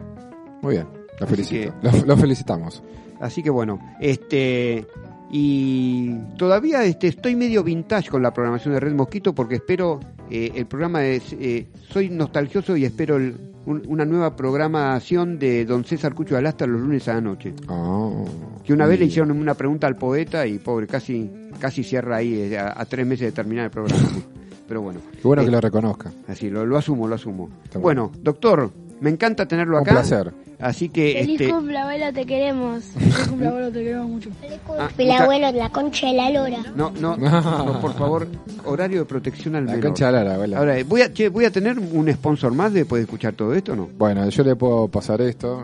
Muy 0.61 0.75
bien. 0.75 0.87
Lo 1.19 1.27
felicito. 1.27 1.73
Lo, 1.81 1.91
lo 2.05 2.17
felicitamos. 2.17 2.83
Así 3.19 3.41
que 3.41 3.49
bueno, 3.49 3.79
este 3.99 4.85
y 5.31 6.13
todavía 6.37 6.83
este 6.85 7.07
estoy 7.07 7.35
medio 7.35 7.63
vintage 7.63 8.09
con 8.09 8.21
la 8.21 8.33
programación 8.33 8.73
de 8.73 8.79
Red 8.79 8.93
Mosquito 8.93 9.33
porque 9.35 9.55
espero 9.55 9.99
eh, 10.29 10.51
el 10.55 10.65
programa 10.67 11.05
es 11.05 11.33
eh, 11.33 11.67
soy 11.89 12.09
nostalgioso 12.09 12.77
y 12.77 12.85
espero 12.85 13.17
el- 13.17 13.35
un- 13.65 13.83
una 13.87 14.05
nueva 14.05 14.35
programación 14.37 15.37
de 15.37 15.65
Don 15.65 15.83
César 15.83 16.13
Cucho 16.13 16.37
Alasta 16.37 16.65
los 16.65 16.79
lunes 16.79 17.05
a 17.09 17.15
la 17.15 17.21
noche. 17.21 17.53
Oh. 17.67 18.23
Que 18.63 18.71
una 18.71 18.85
vez 18.85 18.97
le 18.99 19.07
hicieron 19.07 19.31
una 19.31 19.55
pregunta 19.55 19.87
al 19.87 19.97
poeta 19.97 20.47
y 20.47 20.57
pobre 20.59 20.87
casi 20.87 21.29
casi 21.59 21.83
cierra 21.83 22.15
ahí 22.17 22.33
eh, 22.33 22.57
a, 22.57 22.79
a 22.79 22.85
tres 22.85 23.05
meses 23.05 23.27
de 23.27 23.31
terminar 23.33 23.65
el 23.65 23.71
programa. 23.71 24.01
Pero 24.67 24.81
bueno. 24.81 24.99
Qué 25.13 25.27
bueno 25.27 25.41
Eh, 25.41 25.45
que 25.45 25.51
lo 25.51 25.59
reconozca. 25.61 26.11
Así, 26.27 26.49
lo, 26.49 26.65
lo 26.65 26.77
asumo, 26.77 27.07
lo 27.07 27.15
asumo. 27.15 27.49
Está 27.65 27.79
Bueno, 27.79 28.11
doctor, 28.21 28.71
me 29.01 29.09
encanta 29.09 29.45
tenerlo 29.47 29.77
Un 29.77 29.83
acá. 29.83 29.91
placer. 29.91 30.33
Así 30.59 30.89
que 30.89 31.19
Feliz 31.21 31.39
este 31.41 31.53
cumple, 31.53 31.77
abuelo, 31.77 32.11
te 32.13 32.25
queremos. 32.25 32.83
Feliz 32.97 33.15
cumple, 33.27 33.47
abuelo, 33.47 33.71
te 33.71 33.83
queremos 33.83 34.07
mucho. 34.09 34.29
Feliz 34.41 34.59
Ah, 34.79 34.87
cumple, 34.87 35.05
mucha- 35.05 35.23
abuelo, 35.23 35.51
la 35.51 35.69
concha 35.69 36.07
de 36.07 36.13
la 36.13 36.29
lora. 36.31 36.57
No, 36.75 36.91
no, 36.99 37.15
no, 37.17 37.79
por 37.79 37.93
favor, 37.95 38.27
horario 38.65 38.99
de 38.99 39.05
protección 39.05 39.55
al 39.55 39.65
La 39.65 39.73
menor. 39.73 39.85
concha 39.89 40.07
de 40.07 40.11
la 40.13 40.19
lora, 40.23 40.33
abuela. 40.35 40.57
Ahora, 40.57 40.75
voy 40.87 41.01
a, 41.03 41.13
che, 41.13 41.29
voy 41.29 41.45
a 41.45 41.51
tener 41.51 41.77
un 41.77 42.11
sponsor 42.11 42.53
más 42.53 42.73
después 42.73 42.99
de 43.01 43.03
escuchar 43.03 43.33
todo 43.33 43.53
esto, 43.53 43.75
¿no? 43.75 43.87
Bueno, 43.97 44.27
yo 44.29 44.43
le 44.43 44.55
puedo 44.55 44.87
pasar 44.87 45.21
esto. 45.21 45.63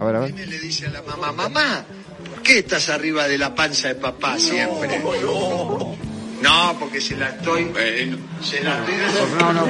A 0.00 0.04
ver, 0.06 0.16
a 0.16 0.20
ver. 0.20 0.34
Le 0.48 0.58
dice 0.58 0.86
a 0.86 0.90
la 0.90 1.02
mamá, 1.02 1.30
mamá, 1.32 1.84
¿por 2.30 2.42
qué 2.42 2.60
estás 2.60 2.88
arriba 2.88 3.28
de 3.28 3.36
la 3.36 3.54
panza 3.54 3.88
de 3.88 3.96
papá 3.96 4.38
siempre? 4.38 4.88
No, 5.00 5.93
porque 6.78 7.00
se 7.00 7.16
la 7.16 7.30
estoy... 7.30 7.72
se 8.42 8.62
la 8.62 8.78
estoy... 8.78 8.94
No, 9.38 9.52
no, 9.52 9.64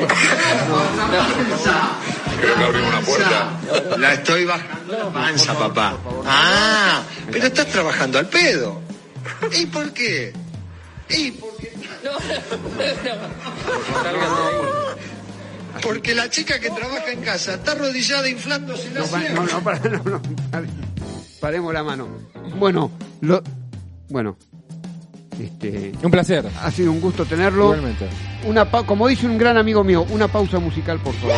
Creo 2.40 2.54
que 2.56 2.64
abrimos 2.64 2.88
una 2.88 3.00
puerta. 3.00 3.60
La 3.98 4.14
estoy 4.14 4.44
bajando 4.44 4.98
la 4.98 5.12
panza, 5.12 5.54
papá. 5.54 5.96
Ah, 6.26 7.02
pero 7.30 7.46
estás 7.46 7.66
trabajando 7.68 8.18
al 8.18 8.28
pedo. 8.28 8.82
¿Y 9.56 9.66
por 9.66 9.92
qué? 9.92 10.32
¿Y 11.08 11.30
por 11.32 11.56
qué? 11.56 11.72
Porque 15.82 16.14
la 16.14 16.30
chica 16.30 16.58
que 16.58 16.70
trabaja 16.70 17.10
en 17.10 17.20
casa 17.22 17.54
está 17.54 17.72
arrodillada 17.72 18.28
inflándose 18.28 18.90
la 18.90 19.00
No, 19.00 19.44
no, 19.44 19.60
no, 19.60 19.90
no, 19.90 20.10
no, 20.10 20.22
paremos 21.40 21.74
la 21.74 21.82
mano. 21.82 22.08
Bueno, 22.56 22.90
lo, 23.20 23.42
bueno, 24.08 24.36
este, 25.40 25.92
Un 26.02 26.10
placer. 26.10 26.44
ha 26.62 26.70
sido 26.70 26.92
un 26.92 27.00
gusto 27.00 27.24
tenerlo. 27.24 27.64
Igualmente. 27.74 28.06
Una 28.46 28.64
pa- 28.70 28.84
como 28.84 29.08
dice 29.08 29.26
un 29.26 29.38
gran 29.38 29.56
amigo 29.56 29.82
mío, 29.84 30.06
una 30.10 30.28
pausa 30.28 30.58
musical, 30.58 30.98
por 30.98 31.14
favor. 31.14 31.36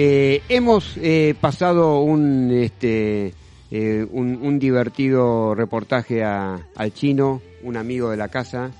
Eh, 0.00 0.42
hemos 0.48 0.96
eh, 0.98 1.34
pasado 1.40 2.00
un, 2.02 2.52
este, 2.52 3.34
eh, 3.72 4.06
un, 4.12 4.58
divertido 4.60 5.56
reportaje 5.56 6.22
a- 6.22 6.60
al 6.76 6.94
chino, 6.94 7.42
un 7.64 7.76
amigo 7.76 8.08
de 8.10 8.16
la 8.16 8.28
casa. 8.28 8.70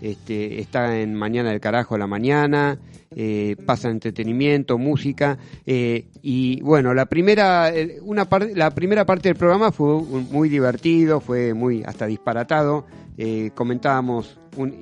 Este, 0.00 0.60
está 0.60 1.00
en 1.00 1.14
Mañana 1.14 1.50
del 1.50 1.58
Carajo 1.58 1.96
a 1.96 1.98
la 1.98 2.06
mañana, 2.06 2.78
eh, 3.16 3.56
pasa 3.66 3.90
entretenimiento, 3.90 4.78
música. 4.78 5.36
eh, 5.66 6.04
y 6.22 6.60
bueno, 6.60 6.94
la 6.94 7.06
primera, 7.06 7.72
una 8.02 8.28
par- 8.28 8.48
la 8.54 8.70
primera 8.70 9.04
parte 9.04 9.30
del 9.30 9.36
programa 9.36 9.72
fue 9.72 10.00
muy 10.00 10.48
divertido, 10.48 11.20
fue 11.20 11.54
muy 11.54 11.82
hasta 11.84 12.06
disparatado. 12.06 12.86
Comentábamos 13.56 14.38
un- 14.56 14.76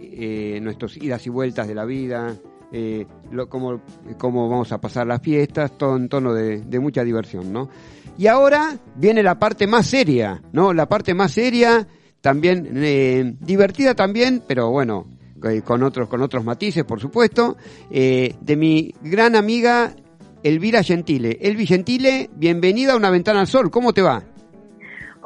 nuestros 0.62 0.99
idas 0.99 1.26
y 1.26 1.30
vueltas 1.30 1.66
de 1.68 1.74
la 1.74 1.86
vida, 1.86 2.36
eh, 2.72 3.06
lo- 3.30 3.48
cómo, 3.48 3.80
cómo 4.18 4.48
vamos 4.48 4.72
a 4.72 4.80
pasar 4.80 5.06
las 5.06 5.20
fiestas, 5.22 5.76
todo 5.78 5.96
en 5.96 6.08
tono 6.08 6.32
de, 6.34 6.60
de 6.62 6.80
mucha 6.80 7.04
diversión, 7.04 7.52
¿no? 7.52 7.68
Y 8.18 8.26
ahora 8.28 8.78
viene 8.96 9.22
la 9.22 9.38
parte 9.38 9.66
más 9.66 9.86
seria, 9.86 10.42
¿no? 10.52 10.72
La 10.72 10.88
parte 10.88 11.12
más 11.14 11.32
seria, 11.32 11.86
también 12.20 12.70
eh, 12.76 13.34
divertida 13.40 13.94
también, 13.94 14.42
pero 14.46 14.70
bueno, 14.70 15.06
eh, 15.44 15.60
con 15.62 15.82
otros 15.82 16.08
con 16.08 16.22
otros 16.22 16.44
matices, 16.44 16.84
por 16.84 16.98
supuesto, 17.00 17.56
eh, 17.90 18.34
de 18.40 18.56
mi 18.56 18.94
gran 19.02 19.36
amiga 19.36 19.94
Elvira 20.42 20.82
Gentile. 20.82 21.38
Elvi 21.40 21.66
Gentile, 21.66 22.30
bienvenida 22.36 22.94
a 22.94 22.96
Una 22.96 23.10
Ventana 23.10 23.40
al 23.40 23.46
Sol, 23.46 23.70
¿cómo 23.70 23.92
te 23.92 24.02
va? 24.02 24.22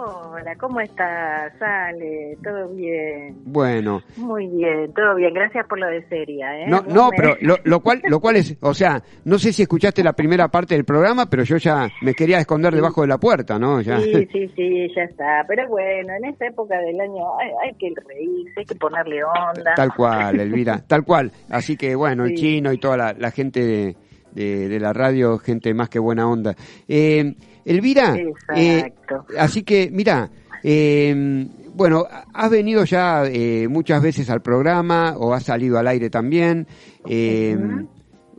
Hola, 0.02 0.56
¿cómo 0.56 0.80
estás, 0.80 1.52
Ale? 1.60 2.38
¿Todo 2.42 2.68
bien? 2.70 3.36
Bueno, 3.44 4.00
Muy 4.16 4.46
bien, 4.46 4.90
todo 4.94 5.14
bien. 5.14 5.34
Gracias 5.34 5.66
por 5.66 5.78
lo 5.78 5.86
de 5.88 6.02
seria, 6.08 6.58
¿eh? 6.58 6.64
no, 6.68 6.82
no, 6.88 7.10
me- 7.10 7.16
pero 7.18 7.36
lo, 7.42 7.56
lo 7.64 7.80
cual, 7.80 8.00
lo 8.08 8.18
cual 8.18 8.36
es, 8.36 8.56
o 8.62 8.72
sea, 8.72 9.02
no 9.26 9.38
sé 9.38 9.52
si 9.52 9.60
escuchaste 9.62 10.02
la 10.02 10.14
primera 10.14 10.48
parte 10.48 10.74
del 10.74 10.86
programa, 10.86 11.26
pero 11.28 11.42
yo 11.44 11.58
ya 11.58 11.86
me 12.00 12.14
quería 12.14 12.38
esconder 12.38 12.74
debajo 12.74 13.02
de 13.02 13.08
la 13.08 13.18
puerta, 13.18 13.58
¿no? 13.58 13.82
Ya. 13.82 14.00
Sí, 14.00 14.26
sí, 14.32 14.48
sí, 14.56 14.88
ya 14.96 15.02
está. 15.02 15.44
Pero 15.46 15.68
bueno, 15.68 16.14
en 16.14 16.24
esta 16.24 16.46
época 16.46 16.78
del 16.78 16.98
año 16.98 17.38
hay, 17.38 17.50
hay 17.68 17.74
que 17.76 17.92
reírse, 18.08 18.54
hay 18.60 18.64
que 18.64 18.74
ponerle 18.76 19.22
onda. 19.22 19.74
Tal 19.76 19.94
cual, 19.94 20.40
Elvira, 20.40 20.82
tal 20.86 21.04
cual. 21.04 21.30
Así 21.50 21.76
que 21.76 21.94
bueno, 21.94 22.24
el 22.24 22.34
chino 22.36 22.72
y 22.72 22.78
toda 22.78 22.96
la, 22.96 23.12
la 23.12 23.30
gente 23.32 23.60
de, 23.62 23.96
de- 24.32 24.68
de 24.68 24.80
la 24.80 24.94
radio, 24.94 25.36
gente 25.38 25.74
más 25.74 25.90
que 25.90 25.98
buena 25.98 26.26
onda. 26.26 26.54
Eh, 26.88 27.34
Elvira, 27.64 28.16
eh, 28.56 28.92
así 29.38 29.62
que 29.62 29.90
mira, 29.92 30.30
eh, 30.62 31.46
bueno, 31.74 32.04
has 32.34 32.50
venido 32.50 32.84
ya 32.84 33.24
eh, 33.26 33.68
muchas 33.68 34.02
veces 34.02 34.28
al 34.30 34.42
programa 34.42 35.14
o 35.16 35.32
has 35.34 35.44
salido 35.44 35.78
al 35.78 35.86
aire 35.88 36.10
también. 36.10 36.66
eh, 37.06 37.56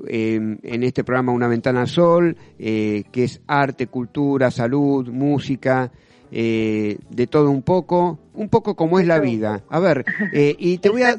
eh, 0.07 0.57
en 0.63 0.83
este 0.83 1.03
programa 1.03 1.31
Una 1.31 1.47
Ventana 1.47 1.81
al 1.81 1.87
Sol, 1.87 2.35
eh, 2.57 3.03
que 3.11 3.25
es 3.25 3.39
arte, 3.45 3.85
cultura, 3.87 4.49
salud, 4.49 5.07
música, 5.09 5.91
eh, 6.31 6.97
de 7.09 7.27
todo 7.27 7.51
un 7.51 7.61
poco, 7.61 8.17
un 8.33 8.49
poco 8.49 8.75
como 8.75 8.99
es 8.99 9.05
la 9.05 9.19
vida. 9.19 9.61
A 9.69 9.79
ver, 9.79 10.03
eh, 10.33 10.55
y 10.57 10.79
te 10.79 10.89
voy 10.89 11.03
a... 11.03 11.11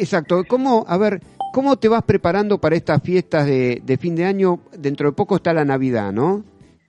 Exacto, 0.00 0.44
¿cómo, 0.48 0.86
a 0.88 0.96
ver, 0.96 1.20
¿cómo 1.52 1.76
te 1.76 1.88
vas 1.88 2.04
preparando 2.04 2.58
para 2.58 2.76
estas 2.76 3.02
fiestas 3.02 3.46
de, 3.46 3.82
de 3.84 3.96
fin 3.98 4.14
de 4.14 4.24
año? 4.24 4.60
Dentro 4.78 5.08
de 5.10 5.12
poco 5.14 5.36
está 5.36 5.52
la 5.52 5.64
Navidad, 5.66 6.10
¿no? 6.12 6.42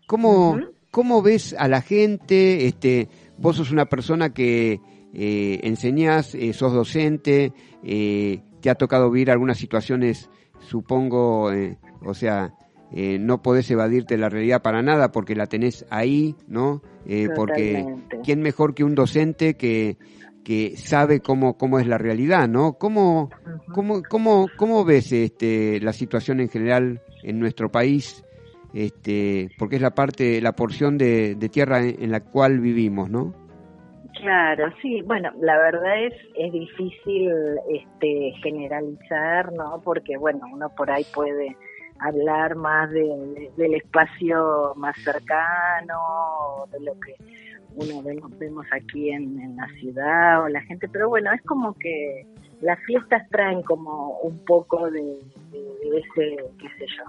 ¿Cómo, 0.07 0.59
¿Cómo 0.89 1.21
ves 1.21 1.55
a 1.57 1.67
la 1.67 1.81
gente? 1.81 2.65
Este, 2.65 3.09
vos 3.37 3.57
sos 3.57 3.71
una 3.71 3.85
persona 3.85 4.33
que 4.33 4.79
eh, 5.13 5.59
enseñás, 5.63 6.33
eh, 6.33 6.53
sos 6.53 6.73
docente, 6.73 7.53
eh, 7.83 8.41
te 8.61 8.69
ha 8.69 8.75
tocado 8.75 9.11
vivir 9.11 9.29
algunas 9.29 9.57
situaciones, 9.57 10.29
supongo, 10.59 11.51
eh, 11.51 11.77
o 12.03 12.13
sea, 12.13 12.53
eh, 12.93 13.19
no 13.19 13.41
podés 13.41 13.69
evadirte 13.69 14.17
la 14.17 14.29
realidad 14.29 14.61
para 14.61 14.81
nada 14.81 15.11
porque 15.11 15.35
la 15.35 15.47
tenés 15.47 15.85
ahí, 15.89 16.35
¿no? 16.47 16.81
Eh, 17.05 17.27
porque 17.35 17.85
quién 18.23 18.41
mejor 18.41 18.73
que 18.73 18.83
un 18.83 18.95
docente 18.95 19.55
que 19.55 19.97
que 20.43 20.77
sabe 20.77 21.19
cómo 21.19 21.57
cómo 21.57 21.79
es 21.79 21.87
la 21.87 21.97
realidad, 21.97 22.47
¿no? 22.47 22.73
¿Cómo 22.73 23.29
cómo 23.73 24.01
cómo 24.09 24.47
cómo 24.55 24.85
ves 24.85 25.11
este 25.11 25.81
la 25.81 25.91
situación 25.91 26.39
en 26.39 26.47
general 26.47 27.01
en 27.23 27.39
nuestro 27.39 27.69
país? 27.69 28.23
Este, 28.73 29.49
porque 29.57 29.77
es 29.77 29.81
la 29.81 29.91
parte 29.91 30.41
la 30.41 30.51
porción 30.53 30.97
de, 30.97 31.35
de 31.35 31.49
tierra 31.49 31.79
en, 31.81 32.11
la 32.11 32.19
cual 32.21 32.59
vivimos, 32.59 33.09
¿no? 33.09 33.33
Claro, 34.19 34.71
sí, 34.81 35.01
bueno, 35.03 35.31
la 35.39 35.57
verdad 35.57 36.03
es 36.05 36.13
es 36.35 36.51
difícil 36.51 37.31
este 37.69 38.33
generalizar, 38.43 39.51
¿no? 39.53 39.81
Porque 39.83 40.17
bueno, 40.17 40.41
uno 40.51 40.69
por 40.75 40.89
ahí 40.91 41.05
puede 41.13 41.55
hablar 41.99 42.55
más 42.55 42.89
de, 42.91 43.03
de- 43.03 43.51
del 43.57 43.75
espacio 43.75 44.73
más 44.75 44.95
cercano, 45.03 45.99
de 46.71 46.79
lo 46.81 46.93
que 46.99 47.15
uno 47.75 48.01
vemos, 48.01 48.37
vemos 48.39 48.65
aquí 48.71 49.09
en, 49.09 49.55
la 49.55 49.67
ciudad 49.79 50.43
o 50.43 50.49
la 50.49 50.61
gente, 50.61 50.87
pero 50.89 51.09
bueno, 51.09 51.31
es 51.31 51.41
como 51.43 51.73
que 51.73 52.25
las 52.61 52.79
fiestas 52.85 53.27
traen 53.29 53.61
como 53.61 54.17
un 54.19 54.43
poco 54.45 54.89
de 54.89 55.19
ese, 55.51 56.37
qué 56.59 56.67
sé 56.79 56.85
yo, 56.97 57.03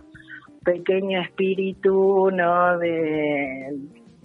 pequeño 0.64 1.20
espíritu, 1.20 2.30
¿no? 2.30 2.78
De, 2.78 3.76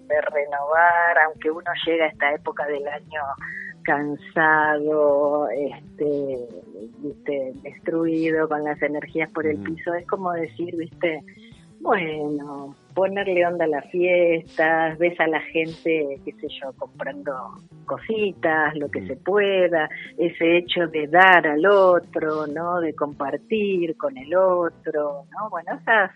de 0.08 0.22
renovar, 0.22 1.18
aunque 1.26 1.50
uno 1.50 1.72
llega 1.86 2.06
a 2.06 2.10
esta 2.10 2.34
época 2.34 2.66
del 2.68 2.88
año 2.88 3.22
cansado, 3.84 5.50
este, 5.50 6.38
viste, 7.00 7.54
destruido 7.64 8.48
con 8.48 8.64
las 8.64 8.82
energías 8.82 9.30
por 9.32 9.46
el 9.46 9.58
piso, 9.58 9.94
es 9.94 10.08
como 10.08 10.32
decir, 10.32 10.76
viste, 10.76 11.22
bueno, 11.84 12.76
ponerle 12.96 13.46
onda 13.46 13.66
a 13.66 13.68
las 13.68 13.86
fiestas, 13.92 14.98
ves 14.98 15.20
a 15.20 15.28
la 15.28 15.42
gente, 15.42 16.20
qué 16.24 16.32
sé 16.32 16.48
yo, 16.62 16.72
comprando 16.78 17.34
cositas, 17.86 18.74
lo 18.76 18.90
que 18.90 19.06
se 19.06 19.18
pueda, 19.18 19.90
ese 20.18 20.58
hecho 20.58 20.88
de 20.88 21.08
dar 21.08 21.46
al 21.46 21.66
otro, 21.66 22.48
¿no? 22.48 22.80
De 22.80 22.96
compartir 22.96 23.98
con 23.98 24.18
el 24.18 24.34
otro, 24.34 25.26
¿no? 25.30 25.50
Bueno, 25.50 25.74
esas 25.82 26.12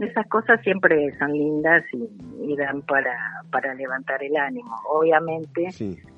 esas 0.00 0.26
cosas 0.26 0.60
siempre 0.62 1.16
son 1.18 1.32
lindas 1.32 1.84
y, 1.92 2.52
y 2.52 2.56
dan 2.56 2.82
para, 2.82 3.16
para 3.52 3.74
levantar 3.74 4.22
el 4.22 4.36
ánimo. 4.36 4.74
Obviamente, 4.88 5.68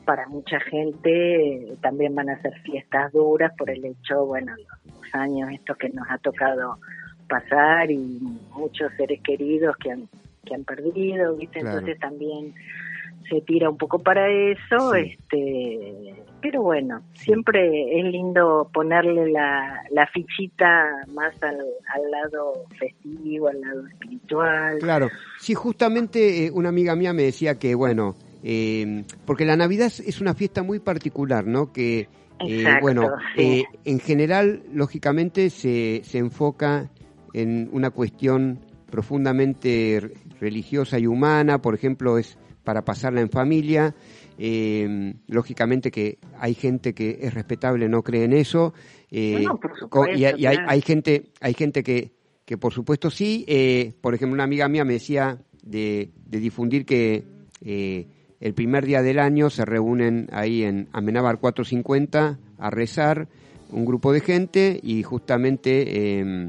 para 0.06 0.26
mucha 0.28 0.58
gente 0.60 1.76
también 1.82 2.14
van 2.14 2.30
a 2.30 2.40
ser 2.40 2.58
fiestas 2.62 3.12
duras 3.12 3.52
por 3.58 3.68
el 3.68 3.84
hecho, 3.84 4.24
bueno, 4.24 4.54
los 4.56 5.14
años 5.14 5.50
estos 5.52 5.76
que 5.76 5.90
nos 5.90 6.08
ha 6.10 6.16
tocado 6.18 6.78
pasar 7.30 7.90
y 7.90 8.18
muchos 8.54 8.92
seres 8.96 9.20
queridos 9.22 9.76
que 9.76 9.92
han, 9.92 10.08
que 10.44 10.54
han 10.54 10.64
perdido, 10.64 11.36
¿viste? 11.36 11.60
Claro. 11.60 11.78
Entonces 11.78 12.00
también 12.00 12.54
se 13.28 13.40
tira 13.42 13.70
un 13.70 13.78
poco 13.78 14.00
para 14.00 14.28
eso, 14.28 14.94
este, 14.94 16.14
pero 16.42 16.62
bueno, 16.62 17.02
siempre 17.14 17.98
es 17.98 18.04
lindo 18.04 18.68
ponerle 18.74 19.30
la, 19.30 19.84
la 19.90 20.06
fichita 20.08 21.06
más 21.14 21.40
al, 21.42 21.56
al 21.56 22.10
lado 22.10 22.64
festivo, 22.78 23.48
al 23.48 23.60
lado 23.60 23.86
espiritual. 23.86 24.78
Claro, 24.80 25.08
sí, 25.38 25.54
justamente 25.54 26.46
eh, 26.46 26.50
una 26.50 26.70
amiga 26.70 26.96
mía 26.96 27.12
me 27.12 27.22
decía 27.22 27.58
que, 27.58 27.74
bueno, 27.74 28.16
eh, 28.42 29.04
porque 29.26 29.44
la 29.44 29.56
Navidad 29.56 29.86
es, 29.86 30.20
una 30.20 30.34
fiesta 30.34 30.62
muy 30.62 30.80
particular, 30.80 31.46
¿no? 31.46 31.72
Que, 31.72 32.00
eh, 32.00 32.08
Exacto, 32.40 32.80
bueno, 32.80 33.08
sí. 33.36 33.42
eh, 33.42 33.64
en 33.84 34.00
general, 34.00 34.62
lógicamente, 34.72 35.50
se, 35.50 36.02
se 36.04 36.18
enfoca 36.18 36.90
en 37.34 37.68
una 37.72 37.90
cuestión 37.90 38.58
profundamente 38.90 40.12
religiosa 40.40 40.98
y 40.98 41.06
humana, 41.06 41.60
por 41.62 41.74
ejemplo, 41.74 42.18
es 42.18 42.36
para 42.64 42.84
pasarla 42.84 43.20
en 43.20 43.30
familia. 43.30 43.94
eh, 44.42 45.12
lógicamente 45.26 45.90
que 45.90 46.16
hay 46.38 46.54
gente 46.54 46.94
que 46.94 47.18
es 47.20 47.34
respetable, 47.34 47.90
no 47.90 48.02
cree 48.02 48.24
en 48.24 48.32
eso. 48.32 48.72
eh, 49.10 49.42
No, 49.44 49.58
por 49.60 49.88
co- 49.90 50.06
y, 50.08 50.24
hay- 50.24 50.34
y 50.40 50.46
hay, 50.46 50.56
claro. 50.56 50.70
hay 50.70 50.80
gente, 50.80 51.24
hay 51.42 51.52
gente 51.52 51.82
que, 51.82 52.12
que 52.46 52.56
por 52.56 52.72
supuesto 52.72 53.10
sí. 53.10 53.44
eh, 53.46 53.92
por 54.00 54.14
ejemplo, 54.14 54.32
una 54.34 54.44
amiga 54.44 54.66
mía 54.68 54.82
me 54.86 54.94
decía 54.94 55.38
de, 55.62 56.08
de 56.26 56.40
difundir 56.40 56.86
que 56.86 57.22
eh, 57.62 58.06
el 58.40 58.54
primer 58.54 58.86
día 58.86 59.02
del 59.02 59.18
año 59.18 59.50
se 59.50 59.66
reúnen 59.66 60.26
ahí 60.32 60.62
en 60.62 60.88
Amenábar 60.92 61.38
450 61.38 62.38
a 62.56 62.70
rezar 62.70 63.28
un 63.70 63.84
grupo 63.84 64.10
de 64.10 64.20
gente 64.20 64.80
y 64.82 65.02
justamente 65.02 66.20
eh, 66.20 66.46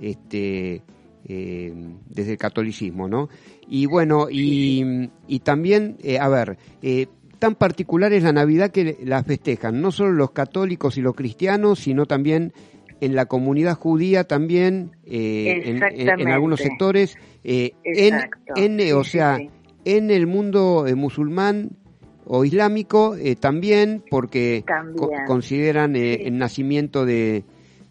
este 0.00 0.82
eh, 1.26 1.74
desde 2.08 2.32
el 2.32 2.38
catolicismo, 2.38 3.06
¿no? 3.08 3.28
Y 3.68 3.86
bueno, 3.86 4.28
y, 4.30 5.10
y 5.28 5.40
también, 5.40 5.96
eh, 6.02 6.18
a 6.18 6.28
ver, 6.28 6.56
eh, 6.82 7.06
tan 7.38 7.54
particular 7.54 8.12
es 8.12 8.22
la 8.22 8.32
Navidad 8.32 8.70
que 8.70 8.96
la 9.04 9.22
festejan, 9.22 9.80
no 9.82 9.92
solo 9.92 10.12
los 10.12 10.30
católicos 10.32 10.96
y 10.96 11.02
los 11.02 11.14
cristianos, 11.14 11.78
sino 11.80 12.06
también 12.06 12.52
en 13.00 13.14
la 13.14 13.26
comunidad 13.26 13.76
judía 13.76 14.24
también, 14.24 14.92
en- 15.04 15.46
en, 15.62 15.66
en 15.68 15.82
Exactamente. 15.82 16.32
algunos 16.32 16.60
sectores, 16.60 17.16
en, 17.44 18.94
o 18.94 19.04
sea, 19.04 19.36
sí. 19.38 19.50
en 19.84 20.10
el 20.10 20.26
mundo 20.26 20.84
musulmán 20.96 21.70
o 22.26 22.44
islámico 22.44 23.16
también, 23.40 24.02
porque 24.10 24.64
También. 24.66 24.96
co- 24.96 25.10
consideran 25.26 25.96
el 25.96 26.36
nacimiento 26.38 27.04
de, 27.06 27.44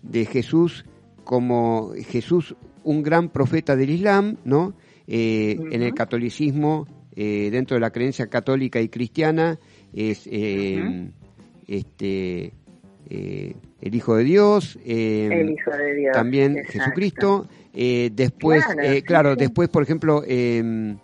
de 0.04 0.26
Jesús 0.26 0.86
como 1.30 1.92
Jesús 2.08 2.56
un 2.84 3.04
gran 3.04 3.30
profeta 3.30 3.76
del 3.76 3.92
Islam, 3.92 4.38
¿no? 4.46 4.74
Eh, 5.06 5.60
En 5.70 5.84
el 5.84 5.94
catolicismo, 5.94 6.88
eh, 7.16 7.50
dentro 7.52 7.76
de 7.76 7.82
la 7.82 7.92
creencia 7.92 8.26
católica 8.26 8.82
y 8.82 8.90
cristiana, 8.90 9.60
es 9.94 10.28
eh, 10.32 11.12
este 11.68 12.52
el 13.12 13.94
Hijo 13.96 14.16
de 14.16 14.24
Dios, 14.24 14.80
El 14.84 15.52
Hijo 15.52 15.70
de 15.70 15.94
Dios, 15.94 16.14
también 16.14 16.58
exacto. 16.58 16.80
Jesucristo. 16.80 17.48
después, 17.74 18.66
Claro, 18.66 18.92
sí, 18.92 19.02
claro, 19.04 19.34
sí. 19.34 19.40
después, 19.42 19.70
por 19.70 19.84
ejemplo, 19.84 20.24
eh, 20.26 20.58
en, 20.58 20.98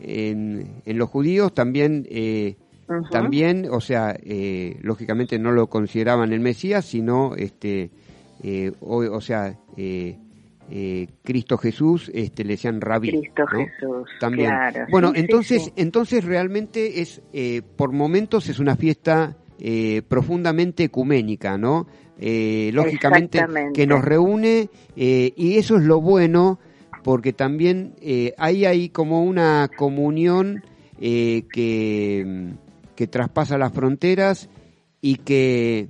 en 0.00 0.98
los 0.98 1.10
judíos 1.10 1.52
también, 1.52 2.06
también, 3.10 3.68
o 3.70 3.82
sea, 3.82 4.16
lógicamente 4.80 5.38
no 5.38 5.52
lo 5.52 5.66
consideraban 5.66 6.32
el 6.32 6.40
Mesías, 6.40 6.86
sino, 6.86 7.36
este, 7.36 7.90
eh, 8.42 8.72
o, 8.80 8.96
o 8.98 9.20
sea, 9.20 9.58
eh, 9.76 10.16
eh, 10.70 11.08
Cristo 11.22 11.56
Jesús, 11.58 12.10
este, 12.14 12.44
le 12.44 12.54
decían 12.54 12.80
rabí. 12.80 13.10
Cristo 13.10 13.42
¿no? 13.52 13.58
Jesús, 13.58 14.08
También. 14.20 14.50
claro. 14.50 14.86
Bueno, 14.90 15.12
Sí, 15.14 15.20
entonces, 15.20 15.64
sí. 15.64 15.72
entonces 15.76 16.24
realmente 16.24 17.00
es, 17.00 17.22
por 17.76 17.92
momentos 17.92 18.48
es 18.48 18.58
una 18.58 18.76
fiesta 18.76 19.36
profundamente 20.08 20.84
ecuménica, 20.84 21.58
¿no? 21.58 21.86
Lógicamente 22.20 23.44
que 23.74 23.86
nos 23.86 24.04
reúne 24.04 24.70
y 24.94 25.56
eso 25.56 25.76
es 25.76 25.84
lo 25.84 26.00
bueno 26.00 26.58
porque 27.02 27.32
también 27.32 27.94
eh, 28.00 28.34
hay 28.38 28.64
ahí 28.66 28.88
como 28.90 29.24
una 29.24 29.68
comunión 29.76 30.62
que, 31.00 31.46
que 32.94 33.06
traspasa 33.06 33.56
las 33.56 33.72
fronteras 33.72 34.48
y 35.00 35.16
que, 35.16 35.88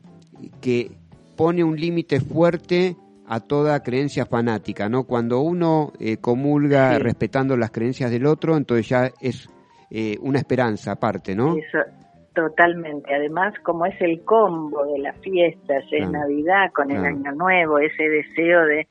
que 0.60 0.92
pone 1.38 1.62
un 1.64 1.76
límite 1.76 2.20
fuerte 2.20 2.96
a 3.26 3.40
toda 3.40 3.82
creencia 3.82 4.26
fanática, 4.26 4.88
¿no? 4.88 5.04
Cuando 5.04 5.40
uno 5.40 5.92
eh, 6.00 6.16
comulga 6.18 6.96
Sí. 6.96 7.02
respetando 7.02 7.56
las 7.56 7.70
creencias 7.70 8.10
del 8.10 8.26
otro, 8.26 8.56
entonces 8.56 8.88
ya 8.88 9.10
es 9.20 9.48
eh, 9.90 10.16
una 10.20 10.38
esperanza 10.40 10.92
aparte, 10.92 11.34
¿no? 11.36 11.56
Eso, 11.56 11.78
totalmente. 12.34 13.14
Además, 13.14 13.54
como 13.62 13.86
es 13.86 13.94
el 14.00 14.22
combo 14.24 14.84
de 14.86 14.98
las 14.98 15.16
fiestas, 15.18 15.84
es 15.84 16.06
Claro, 16.06 16.10
Navidad 16.12 16.72
con 16.74 16.90
el. 16.90 17.04
Año 17.04 17.32
Nuevo, 17.32 17.78
ese 17.78 18.02
deseo 18.08 18.64
de 18.66 18.86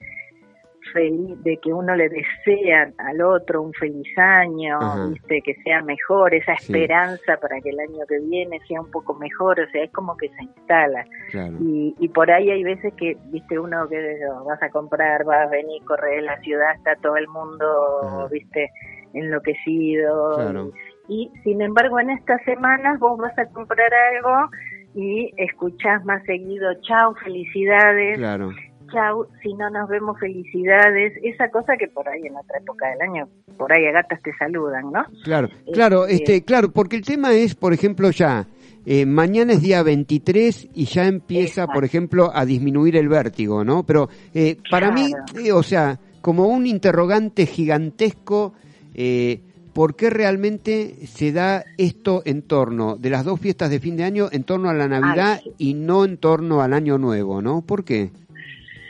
feliz, 0.97 1.43
de 1.43 1.57
que 1.57 1.71
uno 1.71 1.95
le 1.95 2.09
desea 2.09 2.91
al 2.97 3.21
otro 3.21 3.61
un 3.61 3.73
feliz 3.73 4.07
año, 4.17 4.77
Ajá. 4.81 5.07
viste, 5.09 5.41
que 5.43 5.53
sea 5.63 5.81
mejor, 5.83 6.33
esa 6.33 6.55
Sí. 6.57 6.73
esperanza 6.73 7.37
para 7.39 7.61
que 7.61 7.69
el 7.69 7.79
año 7.79 8.05
que 8.07 8.19
viene 8.19 8.59
sea 8.67 8.81
un 8.81 8.89
poco 8.89 9.13
mejor, 9.13 9.59
o 9.59 9.67
sea, 9.71 9.83
es 9.83 9.91
como 9.91 10.17
que 10.17 10.27
se 10.29 10.43
instala. 10.43 11.05
Claro. 11.31 11.55
Y, 11.61 11.95
y 11.99 12.07
por 12.09 12.31
ahí 12.31 12.49
hay 12.49 12.63
veces 12.63 12.93
que, 12.95 13.15
viste, 13.31 13.59
uno 13.59 13.87
que 13.87 14.17
vas 14.45 14.61
a 14.63 14.69
comprar, 14.69 15.23
vas 15.23 15.45
a 15.47 15.49
venir, 15.49 15.83
correr 15.85 16.23
la 16.23 16.37
ciudad, 16.39 16.73
está 16.75 16.95
todo 16.95 17.15
el 17.17 17.27
mundo, 17.27 17.65
Ajá. 18.03 18.27
viste, 18.31 18.71
enloquecido. 19.13 20.35
Claro. 20.35 20.71
Y 21.07 21.31
sin 21.43 21.61
embargo, 21.61 21.99
en 21.99 22.09
estas 22.09 22.41
semanas 22.43 22.99
vos 22.99 23.17
vas 23.17 23.37
a 23.37 23.45
comprar 23.47 23.89
algo 24.15 24.49
y 24.95 25.31
escuchás 25.37 26.03
más 26.05 26.23
seguido, 26.23 26.73
chau, 26.81 27.13
felicidades, 27.23 28.17
Claro. 28.17 28.49
Chau, 28.91 29.27
si 29.41 29.53
no 29.53 29.69
nos 29.69 29.88
vemos, 29.89 30.17
felicidades. 30.19 31.13
Esa 31.23 31.49
cosa 31.49 31.75
que 31.77 31.88
por 31.88 32.07
ahí 32.09 32.21
en 32.25 32.35
otra 32.35 32.57
época 32.59 32.89
del 32.89 33.01
año, 33.01 33.27
por 33.57 33.71
ahí 33.71 33.85
a 33.85 33.91
gatas 33.91 34.21
te 34.21 34.31
saludan, 34.38 34.91
¿no? 34.91 35.03
Claro, 35.23 35.49
claro, 35.73 36.05
Este- 36.05 36.35
este, 36.35 36.45
claro, 36.45 36.71
porque 36.71 36.95
el 36.95 37.03
tema 37.03 37.33
es, 37.33 37.55
por 37.55 37.73
ejemplo, 37.73 38.09
ya 38.11 38.45
eh, 38.85 39.05
mañana 39.05 39.53
es 39.53 39.61
día 39.61 39.83
23 39.83 40.69
y 40.73 40.85
ya 40.85 41.07
empieza, 41.07 41.67
por 41.67 41.83
ejemplo, 41.83 42.31
a 42.33 42.45
disminuir 42.45 42.95
el 42.95 43.09
vértigo, 43.09 43.65
¿no? 43.65 43.83
Pero 43.83 44.07
eh, 44.33 44.57
para 44.71 44.91
mí, 44.91 45.11
eh, 45.43 45.51
o 45.51 45.61
sea, 45.61 45.99
como 46.21 46.47
un 46.47 46.65
interrogante 46.65 47.45
gigantesco, 47.45 48.53
eh, 48.95 49.41
¿por 49.73 49.95
qué 49.95 50.09
realmente 50.09 51.05
se 51.05 51.31
da 51.31 51.63
esto 51.77 52.21
en 52.25 52.41
torno 52.43 52.95
de 52.95 53.09
las 53.09 53.25
dos 53.25 53.39
fiestas 53.39 53.69
de 53.69 53.79
fin 53.79 53.97
de 53.97 54.05
año, 54.05 54.27
en 54.31 54.43
torno 54.43 54.69
a 54.69 54.73
la 54.73 54.88
Navidad 54.88 55.41
y 55.57 55.73
no 55.73 56.05
en 56.05 56.17
torno 56.17 56.61
al 56.61 56.73
Año 56.73 56.97
Nuevo, 56.97 57.41
¿no? 57.41 57.61
¿Por 57.61 57.83
qué? 57.83 58.09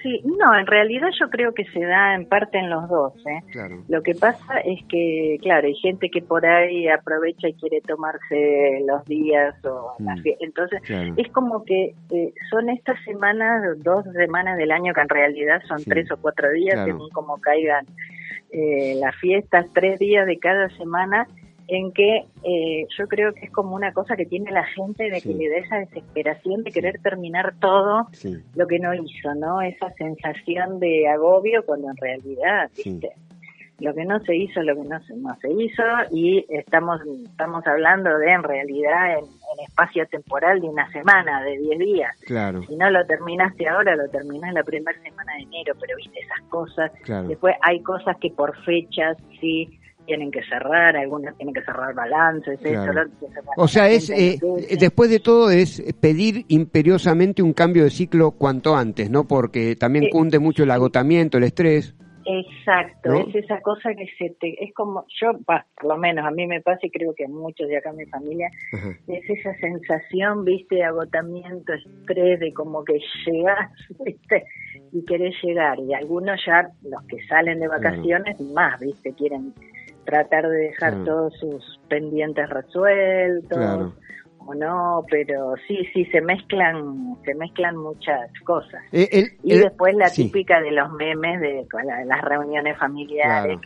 Sí, 0.03 0.21
no, 0.25 0.57
en 0.57 0.67
realidad 0.67 1.09
yo 1.19 1.29
creo 1.29 1.53
que 1.53 1.65
se 1.65 1.79
da 1.83 2.13
en 2.15 2.25
parte 2.27 2.57
en 2.59 2.69
los 2.69 2.87
dos, 2.87 3.13
¿eh? 3.25 3.41
Claro. 3.51 3.83
Lo 3.87 4.01
que 4.03 4.13
pasa 4.15 4.59
es 4.59 4.79
que, 4.87 5.37
claro, 5.41 5.67
hay 5.67 5.75
gente 5.75 6.09
que 6.09 6.21
por 6.21 6.45
ahí 6.45 6.87
aprovecha 6.87 7.47
y 7.47 7.53
quiere 7.53 7.81
tomarse 7.81 8.81
los 8.85 9.03
días 9.05 9.55
o 9.65 9.95
las 9.99 10.19
Mm, 10.19 10.23
fie- 10.23 10.37
Entonces, 10.39 10.81
claro. 10.83 11.13
es 11.17 11.27
como 11.31 11.63
que 11.65 11.93
eh, 12.11 12.33
son 12.49 12.69
estas 12.69 13.01
semanas, 13.05 13.61
dos 13.83 14.05
semanas 14.13 14.57
del 14.57 14.71
año 14.71 14.93
que 14.93 15.01
en 15.01 15.09
realidad 15.09 15.61
son 15.67 15.79
Sí. 15.79 15.89
tres 15.89 16.11
o 16.11 16.17
cuatro 16.17 16.49
días, 16.51 16.75
Claro. 16.75 16.93
según 16.93 17.09
como 17.09 17.37
caigan 17.41 17.85
eh, 18.51 18.95
las 19.01 19.13
fiestas, 19.17 19.65
tres 19.73 19.99
días 19.99 20.25
de 20.25 20.39
cada 20.39 20.69
semana, 20.77 21.27
en 21.67 21.91
que 21.91 22.25
eh, 22.43 22.87
yo 22.97 23.07
creo 23.07 23.33
que 23.33 23.45
es 23.47 23.51
como 23.51 23.75
una 23.75 23.91
cosa 23.93 24.15
que 24.15 24.25
tiene 24.25 24.51
la 24.51 24.63
gente 24.65 25.09
de 25.09 25.21
que 25.21 25.33
le 25.33 25.49
da 25.49 25.57
esa 25.57 25.77
desesperación 25.79 26.63
de 26.63 26.71
querer 26.71 26.99
terminar 27.01 27.55
todo 27.59 28.07
Sí. 28.13 28.37
lo 28.55 28.67
que 28.67 28.79
no 28.79 28.93
hizo, 28.93 29.35
¿no? 29.35 29.61
Esa 29.61 29.91
sensación 29.93 30.79
de 30.79 31.07
agobio 31.09 31.65
cuando 31.65 31.89
en 31.89 31.97
realidad, 31.97 32.69
Sí. 32.73 32.91
¿viste? 32.91 33.11
Lo 33.79 33.93
que 33.93 34.05
no 34.05 34.19
se 34.21 34.35
hizo, 34.35 34.63
lo 34.63 34.75
que 34.75 34.89
no 34.89 34.99
se, 35.03 35.15
no 35.17 35.35
se 35.39 35.51
hizo 35.51 35.83
y 36.11 36.43
estamos 36.49 36.99
estamos 37.25 37.67
hablando 37.67 38.17
de 38.17 38.31
en 38.31 38.41
realidad 38.41 39.11
en, 39.19 39.25
en 39.25 39.65
espacio 39.67 40.07
temporal 40.07 40.61
de 40.61 40.67
una 40.67 40.91
semana, 40.91 41.43
de 41.43 41.59
10 41.59 41.77
días. 41.79 42.15
Claro. 42.25 42.63
Si 42.63 42.75
no 42.75 42.89
lo 42.89 43.05
terminaste 43.05 43.67
ahora, 43.67 43.95
lo 43.95 44.09
terminás 44.09 44.51
la 44.53 44.63
primera 44.63 44.99
semana 45.03 45.31
de 45.35 45.43
enero, 45.43 45.75
pero 45.79 45.95
viste 45.95 46.17
esas 46.19 46.41
cosas. 46.49 46.91
Claro. 47.03 47.27
Después 47.27 47.55
hay 47.61 47.81
cosas 47.83 48.17
que 48.17 48.31
por 48.31 48.57
fechas 48.63 49.15
sí 49.39 49.69
tienen 50.07 50.31
que 50.31 50.41
cerrar, 50.45 50.97
algunas 50.97 51.37
tienen 51.37 51.53
que 51.53 51.61
cerrar 51.61 51.93
balances, 51.93 52.59
eso, 52.63 52.81
Claro. 52.83 53.07
tiene 53.19 53.35
que 53.35 53.41
cerrar 53.41 53.53
O 53.57 53.67
sea, 53.67 53.87
es 53.89 54.09
eh, 54.09 54.39
después 54.79 55.11
de 55.11 55.19
todo 55.19 55.51
es 55.51 55.83
pedir 56.01 56.45
imperiosamente 56.47 57.43
un 57.43 57.53
cambio 57.53 57.83
de 57.83 57.91
ciclo 57.91 58.31
cuanto 58.31 58.75
antes, 58.75 59.11
¿no? 59.11 59.25
Porque 59.27 59.75
también 59.75 60.05
Eh, 60.05 60.09
cunde 60.09 60.39
mucho 60.39 60.63
el 60.63 60.71
agotamiento, 60.71 61.37
el 61.37 61.43
estrés. 61.43 61.93
Exacto, 62.29 63.09
¿No? 63.09 63.19
es 63.29 63.35
esa 63.35 63.61
cosa 63.61 63.93
que 63.95 64.05
se 64.17 64.35
te, 64.37 64.61
es 64.61 64.73
como, 64.73 65.05
yo, 65.21 65.31
bah, 65.47 65.65
por 65.79 65.85
lo 65.91 65.97
menos 65.97 66.25
a 66.25 66.31
mí 66.31 66.45
me 66.45 66.59
pasa 66.59 66.79
y 66.83 66.89
creo 66.89 67.13
que 67.15 67.23
a 67.23 67.29
muchos 67.29 67.69
de 67.69 67.77
acá 67.77 67.91
en 67.91 67.95
mi 67.97 68.05
familia, 68.07 68.49
es 69.07 69.29
esa 69.29 69.53
sensación, 69.59 70.43
viste, 70.43 70.75
de 70.75 70.83
agotamiento, 70.83 71.71
estrés, 71.73 72.41
de 72.41 72.53
como 72.53 72.83
que 72.83 72.99
llegás, 73.25 73.71
viste, 74.05 74.43
y 74.91 75.05
querés 75.05 75.35
llegar. 75.41 75.79
Y 75.79 75.93
algunos 75.93 76.37
ya, 76.45 76.69
los 76.83 77.01
que 77.07 77.17
salen 77.27 77.61
de 77.61 77.69
vacaciones, 77.69 78.41
más, 78.41 78.77
viste, 78.81 79.13
quieren 79.13 79.53
tratar 80.07 80.47
de 80.47 80.57
dejar 80.57 80.93
Claro. 80.93 81.05
todos 81.05 81.33
sus 81.39 81.79
pendientes 81.89 82.49
resueltos. 82.49 83.57
Claro. 83.57 83.93
O 84.49 84.55
no, 84.55 85.03
pero 85.11 85.55
sí, 85.67 85.77
sí, 85.93 86.05
se 86.05 86.21
mezclan, 86.21 87.17
se 87.25 87.35
mezclan 87.35 87.75
muchas 87.75 88.31
cosas. 88.45 88.81
Eh, 88.93 89.09
el- 89.11 89.27
Y 89.43 89.53
el- 89.55 89.63
después 89.63 89.93
la 89.95 90.07
sí, 90.07 90.23
típica 90.23 90.61
de 90.61 90.71
los 90.71 90.89
memes 90.93 91.41
de 91.41 91.67
las 92.05 92.21
reuniones 92.23 92.77
familiares 92.77 93.59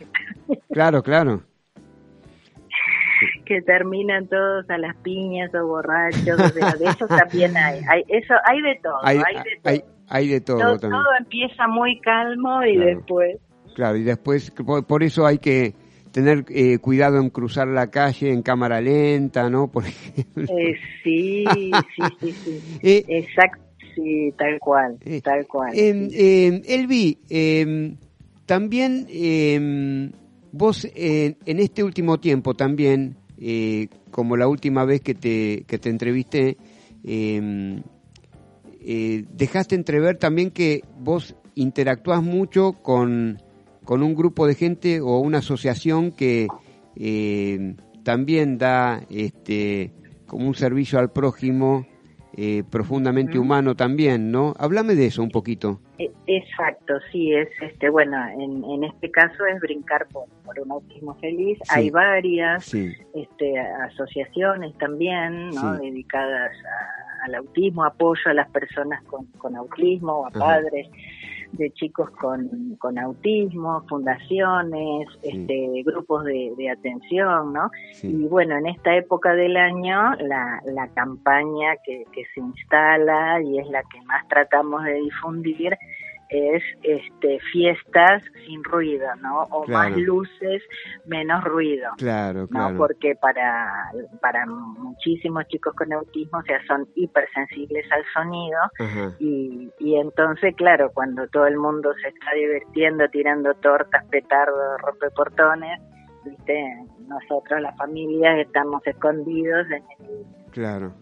Claro, 0.72 1.02
claro. 1.04 1.42
que, 1.76 3.44
que 3.46 3.62
terminan 3.62 4.26
todos 4.26 4.68
a 4.70 4.78
las 4.78 4.96
piñas 4.96 5.54
o 5.54 5.64
borrachos, 5.68 6.40
o 6.40 6.48
sea, 6.48 6.72
de 6.74 6.84
eso 6.86 7.06
también 7.06 7.56
hay, 7.56 7.80
hay 7.88 8.04
eso 8.08 8.34
hay 8.44 8.60
de 8.62 8.80
todo, 8.82 8.98
Hay, 9.04 9.18
hay, 9.24 9.34
de 9.36 9.42
todo. 9.62 9.72
hay, 9.72 9.84
hay 10.08 10.28
de 10.28 10.40
todo, 10.40 10.58
todo, 10.58 10.78
también. 10.80 11.02
todo 11.02 11.14
empieza 11.20 11.68
muy 11.68 12.00
calmo 12.00 12.64
y 12.64 12.74
Claro. 12.74 12.96
después 12.96 13.36
Claro, 13.76 13.96
y 13.96 14.02
después, 14.02 14.50
por, 14.50 14.84
por 14.86 15.02
eso 15.02 15.24
hay 15.24 15.38
que 15.38 15.74
tener 16.12 16.44
eh, 16.50 16.78
cuidado 16.78 17.18
en 17.18 17.30
cruzar 17.30 17.66
la 17.68 17.90
calle 17.90 18.32
en 18.32 18.42
cámara 18.42 18.80
lenta, 18.80 19.48
¿no? 19.50 19.68
Por 19.72 19.86
ejemplo. 19.86 20.44
eh, 20.44 20.76
sí, 21.02 21.44
sí, 21.96 22.08
sí, 22.20 22.36
sí, 22.44 22.60
Eh, 22.82 23.04
exacto, 23.08 23.62
sí, 23.94 24.32
tal 24.38 24.58
cual, 24.60 24.98
tal 25.22 25.46
cual. 25.46 25.72
Em, 25.74 26.08
em, 26.12 26.62
Elvi, 26.66 27.18
em, 27.28 27.96
también 28.46 29.06
vos 30.52 30.84
eh, 30.94 31.36
en 31.46 31.58
este 31.58 31.82
último 31.82 32.20
tiempo 32.20 32.54
también, 32.54 33.16
eh, 33.38 33.88
como 34.10 34.36
la 34.36 34.46
última 34.46 34.84
vez 34.84 35.00
que 35.00 35.14
te, 35.14 35.64
que 35.66 35.78
te 35.78 35.88
entrevisté, 35.88 36.58
eh, 37.04 37.82
dejaste 39.32 39.74
entrever 39.74 40.18
también 40.18 40.50
que 40.50 40.82
vos 40.98 41.34
interactuás 41.54 42.22
mucho 42.22 42.72
con, 42.72 43.38
con 43.84 44.02
un 44.02 44.14
grupo 44.14 44.46
de 44.46 44.54
gente 44.54 45.00
o 45.00 45.18
una 45.18 45.38
asociación 45.38 46.12
que 46.12 46.48
eh, 46.96 47.74
también 48.04 48.58
da 48.58 49.02
este 49.10 49.92
como 50.26 50.46
un 50.48 50.54
servicio 50.54 50.98
al 50.98 51.10
prójimo 51.12 51.86
eh, 52.34 52.62
profundamente 52.70 53.38
humano 53.38 53.74
también, 53.74 54.30
¿no? 54.32 54.54
Háblame 54.58 54.94
de 54.94 55.06
eso 55.06 55.22
un 55.22 55.30
poquito. 55.30 55.80
E- 55.98 56.10
Exacto, 56.26 56.94
sí, 57.10 57.34
es 57.34 57.48
este, 57.60 57.90
bueno, 57.90 58.16
en, 58.38 58.64
en 58.64 58.84
este 58.84 59.10
caso 59.10 59.44
es 59.44 59.60
brincar 59.60 60.06
por, 60.08 60.24
por 60.42 60.58
un 60.60 60.70
autismo 60.72 61.14
feliz. 61.16 61.58
Sí. 61.64 61.68
Hay 61.70 61.90
varias 61.90 62.64
Sí. 62.64 62.90
este, 63.14 63.58
asociaciones 63.58 64.72
también, 64.78 65.50
¿no? 65.50 65.76
Sí. 65.76 65.82
Dedicadas 65.90 66.52
a- 66.64 67.24
al 67.26 67.34
autismo, 67.34 67.84
apoyo 67.84 68.22
a 68.26 68.34
las 68.34 68.48
personas 68.50 69.02
con, 69.04 69.26
con 69.38 69.54
autismo 69.54 70.12
o 70.12 70.24
a 70.24 70.28
Ajá. 70.28 70.38
padres 70.38 70.88
de 71.52 71.70
chicos 71.72 72.10
con, 72.10 72.76
con 72.78 72.98
autismo, 72.98 73.84
fundaciones, 73.88 75.08
este, 75.22 75.82
grupos 75.84 76.24
de, 76.24 76.52
de 76.56 76.70
atención, 76.70 77.52
¿no? 77.52 77.70
Y 78.02 78.24
bueno, 78.26 78.56
en 78.56 78.66
esta 78.66 78.96
época 78.96 79.34
del 79.34 79.56
año, 79.56 80.14
la, 80.20 80.60
la 80.64 80.88
campaña 80.88 81.76
que, 81.84 82.04
que 82.12 82.24
se 82.34 82.40
instala 82.40 83.40
y 83.42 83.58
es 83.58 83.68
la 83.68 83.82
que 83.82 84.00
más 84.02 84.26
tratamos 84.28 84.84
de 84.84 84.94
difundir 84.94 85.76
es 86.32 86.62
este 86.82 87.38
fiestas 87.52 88.22
sin 88.46 88.64
ruido, 88.64 89.06
¿no? 89.20 89.42
O 89.50 89.64
Claro. 89.64 89.90
más 89.90 89.98
luces, 89.98 90.62
menos 91.06 91.44
ruido. 91.44 91.90
Claro, 91.98 92.42
¿no? 92.42 92.48
claro. 92.48 92.76
Porque 92.78 93.14
para, 93.20 93.90
para 94.20 94.46
muchísimos 94.46 95.46
chicos 95.48 95.74
con 95.74 95.92
autismo, 95.92 96.38
o 96.38 96.42
sea, 96.42 96.58
son 96.66 96.88
hipersensibles 96.94 97.86
al 97.92 98.04
sonido 98.14 98.58
Ajá. 98.78 99.12
y, 99.18 99.70
y 99.78 99.96
entonces, 99.96 100.54
claro, 100.56 100.90
cuando 100.94 101.26
todo 101.28 101.46
el 101.46 101.56
mundo 101.56 101.92
se 102.02 102.08
está 102.08 102.32
divirtiendo, 102.34 103.08
tirando 103.08 103.54
tortas, 103.54 104.04
petardos, 104.06 104.80
rompeportones, 104.80 105.80
viste, 106.24 106.86
nosotros, 107.06 107.60
las 107.60 107.76
familias, 107.76 108.38
estamos 108.38 108.80
escondidos 108.86 109.66
en 109.66 109.82
el 110.06 110.26
Claro, 110.52 110.92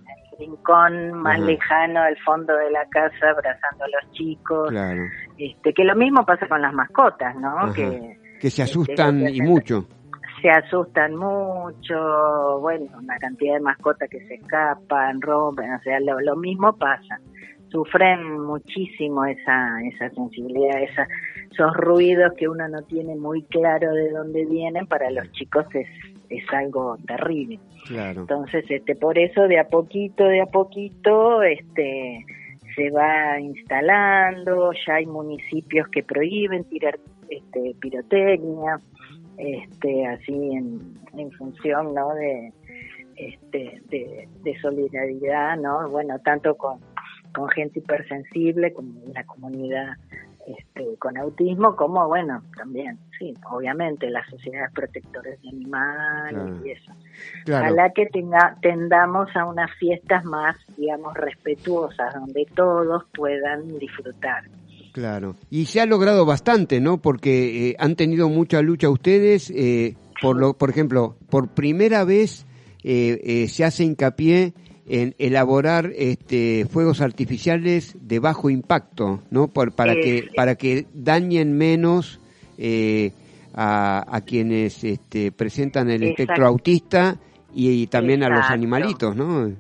rincón 0.41 1.13
más 1.23 1.37
Ajá. 1.39 1.47
lejano 1.47 2.03
del 2.05 2.17
fondo 2.25 2.57
de 2.57 2.71
la 2.71 2.85
casa, 2.89 3.31
abrazando 3.31 3.85
a 3.85 3.89
los 3.89 4.13
chicos. 4.13 4.69
claro. 4.71 5.03
Este, 5.39 5.73
que 5.73 5.85
lo 5.85 5.95
mismo 5.95 6.25
pasa 6.27 6.47
con 6.49 6.61
las 6.61 6.73
mascotas, 6.75 7.35
¿no? 7.37 7.57
Ajá. 7.59 7.73
Que 7.75 8.19
Que 8.41 8.51
se 8.51 8.63
asustan 8.63 9.29
y 9.29 9.41
mucho. 9.43 9.87
se 10.43 10.51
asustan 10.51 11.15
mucho, 11.15 12.59
bueno, 12.61 12.87
una 12.99 13.17
cantidad 13.19 13.55
de 13.55 13.61
mascotas 13.61 14.09
que 14.11 14.21
se 14.27 14.35
escapan, 14.35 15.21
rompen, 15.21 15.73
o 15.75 15.81
sea, 15.83 16.01
lo, 16.01 16.19
lo 16.21 16.37
mismo 16.37 16.73
pasa. 16.77 17.19
Sufren 17.71 18.41
muchísimo 18.41 19.25
esa, 19.27 19.79
esa 19.83 20.11
sensibilidad, 20.11 20.83
esa, 20.83 21.07
esos 21.53 21.73
ruidos 21.77 22.33
que 22.37 22.49
uno 22.49 22.67
no 22.69 22.83
tiene 22.83 23.15
muy 23.15 23.43
claro 23.45 23.93
de 23.93 24.11
dónde 24.11 24.45
vienen, 24.47 24.87
para 24.87 25.09
los 25.11 25.31
chicos 25.33 25.67
es, 25.75 25.87
es 26.31 26.45
algo 26.53 26.97
terrible. 27.07 27.59
Claro. 27.87 28.23
Entonces, 28.23 28.65
este, 28.69 28.95
por 28.95 29.19
eso 29.19 29.49
de 29.49 29.59
a 29.59 29.69
poquito, 29.69 30.25
de 30.25 30.41
a 30.41 30.47
poquito, 30.47 31.43
este, 31.43 32.25
se 32.77 32.91
va 32.91 33.39
instalando, 33.41 34.71
ya 34.87 34.95
hay 34.95 35.07
municipios 35.07 35.89
que 35.89 36.03
prohíben 36.03 36.65
tirar 36.65 36.99
este, 37.29 37.75
pirotecnia, 37.81 38.79
este, 39.37 40.07
así 40.07 40.33
en, 40.33 40.81
en 41.17 41.31
función, 41.33 41.95
¿no? 41.95 42.15
De, 42.15 42.53
este, 43.17 43.83
de, 43.89 44.29
de 44.43 44.61
solidaridad, 44.61 45.57
¿no? 45.59 45.89
Bueno, 45.91 46.19
tanto 46.21 46.57
con, 46.57 46.79
con 47.35 47.49
gente 47.51 47.81
hipersensible 47.81 48.73
como 48.73 48.93
la 49.13 49.25
comunidad 49.25 49.97
este, 50.47 50.97
con 50.99 51.17
autismo, 51.19 51.77
como, 51.77 52.07
bueno, 52.09 52.43
también, 52.57 52.99
sí, 53.19 53.35
obviamente 53.51 54.11
las 54.11 54.29
sociedades 54.29 54.73
protectores 54.73 55.41
de 55.43 55.49
animales 55.49 56.35
Claro. 56.35 56.67
y 56.67 56.71
eso. 56.71 56.93
Claro. 57.45 57.67
Ojalá 57.67 57.91
que 57.95 58.07
tenga, 58.07 58.57
tendamos 58.63 59.29
a 59.37 59.45
unas 59.45 59.71
fiestas 59.79 60.25
más, 60.25 60.57
digamos, 60.77 61.15
respetuosas, 61.15 62.15
donde 62.15 62.47
todos 62.55 63.05
puedan 63.15 63.79
disfrutar. 63.79 64.45
Claro. 64.93 65.37
Y 65.51 65.67
se 65.67 65.81
ha 65.81 65.87
logrado 65.87 66.27
bastante, 66.27 66.81
¿no? 66.81 66.99
Porque 66.99 67.69
eh, 67.71 67.77
han 67.79 67.95
tenido 67.95 68.29
mucha 68.29 68.61
lucha 68.63 68.89
ustedes. 68.91 69.51
eh, 69.55 69.95
por 70.21 70.37
lo, 70.39 70.53
por 70.53 70.69
ejemplo, 70.69 71.17
por 71.31 71.49
primera 71.49 72.05
vez 72.05 72.47
eh, 72.85 73.21
eh, 73.25 73.49
se 73.49 73.65
hace 73.65 73.85
hincapié 73.85 74.53
en 74.91 75.15
elaborar 75.19 75.91
este, 75.97 76.67
fuegos 76.69 77.01
artificiales 77.01 77.97
de 78.01 78.19
bajo 78.19 78.51
impacto, 78.51 79.21
¿no? 79.31 79.47
Por- 79.49 79.73
para 79.73 79.93
Eh, 79.95 80.01
que 80.03 80.31
para 80.35 80.57
que 80.57 80.87
dañen 80.93 81.57
menos 81.57 82.19
eh, 82.59 83.13
a, 83.55 84.05
a 84.15 84.21
quienes 84.23 84.83
este, 84.85 85.31
presentan 85.33 85.91
el 85.91 86.03
Exacto. 86.03 86.23
espectro 86.23 86.47
autista 86.47 87.17
y, 87.55 87.71
y 87.83 87.87
también 87.87 88.23
a 88.25 88.29
los 88.29 88.51
animalitos, 88.51 89.15
¿no? 89.17 89.51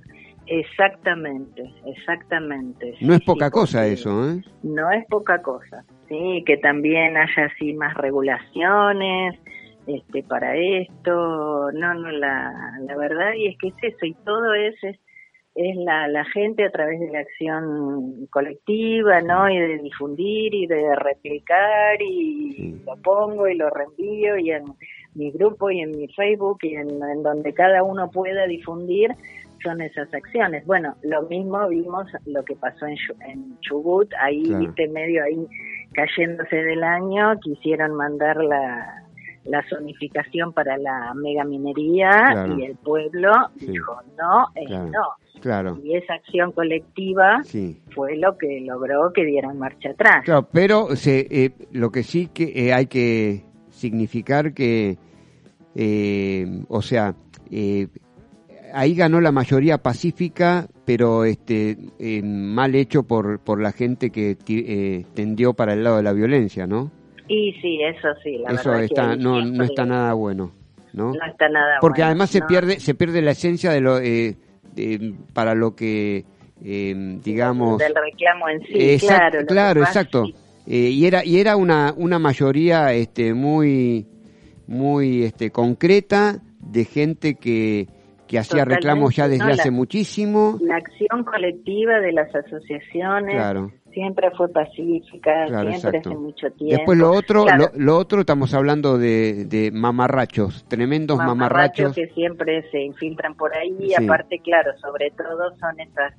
Exactamente, 0.46 1.62
exactamente. 1.86 2.96
No 3.00 3.14
es 3.14 3.20
poca 3.20 3.46
sí, 3.46 3.52
cosa 3.52 3.86
eso, 3.86 4.28
¿eh? 4.30 4.42
No 4.64 4.90
es 4.90 5.06
poca 5.06 5.40
cosa, 5.42 5.84
sí, 6.08 6.42
que 6.44 6.56
también 6.56 7.16
haya 7.16 7.44
así 7.54 7.72
más 7.72 7.94
regulaciones 7.94 9.38
este, 9.86 10.22
para 10.24 10.56
esto, 10.56 11.70
no, 11.72 11.94
no, 11.94 12.10
la, 12.10 12.52
la 12.84 12.96
verdad 12.96 13.32
y 13.36 13.46
es 13.48 13.58
que 13.58 13.68
es 13.68 13.74
eso, 13.94 14.06
y 14.06 14.14
todo 14.24 14.54
es, 14.54 14.74
es, 14.82 14.98
es 15.54 15.76
la, 15.76 16.06
la 16.08 16.24
gente 16.26 16.64
a 16.64 16.70
través 16.70 17.00
de 17.00 17.10
la 17.10 17.20
acción 17.20 18.26
colectiva, 18.30 19.20
¿no? 19.20 19.50
Y 19.50 19.58
de 19.58 19.78
difundir 19.78 20.54
y 20.54 20.66
de 20.66 20.94
replicar 20.96 22.00
y 22.00 22.80
lo 22.86 22.96
pongo 23.02 23.48
y 23.48 23.56
lo 23.56 23.68
reenvío 23.70 24.36
y 24.38 24.52
en 24.52 24.64
mi 25.14 25.30
grupo 25.32 25.70
y 25.70 25.80
en 25.80 25.90
mi 25.90 26.06
Facebook 26.08 26.58
y 26.62 26.76
en, 26.76 26.88
en 27.02 27.22
donde 27.22 27.52
cada 27.52 27.82
uno 27.82 28.10
pueda 28.10 28.46
difundir 28.46 29.10
son 29.62 29.80
esas 29.82 30.12
acciones. 30.14 30.64
Bueno, 30.66 30.94
lo 31.02 31.22
mismo 31.22 31.68
vimos 31.68 32.06
lo 32.26 32.42
que 32.44 32.54
pasó 32.56 32.86
en, 32.86 32.96
en 33.28 33.60
Chubut, 33.60 34.10
ahí, 34.20 34.44
Claro. 34.44 34.60
viste, 34.60 34.88
medio 34.88 35.24
ahí 35.24 35.46
cayéndose 35.92 36.56
del 36.56 36.82
año, 36.84 37.38
quisieron 37.40 37.94
mandar 37.94 38.36
la, 38.42 39.02
la 39.44 39.62
zonificación 39.68 40.52
para 40.52 40.78
la 40.78 41.12
megaminería 41.14 42.10
Claro. 42.32 42.56
y 42.58 42.64
el 42.64 42.76
pueblo 42.76 43.32
Sí. 43.56 43.66
dijo 43.72 44.00
no, 44.16 44.46
Claro. 44.66 44.86
no. 44.86 45.02
Claro. 45.40 45.78
Y 45.82 45.96
esa 45.96 46.14
acción 46.14 46.52
colectiva 46.52 47.42
Sí. 47.44 47.80
fue 47.94 48.16
lo 48.16 48.36
que 48.38 48.60
logró 48.60 49.12
que 49.12 49.24
dieran 49.24 49.58
marcha 49.58 49.90
atrás. 49.90 50.24
Claro, 50.24 50.48
pero 50.52 50.94
se, 50.96 51.26
eh, 51.30 51.52
lo 51.72 51.90
que 51.90 52.02
sí 52.02 52.28
que 52.32 52.52
eh, 52.54 52.72
hay 52.72 52.86
que 52.86 53.44
significar 53.70 54.52
que, 54.52 54.98
eh, 55.74 56.46
o 56.68 56.82
sea, 56.82 57.14
eh, 57.50 57.88
ahí 58.72 58.94
ganó 58.94 59.20
la 59.20 59.32
mayoría 59.32 59.78
pacífica, 59.78 60.66
pero 60.84 61.24
este 61.24 61.76
eh, 61.98 62.22
mal 62.22 62.74
hecho 62.74 63.02
por, 63.04 63.40
por 63.40 63.60
la 63.60 63.72
gente 63.72 64.10
que 64.10 64.36
eh, 64.48 65.04
tendió 65.14 65.54
para 65.54 65.72
el 65.72 65.82
lado 65.84 65.96
de 65.96 66.02
la 66.02 66.12
violencia, 66.12 66.66
¿no? 66.66 66.90
Y 67.28 67.52
sí, 67.62 67.78
eso 67.82 68.08
sí, 68.22 68.38
la 68.38 68.50
Eso 68.54 68.70
verdad 68.70 68.84
está, 68.84 69.16
no, 69.16 69.40
no 69.44 69.62
está 69.64 69.86
nada 69.86 70.12
bueno, 70.14 70.52
¿no? 70.92 71.12
No 71.12 71.24
está 71.26 71.48
nada 71.48 71.78
Porque 71.80 72.00
bueno, 72.00 72.06
además 72.06 72.30
se 72.30 72.42
pierde 72.42 72.80
se 72.80 72.94
pierde 72.94 73.22
la 73.22 73.30
esencia 73.30 73.70
de 73.70 73.80
lo 73.80 74.00
eh, 74.76 75.12
para 75.32 75.54
lo 75.54 75.74
que 75.74 76.24
eh, 76.62 77.18
digamos 77.22 77.78
del 77.78 77.94
reclamo 77.94 78.48
en 78.48 78.60
sí, 78.62 78.74
Exact- 78.74 79.30
claro. 79.30 79.46
claro, 79.46 79.80
exacto. 79.82 80.24
Eh, 80.66 80.90
y 80.90 81.06
era 81.06 81.24
y 81.24 81.38
era 81.40 81.56
una 81.56 81.94
una 81.96 82.18
mayoría 82.18 82.92
este 82.92 83.34
muy 83.34 84.06
muy 84.66 85.24
este 85.24 85.50
concreta 85.50 86.40
de 86.60 86.84
gente 86.84 87.34
que 87.34 87.88
que 88.28 88.38
hacía 88.38 88.64
reclamos 88.64 89.16
ya 89.16 89.26
desde 89.26 89.44
¿no? 89.44 89.50
hace 89.52 89.70
muchísimo. 89.72 90.58
La 90.60 90.76
acción 90.76 91.24
colectiva 91.24 91.98
de 91.98 92.12
las 92.12 92.32
asociaciones 92.32 93.34
Claro. 93.34 93.72
Siempre 93.92 94.30
fue 94.32 94.48
pacífica, 94.48 95.46
Claro, 95.46 95.68
siempre 95.70 95.90
exacto. 95.98 96.08
hace 96.10 96.18
mucho 96.18 96.50
tiempo. 96.52 96.76
Después 96.76 96.98
lo 96.98 97.12
otro, 97.12 97.44
Claro, 97.44 97.70
lo, 97.74 97.84
lo 97.84 97.96
otro 97.96 98.20
estamos 98.20 98.52
hablando 98.54 98.98
de, 98.98 99.44
de 99.46 99.70
mamarrachos, 99.72 100.64
tremendos 100.68 101.18
mamarrachos 101.18 101.38
mamarrachos. 101.38 101.94
que 101.94 102.06
siempre 102.14 102.70
se 102.70 102.80
infiltran 102.82 103.34
por 103.34 103.54
ahí, 103.56 103.76
y 103.80 103.94
aparte, 103.94 104.38
claro, 104.38 104.70
sobre 104.78 105.10
todo 105.10 105.56
son 105.58 105.78
esas 105.80 106.14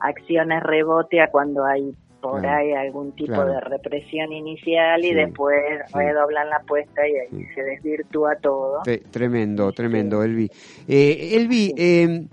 acciones 0.00 0.62
rebote 0.62 1.20
a 1.20 1.28
cuando 1.30 1.64
hay 1.64 1.94
por 2.20 2.40
Claro, 2.42 2.58
ahí 2.58 2.72
algún 2.72 3.12
tipo 3.12 3.32
claro. 3.32 3.52
de 3.52 3.60
represión 3.60 4.30
inicial 4.30 5.02
y 5.02 5.14
después 5.14 5.56
sí. 5.86 5.94
redoblan 5.98 6.50
la 6.50 6.56
apuesta 6.56 7.00
y 7.08 7.12
ahí 7.16 7.46
se 7.54 7.62
desvirtúa 7.62 8.36
todo. 8.42 8.82
Tre- 8.82 9.02
tremendo, 9.10 9.72
tremendo, 9.72 10.22
Elvi. 10.22 10.50
Eh, 10.86 11.30
Elvi, 11.36 11.72
eh, 11.78 12.26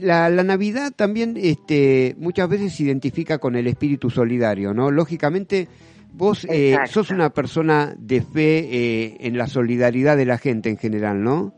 la, 0.00 0.28
la 0.30 0.42
Navidad 0.42 0.92
también 0.94 1.34
este, 1.36 2.14
muchas 2.18 2.48
veces 2.48 2.74
se 2.74 2.84
identifica 2.84 3.38
con 3.38 3.56
el 3.56 3.66
espíritu 3.66 4.10
solidario, 4.10 4.72
¿no? 4.74 4.90
Lógicamente, 4.90 5.68
vos 6.12 6.46
eh, 6.50 6.76
sos 6.86 7.10
una 7.10 7.30
persona 7.30 7.94
de 7.98 8.22
fe 8.22 8.58
eh, 8.70 9.16
en 9.20 9.36
la 9.36 9.46
solidaridad 9.46 10.16
de 10.16 10.24
la 10.26 10.38
gente 10.38 10.70
en 10.70 10.78
general, 10.78 11.22
¿no? 11.22 11.52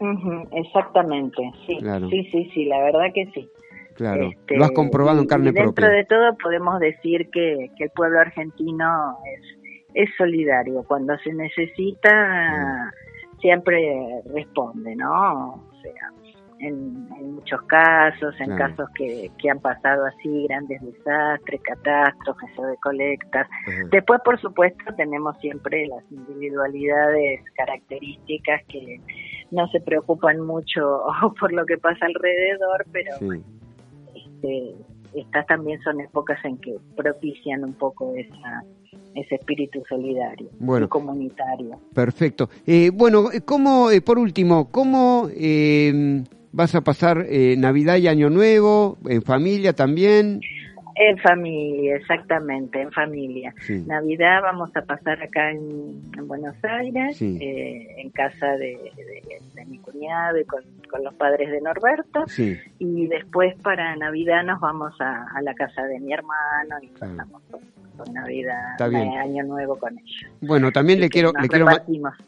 Ujú, 0.00 0.48
exacamente, 0.52 1.42
sí, 1.66 1.78
Claro. 1.80 2.08
sí, 2.10 2.28
sí, 2.30 2.50
sí, 2.52 2.64
la 2.66 2.78
verdad 2.82 3.06
que 3.14 3.26
sí. 3.34 3.48
Claro, 3.94 4.28
Este, 4.28 4.56
lo 4.56 4.64
has 4.64 4.72
comprobado 4.72 5.20
en 5.20 5.26
carne 5.26 5.52
dentro 5.52 5.72
propia. 5.72 5.88
de 5.88 6.04
todo 6.04 6.36
podemos 6.42 6.80
decir 6.80 7.30
que, 7.32 7.70
que 7.78 7.84
el 7.84 7.90
pueblo 7.90 8.18
argentino 8.18 9.16
es, 9.24 9.58
es 9.94 10.10
solidario. 10.18 10.82
Cuando 10.82 11.16
se 11.18 11.32
necesita, 11.32 12.92
siempre 13.40 13.80
responde, 14.34 14.96
¿no? 14.96 15.50
O 15.54 15.72
sea, 15.80 15.92
en, 16.60 17.08
en 17.18 17.34
muchos 17.34 17.60
casos, 17.62 18.34
en 18.40 18.46
Claro. 18.56 18.74
casos 18.76 18.88
que, 18.94 19.30
que 19.38 19.50
han 19.50 19.60
pasado 19.60 20.06
así, 20.06 20.44
grandes 20.48 20.80
desastres, 20.82 21.60
catástrofes 21.62 22.50
o 22.58 22.66
de 22.66 22.76
colectas. 22.78 23.46
Ajá. 23.66 23.88
Después, 23.90 24.20
por 24.24 24.40
supuesto, 24.40 24.84
tenemos 24.96 25.36
siempre 25.40 25.86
las 25.86 26.04
individualidades 26.10 27.40
características 27.56 28.62
que 28.68 29.00
no 29.50 29.66
se 29.68 29.80
preocupan 29.80 30.40
mucho 30.40 31.02
por 31.40 31.52
lo 31.52 31.66
que 31.66 31.76
pasa 31.78 32.06
alrededor, 32.06 32.84
pero 32.92 33.16
Sí. 33.18 33.42
este, 34.14 34.74
estas 35.14 35.46
también 35.46 35.80
son 35.82 36.00
épocas 36.00 36.38
en 36.44 36.58
que 36.58 36.76
propician 36.96 37.64
un 37.64 37.74
poco 37.74 38.14
esa 38.16 38.62
ese 39.14 39.36
espíritu 39.36 39.80
solidario 39.88 40.48
Bueno. 40.58 40.86
y 40.86 40.88
comunitario. 40.88 41.78
Perfecto. 41.94 42.48
Eh, 42.66 42.90
bueno, 42.92 43.30
eh, 43.32 43.42
¿cómo, 43.44 43.90
eh, 43.92 44.00
por 44.00 44.18
último, 44.18 44.70
cómo 44.72 45.28
eh, 45.32 46.22
vas 46.54 46.74
a 46.76 46.82
pasar 46.82 47.26
eh, 47.28 47.56
Navidad 47.58 47.96
y 47.96 48.06
Año 48.06 48.30
Nuevo? 48.30 48.96
¿En 49.06 49.22
familia 49.22 49.72
también? 49.72 50.40
En 50.96 51.18
familia, 51.18 51.96
exactamente, 51.96 52.80
en 52.80 52.92
familia. 52.92 53.52
Sí. 53.66 53.82
Navidad 53.86 54.42
vamos 54.42 54.70
a 54.76 54.82
pasar 54.82 55.20
acá 55.22 55.50
en, 55.50 56.00
en 56.16 56.28
Buenos 56.28 56.54
Aires, 56.62 57.16
Sí. 57.16 57.36
eh, 57.40 58.00
en 58.00 58.10
casa 58.10 58.46
de, 58.56 58.78
de- 58.96 59.40
de 59.54 59.64
mi 59.66 59.78
cuñado 59.78 60.38
y 60.38 60.44
con, 60.44 60.62
con 60.90 61.02
los 61.02 61.14
padres 61.14 61.50
de 61.50 61.60
Norberto. 61.60 62.24
Sí. 62.26 62.56
Y 62.78 63.06
después 63.08 63.54
para 63.62 63.96
Navidad 63.96 64.44
nos 64.44 64.60
vamos 64.60 64.94
a, 65.00 65.26
a 65.34 65.42
la 65.42 65.54
casa 65.54 65.82
de 65.84 65.98
mi 66.00 66.12
hermano 66.12 66.76
y 66.82 66.88
Claro. 66.88 67.16
pasamos 67.16 67.42
con, 67.50 67.60
con 67.96 68.14
Navidad, 68.14 68.76
eh, 68.80 69.18
Año 69.18 69.44
Nuevo 69.44 69.76
con 69.76 69.98
ellos. 69.98 70.30
Bueno, 70.40 70.70
también 70.70 70.98
le 71.00 71.06
Así 71.06 71.12
quiero, 71.12 71.32
le 71.40 71.48
quiero, 71.48 71.66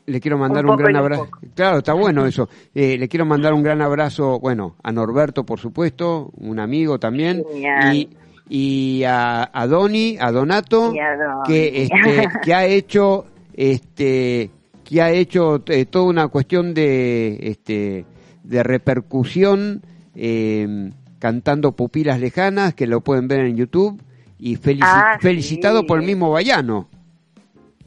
le 0.06 0.20
quiero 0.20 0.38
mandar 0.38 0.66
Un 0.66 0.76
gran 0.76 0.90
un 0.90 0.96
abrazo. 0.96 1.28
Claro, 1.54 1.78
está 1.78 1.92
bueno 1.92 2.26
eso. 2.26 2.48
Eh, 2.74 2.96
le 2.98 3.08
quiero 3.08 3.26
mandar 3.26 3.52
un 3.52 3.62
gran 3.62 3.80
abrazo, 3.82 4.40
bueno, 4.40 4.74
a 4.82 4.90
Norberto, 4.92 5.44
por 5.44 5.58
supuesto, 5.60 6.30
un 6.36 6.58
amigo 6.58 6.98
también, 6.98 7.44
Genial. 7.52 7.94
y, 7.94 8.08
y 8.48 9.02
a, 9.04 9.50
a 9.52 9.66
Doni, 9.66 10.16
a 10.20 10.30
Donato, 10.30 10.92
a 10.92 11.42
que 11.46 11.82
este, 11.82 12.28
que 12.44 12.54
ha 12.54 12.64
hecho, 12.66 13.26
este, 13.54 14.50
que 14.84 15.02
ha 15.02 15.10
hecho 15.10 15.62
eh, 15.66 15.84
toda 15.86 16.04
una 16.06 16.28
cuestión 16.28 16.72
de, 16.74 17.38
este, 17.42 18.04
de 18.44 18.62
repercusión 18.62 19.82
eh, 20.14 20.90
cantando 21.18 21.72
Pupilas 21.72 22.20
Lejanas, 22.20 22.74
que 22.74 22.86
lo 22.86 23.00
pueden 23.00 23.26
ver 23.28 23.40
en 23.40 23.56
YouTube, 23.56 24.00
y 24.38 24.56
felici- 24.56 24.80
Ah, 24.82 25.18
felicitado 25.20 25.80
sí. 25.80 25.86
por 25.86 26.00
el 26.00 26.06
mismo 26.06 26.30
Bayano. 26.30 26.88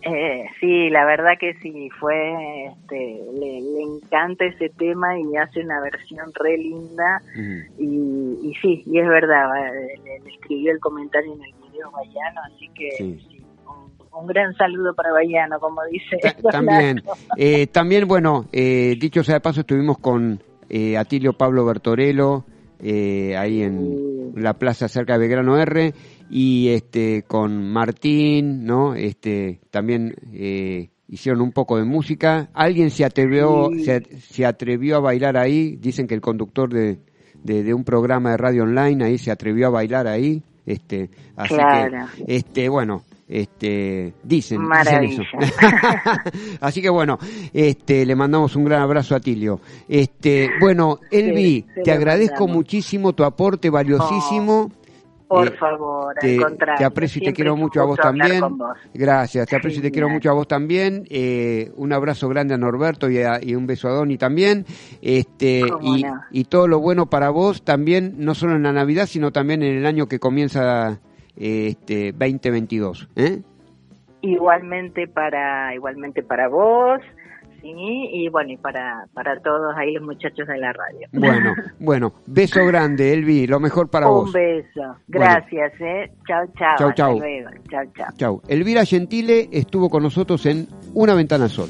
Eh, 0.01 0.45
sí, 0.59 0.89
la 0.89 1.05
verdad 1.05 1.33
que 1.39 1.55
sí, 1.55 1.89
fue, 1.99 2.65
este, 2.67 3.19
le, 3.33 3.61
le 3.61 3.81
encanta 3.81 4.45
ese 4.45 4.69
tema 4.69 5.19
y 5.19 5.35
hace 5.35 5.59
una 5.61 5.81
versión 5.81 6.31
re 6.35 6.57
linda. 6.57 7.21
Y, 7.77 8.37
y 8.41 8.53
sí, 8.61 8.83
y 8.85 8.99
es 8.99 9.07
verdad, 9.07 9.45
eh, 9.57 9.99
le, 10.03 10.19
le 10.21 10.29
escribió 10.31 10.71
el 10.71 10.79
comentario 10.79 11.33
en 11.33 11.43
el 11.43 11.53
video 11.71 11.91
Bayano, 11.91 12.41
así 12.53 12.69
que 12.69 12.91
Sí. 12.97 13.25
sí, 13.29 13.41
un, 13.67 14.21
un 14.21 14.27
gran 14.27 14.53
saludo 14.55 14.93
para 14.93 15.11
Bayano, 15.11 15.59
como 15.59 15.81
dice. 15.91 16.17
También, 16.51 17.01
eh, 17.37 17.67
también 17.67 18.07
bueno, 18.07 18.45
eh, 18.53 18.95
dicho 18.99 19.23
sea 19.23 19.35
de 19.35 19.41
paso, 19.41 19.61
estuvimos 19.61 19.97
con 19.97 20.41
eh, 20.69 20.97
Atilio 20.97 21.33
Pablo 21.33 21.65
Bertorello, 21.65 22.45
eh, 22.81 23.35
ahí 23.35 23.63
en 23.63 24.31
la 24.35 24.53
plaza 24.53 24.87
cerca 24.87 25.13
de 25.13 25.19
Belgrano 25.19 25.57
R, 25.57 25.93
y 26.29 26.69
este 26.69 27.23
con 27.27 27.71
Martín, 27.71 28.65
¿no? 28.65 28.93
Este, 28.95 29.59
también 29.71 30.15
eh, 30.33 30.89
hicieron 31.07 31.41
un 31.41 31.51
poco 31.51 31.77
de 31.77 31.85
música. 31.85 32.49
Alguien 32.53 32.89
se 32.91 33.03
atrevió, 33.05 33.69
Sí. 33.73 33.83
se, 33.85 34.01
se 34.19 34.45
atrevió 34.45 34.97
a 34.97 34.99
bailar 34.99 35.37
ahí, 35.37 35.75
dicen 35.77 36.07
que 36.07 36.15
el 36.15 36.21
conductor 36.21 36.71
de, 36.71 36.99
de, 37.43 37.63
de 37.63 37.73
un 37.73 37.83
programa 37.83 38.31
de 38.31 38.37
radio 38.37 38.63
online 38.63 39.03
ahí 39.05 39.17
se 39.17 39.31
atrevió 39.31 39.67
a 39.67 39.71
bailar 39.71 40.07
ahí. 40.07 40.43
Este, 40.65 41.09
así 41.35 41.55
Claro. 41.55 42.05
que, 42.15 42.35
este, 42.35 42.69
bueno, 42.69 43.01
este, 43.27 44.13
dicen, 44.23 44.59
dicen 44.83 45.03
eso. 45.03 45.21
Así 46.61 46.81
que 46.81 46.89
bueno, 46.89 47.17
este, 47.53 48.05
le 48.05 48.15
mandamos 48.15 48.55
un 48.55 48.65
gran 48.65 48.81
abrazo 48.81 49.15
a 49.15 49.19
Tilio. 49.19 49.61
Este, 49.87 50.49
bueno, 50.59 50.99
Elvi, 51.11 51.65
te 51.83 51.91
agradezco 51.91 52.41
mandamos. 52.41 52.55
muchísimo 52.57 53.13
tu 53.13 53.23
aporte 53.23 53.69
valiosísimo. 53.69 54.71
Por 55.29 55.47
Eh, 55.47 55.51
favor, 55.51 56.15
te, 56.19 56.37
al 56.37 56.43
contrario. 56.43 56.77
te 56.79 56.85
aprecio 56.85 57.21
y 57.21 57.25
te 57.25 57.33
quiero 57.33 57.55
mucho 57.55 57.81
a 57.81 57.85
vos 57.85 57.97
también. 57.99 58.41
vos. 58.57 58.75
Gracias, 58.93 59.47
te 59.47 59.55
aprecio 59.55 59.79
y 59.79 59.83
te 59.83 59.91
quiero 59.91 60.09
mucho 60.09 60.31
a 60.31 60.33
vos 60.33 60.47
también. 60.47 61.05
Eh, 61.09 61.71
un 61.77 61.93
abrazo 61.93 62.27
grande 62.27 62.55
a 62.55 62.57
Norberto 62.57 63.07
y, 63.11 63.19
a- 63.19 63.39
y 63.39 63.53
un 63.53 63.67
beso 63.67 63.87
a 63.87 63.91
Doni 63.91 64.17
también. 64.17 64.65
Este, 65.03 65.61
y, 65.81 66.03
no. 66.03 66.21
y 66.31 66.43
todo 66.45 66.67
lo 66.67 66.79
bueno 66.79 67.11
para 67.11 67.29
vos 67.29 67.63
también, 67.63 68.15
no 68.17 68.33
solo 68.33 68.55
en 68.55 68.63
la 68.63 68.73
Navidad, 68.73 69.05
sino 69.05 69.31
también 69.31 69.61
en 69.61 69.77
el 69.77 69.85
año 69.85 70.07
que 70.07 70.17
comienza 70.19 70.99
este 71.35 72.11
2022. 72.11 73.07
¿eh? 73.15 73.41
Igualmente 74.21 75.07
para, 75.07 75.73
igualmente 75.75 76.23
para 76.23 76.47
vos, 76.49 76.99
sí, 77.61 78.09
y 78.11 78.29
bueno, 78.29 78.51
y 78.51 78.57
para, 78.57 79.05
para 79.13 79.39
todos 79.41 79.75
ahí 79.77 79.93
los 79.93 80.03
muchachos 80.03 80.47
de 80.47 80.57
la 80.57 80.73
radio. 80.73 81.07
Bueno, 81.11 81.53
bueno, 81.79 82.13
beso 82.25 82.65
grande, 82.65 83.13
Elvi, 83.13 83.47
lo 83.47 83.59
mejor 83.59 83.89
para 83.89 84.07
Un 84.07 84.25
vos. 84.25 84.33
beso. 84.33 84.95
Gracias, 85.07 85.73
eh. 85.79 86.11
Chao, 86.27 86.93
chao. 86.93 87.17
Luego. 87.19 87.49
Chao, 87.69 87.83
chao. 87.95 88.07
Chau. 88.17 88.41
Elvira 88.47 88.85
Gentile 88.85 89.49
estuvo 89.51 89.89
con 89.89 90.03
nosotros 90.03 90.45
en 90.45 90.67
Una 90.93 91.13
Ventana 91.13 91.47
Sol. 91.49 91.69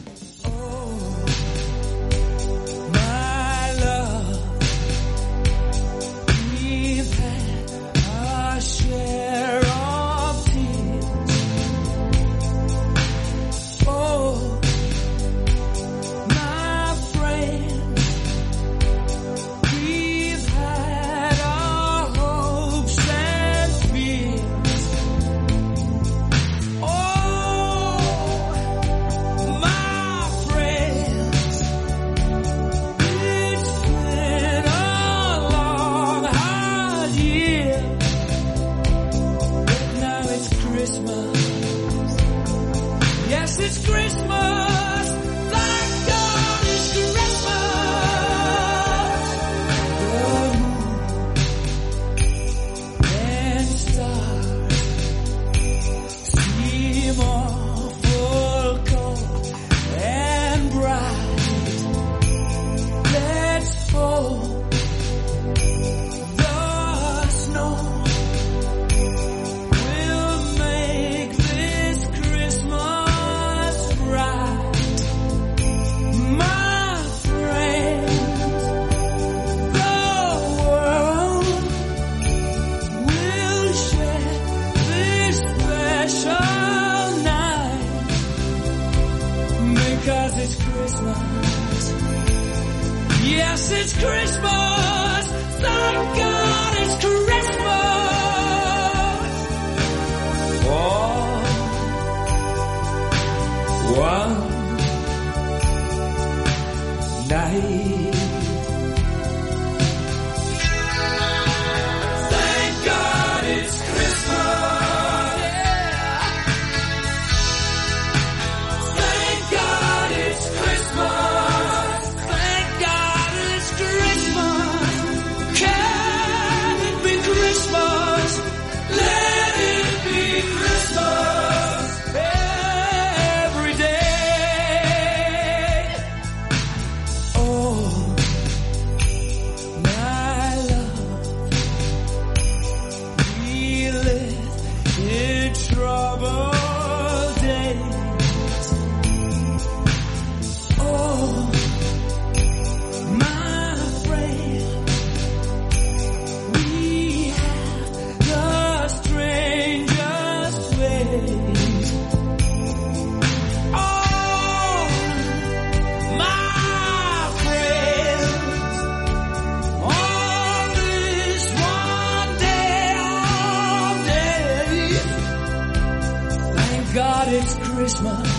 Christmas. 177.99 178.29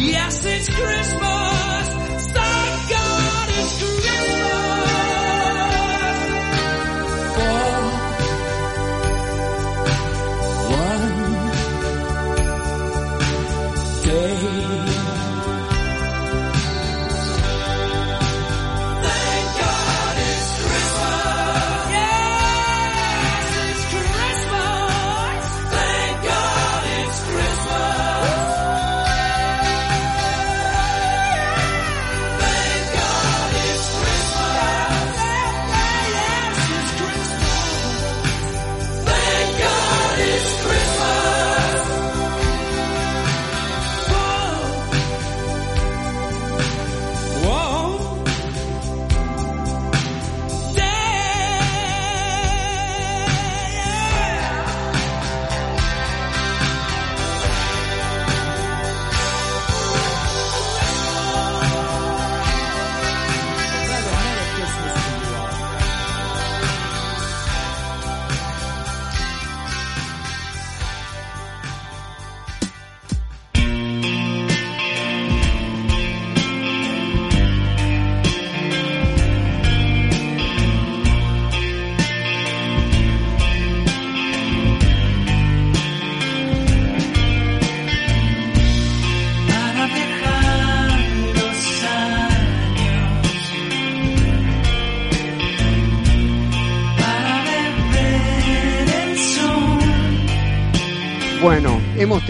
Yes, 0.00 0.44
it's 0.46 0.70
Christmas. 0.70 1.41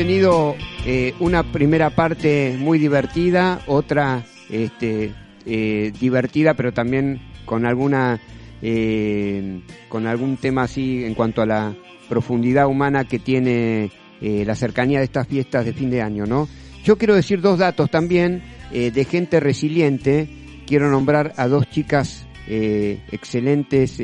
Tenido 0.03 0.57
eh, 0.85 1.15
una 1.21 1.45
primera 1.45 1.91
parte 1.91 2.57
muy 2.59 2.81
divertida, 2.81 3.61
otra 3.69 4.25
este, 4.51 5.13
eh, 5.47 5.93
divertida, 6.01 6.55
pero 6.55 6.73
también 6.73 7.21
con 7.45 7.65
alguna 7.65 8.21
eh, 8.63 9.61
con 9.89 10.09
algún 10.09 10.39
tema 10.39 10.65
así 10.65 11.05
en 11.05 11.15
cuanto 11.15 11.41
a 11.41 11.47
la 11.47 11.77
profundidad 12.09 12.67
humana 12.67 13.05
que 13.05 13.21
tiene 13.21 13.93
eh, 14.21 14.43
la 14.45 14.57
cercanía 14.57 14.99
de 14.99 15.05
estas 15.05 15.29
fiestas 15.29 15.65
de 15.65 15.73
fin 15.73 15.89
de 15.89 16.03
año, 16.03 16.27
¿no? 16.27 16.49
Yo 16.83 16.99
quiero 16.99 17.15
decir 17.15 17.41
dos 17.41 17.61
datos 17.61 17.89
también 17.89 18.43
de 18.73 19.05
gente 19.05 19.39
resiliente. 19.39 20.29
Quiero 20.67 20.91
nombrar 20.91 21.33
a 21.37 21.47
dos 21.47 21.71
chicas 21.71 22.27
excelentes, 22.49 24.01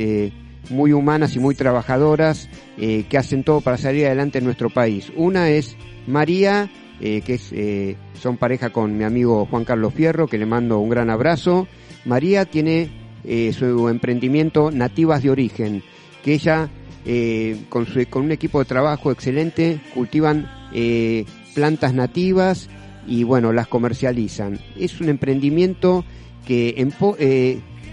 muy 0.70 0.92
humanas 0.92 1.34
y 1.36 1.38
muy 1.38 1.54
trabajadoras, 1.54 2.48
eh, 2.76 3.04
que 3.08 3.18
hacen 3.18 3.44
todo 3.44 3.60
para 3.60 3.78
salir 3.78 4.06
adelante 4.06 4.38
en 4.38 4.44
nuestro 4.44 4.70
país. 4.70 5.10
Una 5.16 5.50
es 5.50 5.76
María, 6.06 6.68
eh, 7.00 7.20
que 7.22 7.34
es, 7.34 7.50
eh, 7.52 7.96
son 8.20 8.36
pareja 8.36 8.70
con 8.70 8.96
mi 8.96 9.04
amigo 9.04 9.46
Juan 9.46 9.64
Carlos 9.64 9.94
Fierro, 9.94 10.26
que 10.26 10.38
le 10.38 10.46
mando 10.46 10.78
un 10.78 10.88
gran 10.90 11.10
abrazo. 11.10 11.66
María 12.04 12.44
tiene 12.44 12.88
eh, 13.24 13.52
su 13.52 13.88
emprendimiento 13.88 14.70
Nativas 14.70 15.22
de 15.22 15.30
Origen, 15.30 15.82
que 16.24 16.34
ella 16.34 16.68
eh, 17.06 17.56
con, 17.68 17.86
su- 17.86 18.06
con 18.08 18.24
un 18.24 18.32
equipo 18.32 18.58
de 18.58 18.64
trabajo 18.64 19.10
excelente 19.10 19.80
cultivan 19.94 20.50
eh, 20.74 21.24
plantas 21.54 21.94
nativas 21.94 22.68
y 23.06 23.22
bueno, 23.24 23.52
las 23.52 23.68
comercializan. 23.68 24.58
Es 24.78 25.00
un 25.00 25.08
emprendimiento 25.08 26.04
que 26.46 26.74
en 26.78 26.90
po- 26.90 27.16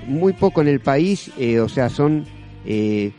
muy 0.08 0.34
poco 0.34 0.62
en 0.62 0.68
el 0.68 0.80
país, 0.82 1.32
eh, 1.38 1.60
o 1.60 1.70
sea, 1.70 1.90
son 1.90 2.26
eh, 2.66 3.12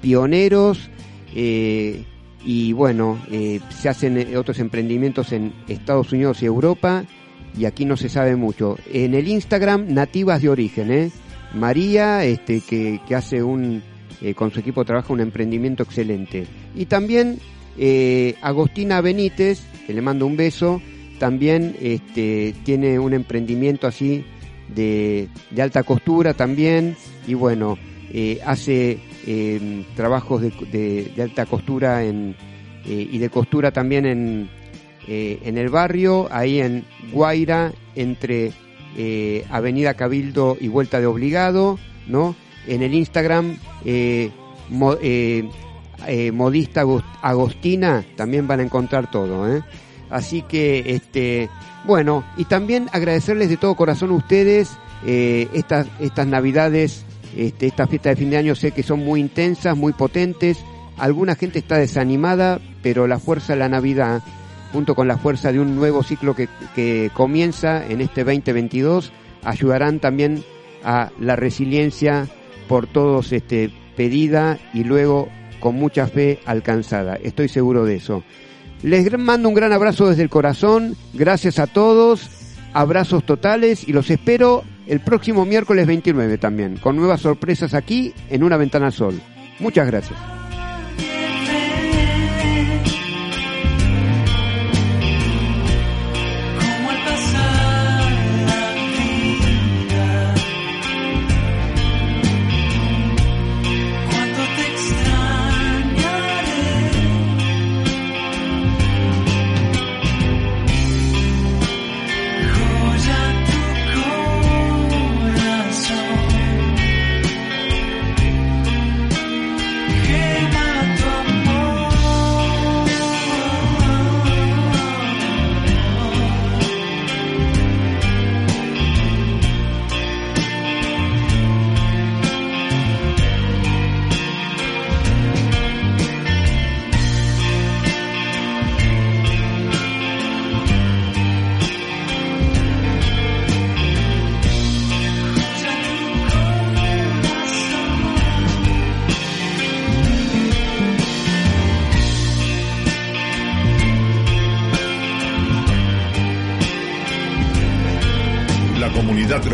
pioneros 0.00 0.90
eh, 1.34 2.04
y 2.44 2.72
bueno, 2.72 3.18
eh, 3.30 3.60
se 3.70 3.88
hacen 3.88 4.36
otros 4.36 4.58
emprendimientos 4.58 5.32
en 5.32 5.52
Estados 5.68 6.12
Unidos 6.12 6.42
y 6.42 6.46
Europa 6.46 7.04
y 7.56 7.64
aquí 7.64 7.84
no 7.84 7.96
se 7.96 8.08
sabe 8.08 8.36
mucho. 8.36 8.76
En 8.92 9.14
el 9.14 9.28
Instagram, 9.28 9.92
nativas 9.92 10.42
de 10.42 10.48
origen. 10.48 11.12
María, 11.54 12.24
este, 12.24 12.60
que, 12.60 13.00
que 13.06 13.14
hace 13.14 13.42
un, 13.42 13.82
con 14.34 14.50
su 14.50 14.58
equipo 14.58 14.84
trabaja 14.84 15.12
un 15.12 15.20
emprendimiento 15.20 15.84
excelente. 15.84 16.46
Y 16.74 16.86
también 16.86 17.38
Agostina 18.42 19.00
Benítez, 19.00 19.62
que 19.86 19.94
le 19.94 20.02
mando 20.02 20.26
un 20.26 20.36
beso, 20.36 20.82
también 21.18 21.76
este, 21.80 22.54
tiene 22.64 22.98
un 22.98 23.14
emprendimiento 23.14 23.86
así 23.86 24.24
de, 24.74 25.28
de 25.50 25.62
alta 25.62 25.82
costura 25.82 26.34
también 26.34 26.96
y 27.26 27.34
bueno, 27.34 27.78
eh, 28.16 28.38
hace 28.46 29.00
eh, 29.26 29.84
trabajos 29.96 30.40
de, 30.40 31.10
alta 31.20 31.46
costura 31.46 32.04
en, 32.04 32.36
eh, 32.86 33.08
y 33.10 33.18
de 33.18 33.28
costura 33.28 33.72
también 33.72 34.06
en, 34.06 34.48
eh, 35.08 35.40
en 35.44 35.58
el 35.58 35.68
barrio, 35.68 36.28
ahí 36.30 36.60
en 36.60 36.84
Guaira, 37.12 37.72
entre 37.96 38.52
Avenida 39.50 39.94
Cabildo 39.94 40.56
y 40.60 40.68
Vuelta 40.68 41.00
de 41.00 41.06
Obligado, 41.06 41.80
¿no? 42.06 42.36
En 42.68 42.84
el 42.84 42.94
Instagram, 42.94 43.56
mo- 44.70 44.96
modista 46.32 46.82
Agos- 46.82 47.02
Agostina, 47.20 48.04
también 48.14 48.46
van 48.46 48.60
a 48.60 48.62
encontrar 48.62 49.10
todo. 49.10 49.60
Así 50.10 50.42
que, 50.42 50.84
este, 50.94 51.48
bueno, 51.84 52.22
y 52.36 52.44
también 52.44 52.86
agradecerles 52.92 53.48
de 53.48 53.56
todo 53.56 53.74
corazón 53.74 54.10
a 54.10 54.14
ustedes 54.14 54.70
estas, 55.04 55.88
estas 55.98 56.28
navidades, 56.28 57.04
este, 57.36 57.66
esta 57.66 57.86
fiesta 57.86 58.10
de 58.10 58.16
fin 58.16 58.30
de 58.30 58.36
año, 58.36 58.54
sé 58.54 58.72
que 58.72 58.82
son 58.82 59.04
muy 59.04 59.20
intensas, 59.20 59.76
muy 59.76 59.92
potentes, 59.92 60.64
alguna 60.96 61.34
gente 61.34 61.58
está 61.58 61.76
desanimada, 61.76 62.60
pero 62.82 63.06
la 63.06 63.18
fuerza 63.18 63.54
de 63.54 63.58
la 63.58 63.68
Navidad, 63.68 64.22
junto 64.72 64.94
con 64.94 65.08
la 65.08 65.18
fuerza 65.18 65.52
de 65.52 65.60
un 65.60 65.76
nuevo 65.76 66.02
ciclo 66.02 66.34
que, 66.34 66.48
que 66.74 67.10
comienza 67.14 67.84
en 67.86 68.00
este 68.00 68.24
2022, 68.24 69.12
ayudarán 69.42 70.00
también 70.00 70.42
a 70.82 71.10
la 71.18 71.36
resiliencia 71.36 72.28
por 72.68 72.86
todos 72.86 73.32
este, 73.32 73.70
pedida 73.96 74.58
y 74.72 74.84
luego 74.84 75.28
con 75.60 75.76
mucha 75.76 76.06
fe 76.06 76.40
alcanzada. 76.44 77.16
Estoy 77.16 77.48
seguro 77.48 77.84
de 77.84 77.96
eso. 77.96 78.22
Les 78.82 79.10
mando 79.18 79.48
un 79.48 79.54
gran 79.54 79.72
abrazo 79.72 80.08
desde 80.08 80.22
el 80.22 80.28
corazón. 80.28 80.96
Gracias 81.14 81.58
a 81.58 81.66
todos. 81.66 82.28
Abrazos 82.74 83.24
totales 83.24 83.88
y 83.88 83.92
los 83.92 84.10
espero 84.10 84.64
el 84.86 85.00
próximo 85.00 85.44
miércoles 85.44 85.86
29 85.86 86.38
también, 86.38 86.76
con 86.76 86.96
nuevas 86.96 87.20
sorpresas 87.20 87.74
aquí 87.74 88.12
en 88.30 88.42
Una 88.42 88.56
Ventana 88.56 88.90
Sol. 88.90 89.20
Muchas 89.58 89.86
gracias. 89.86 90.43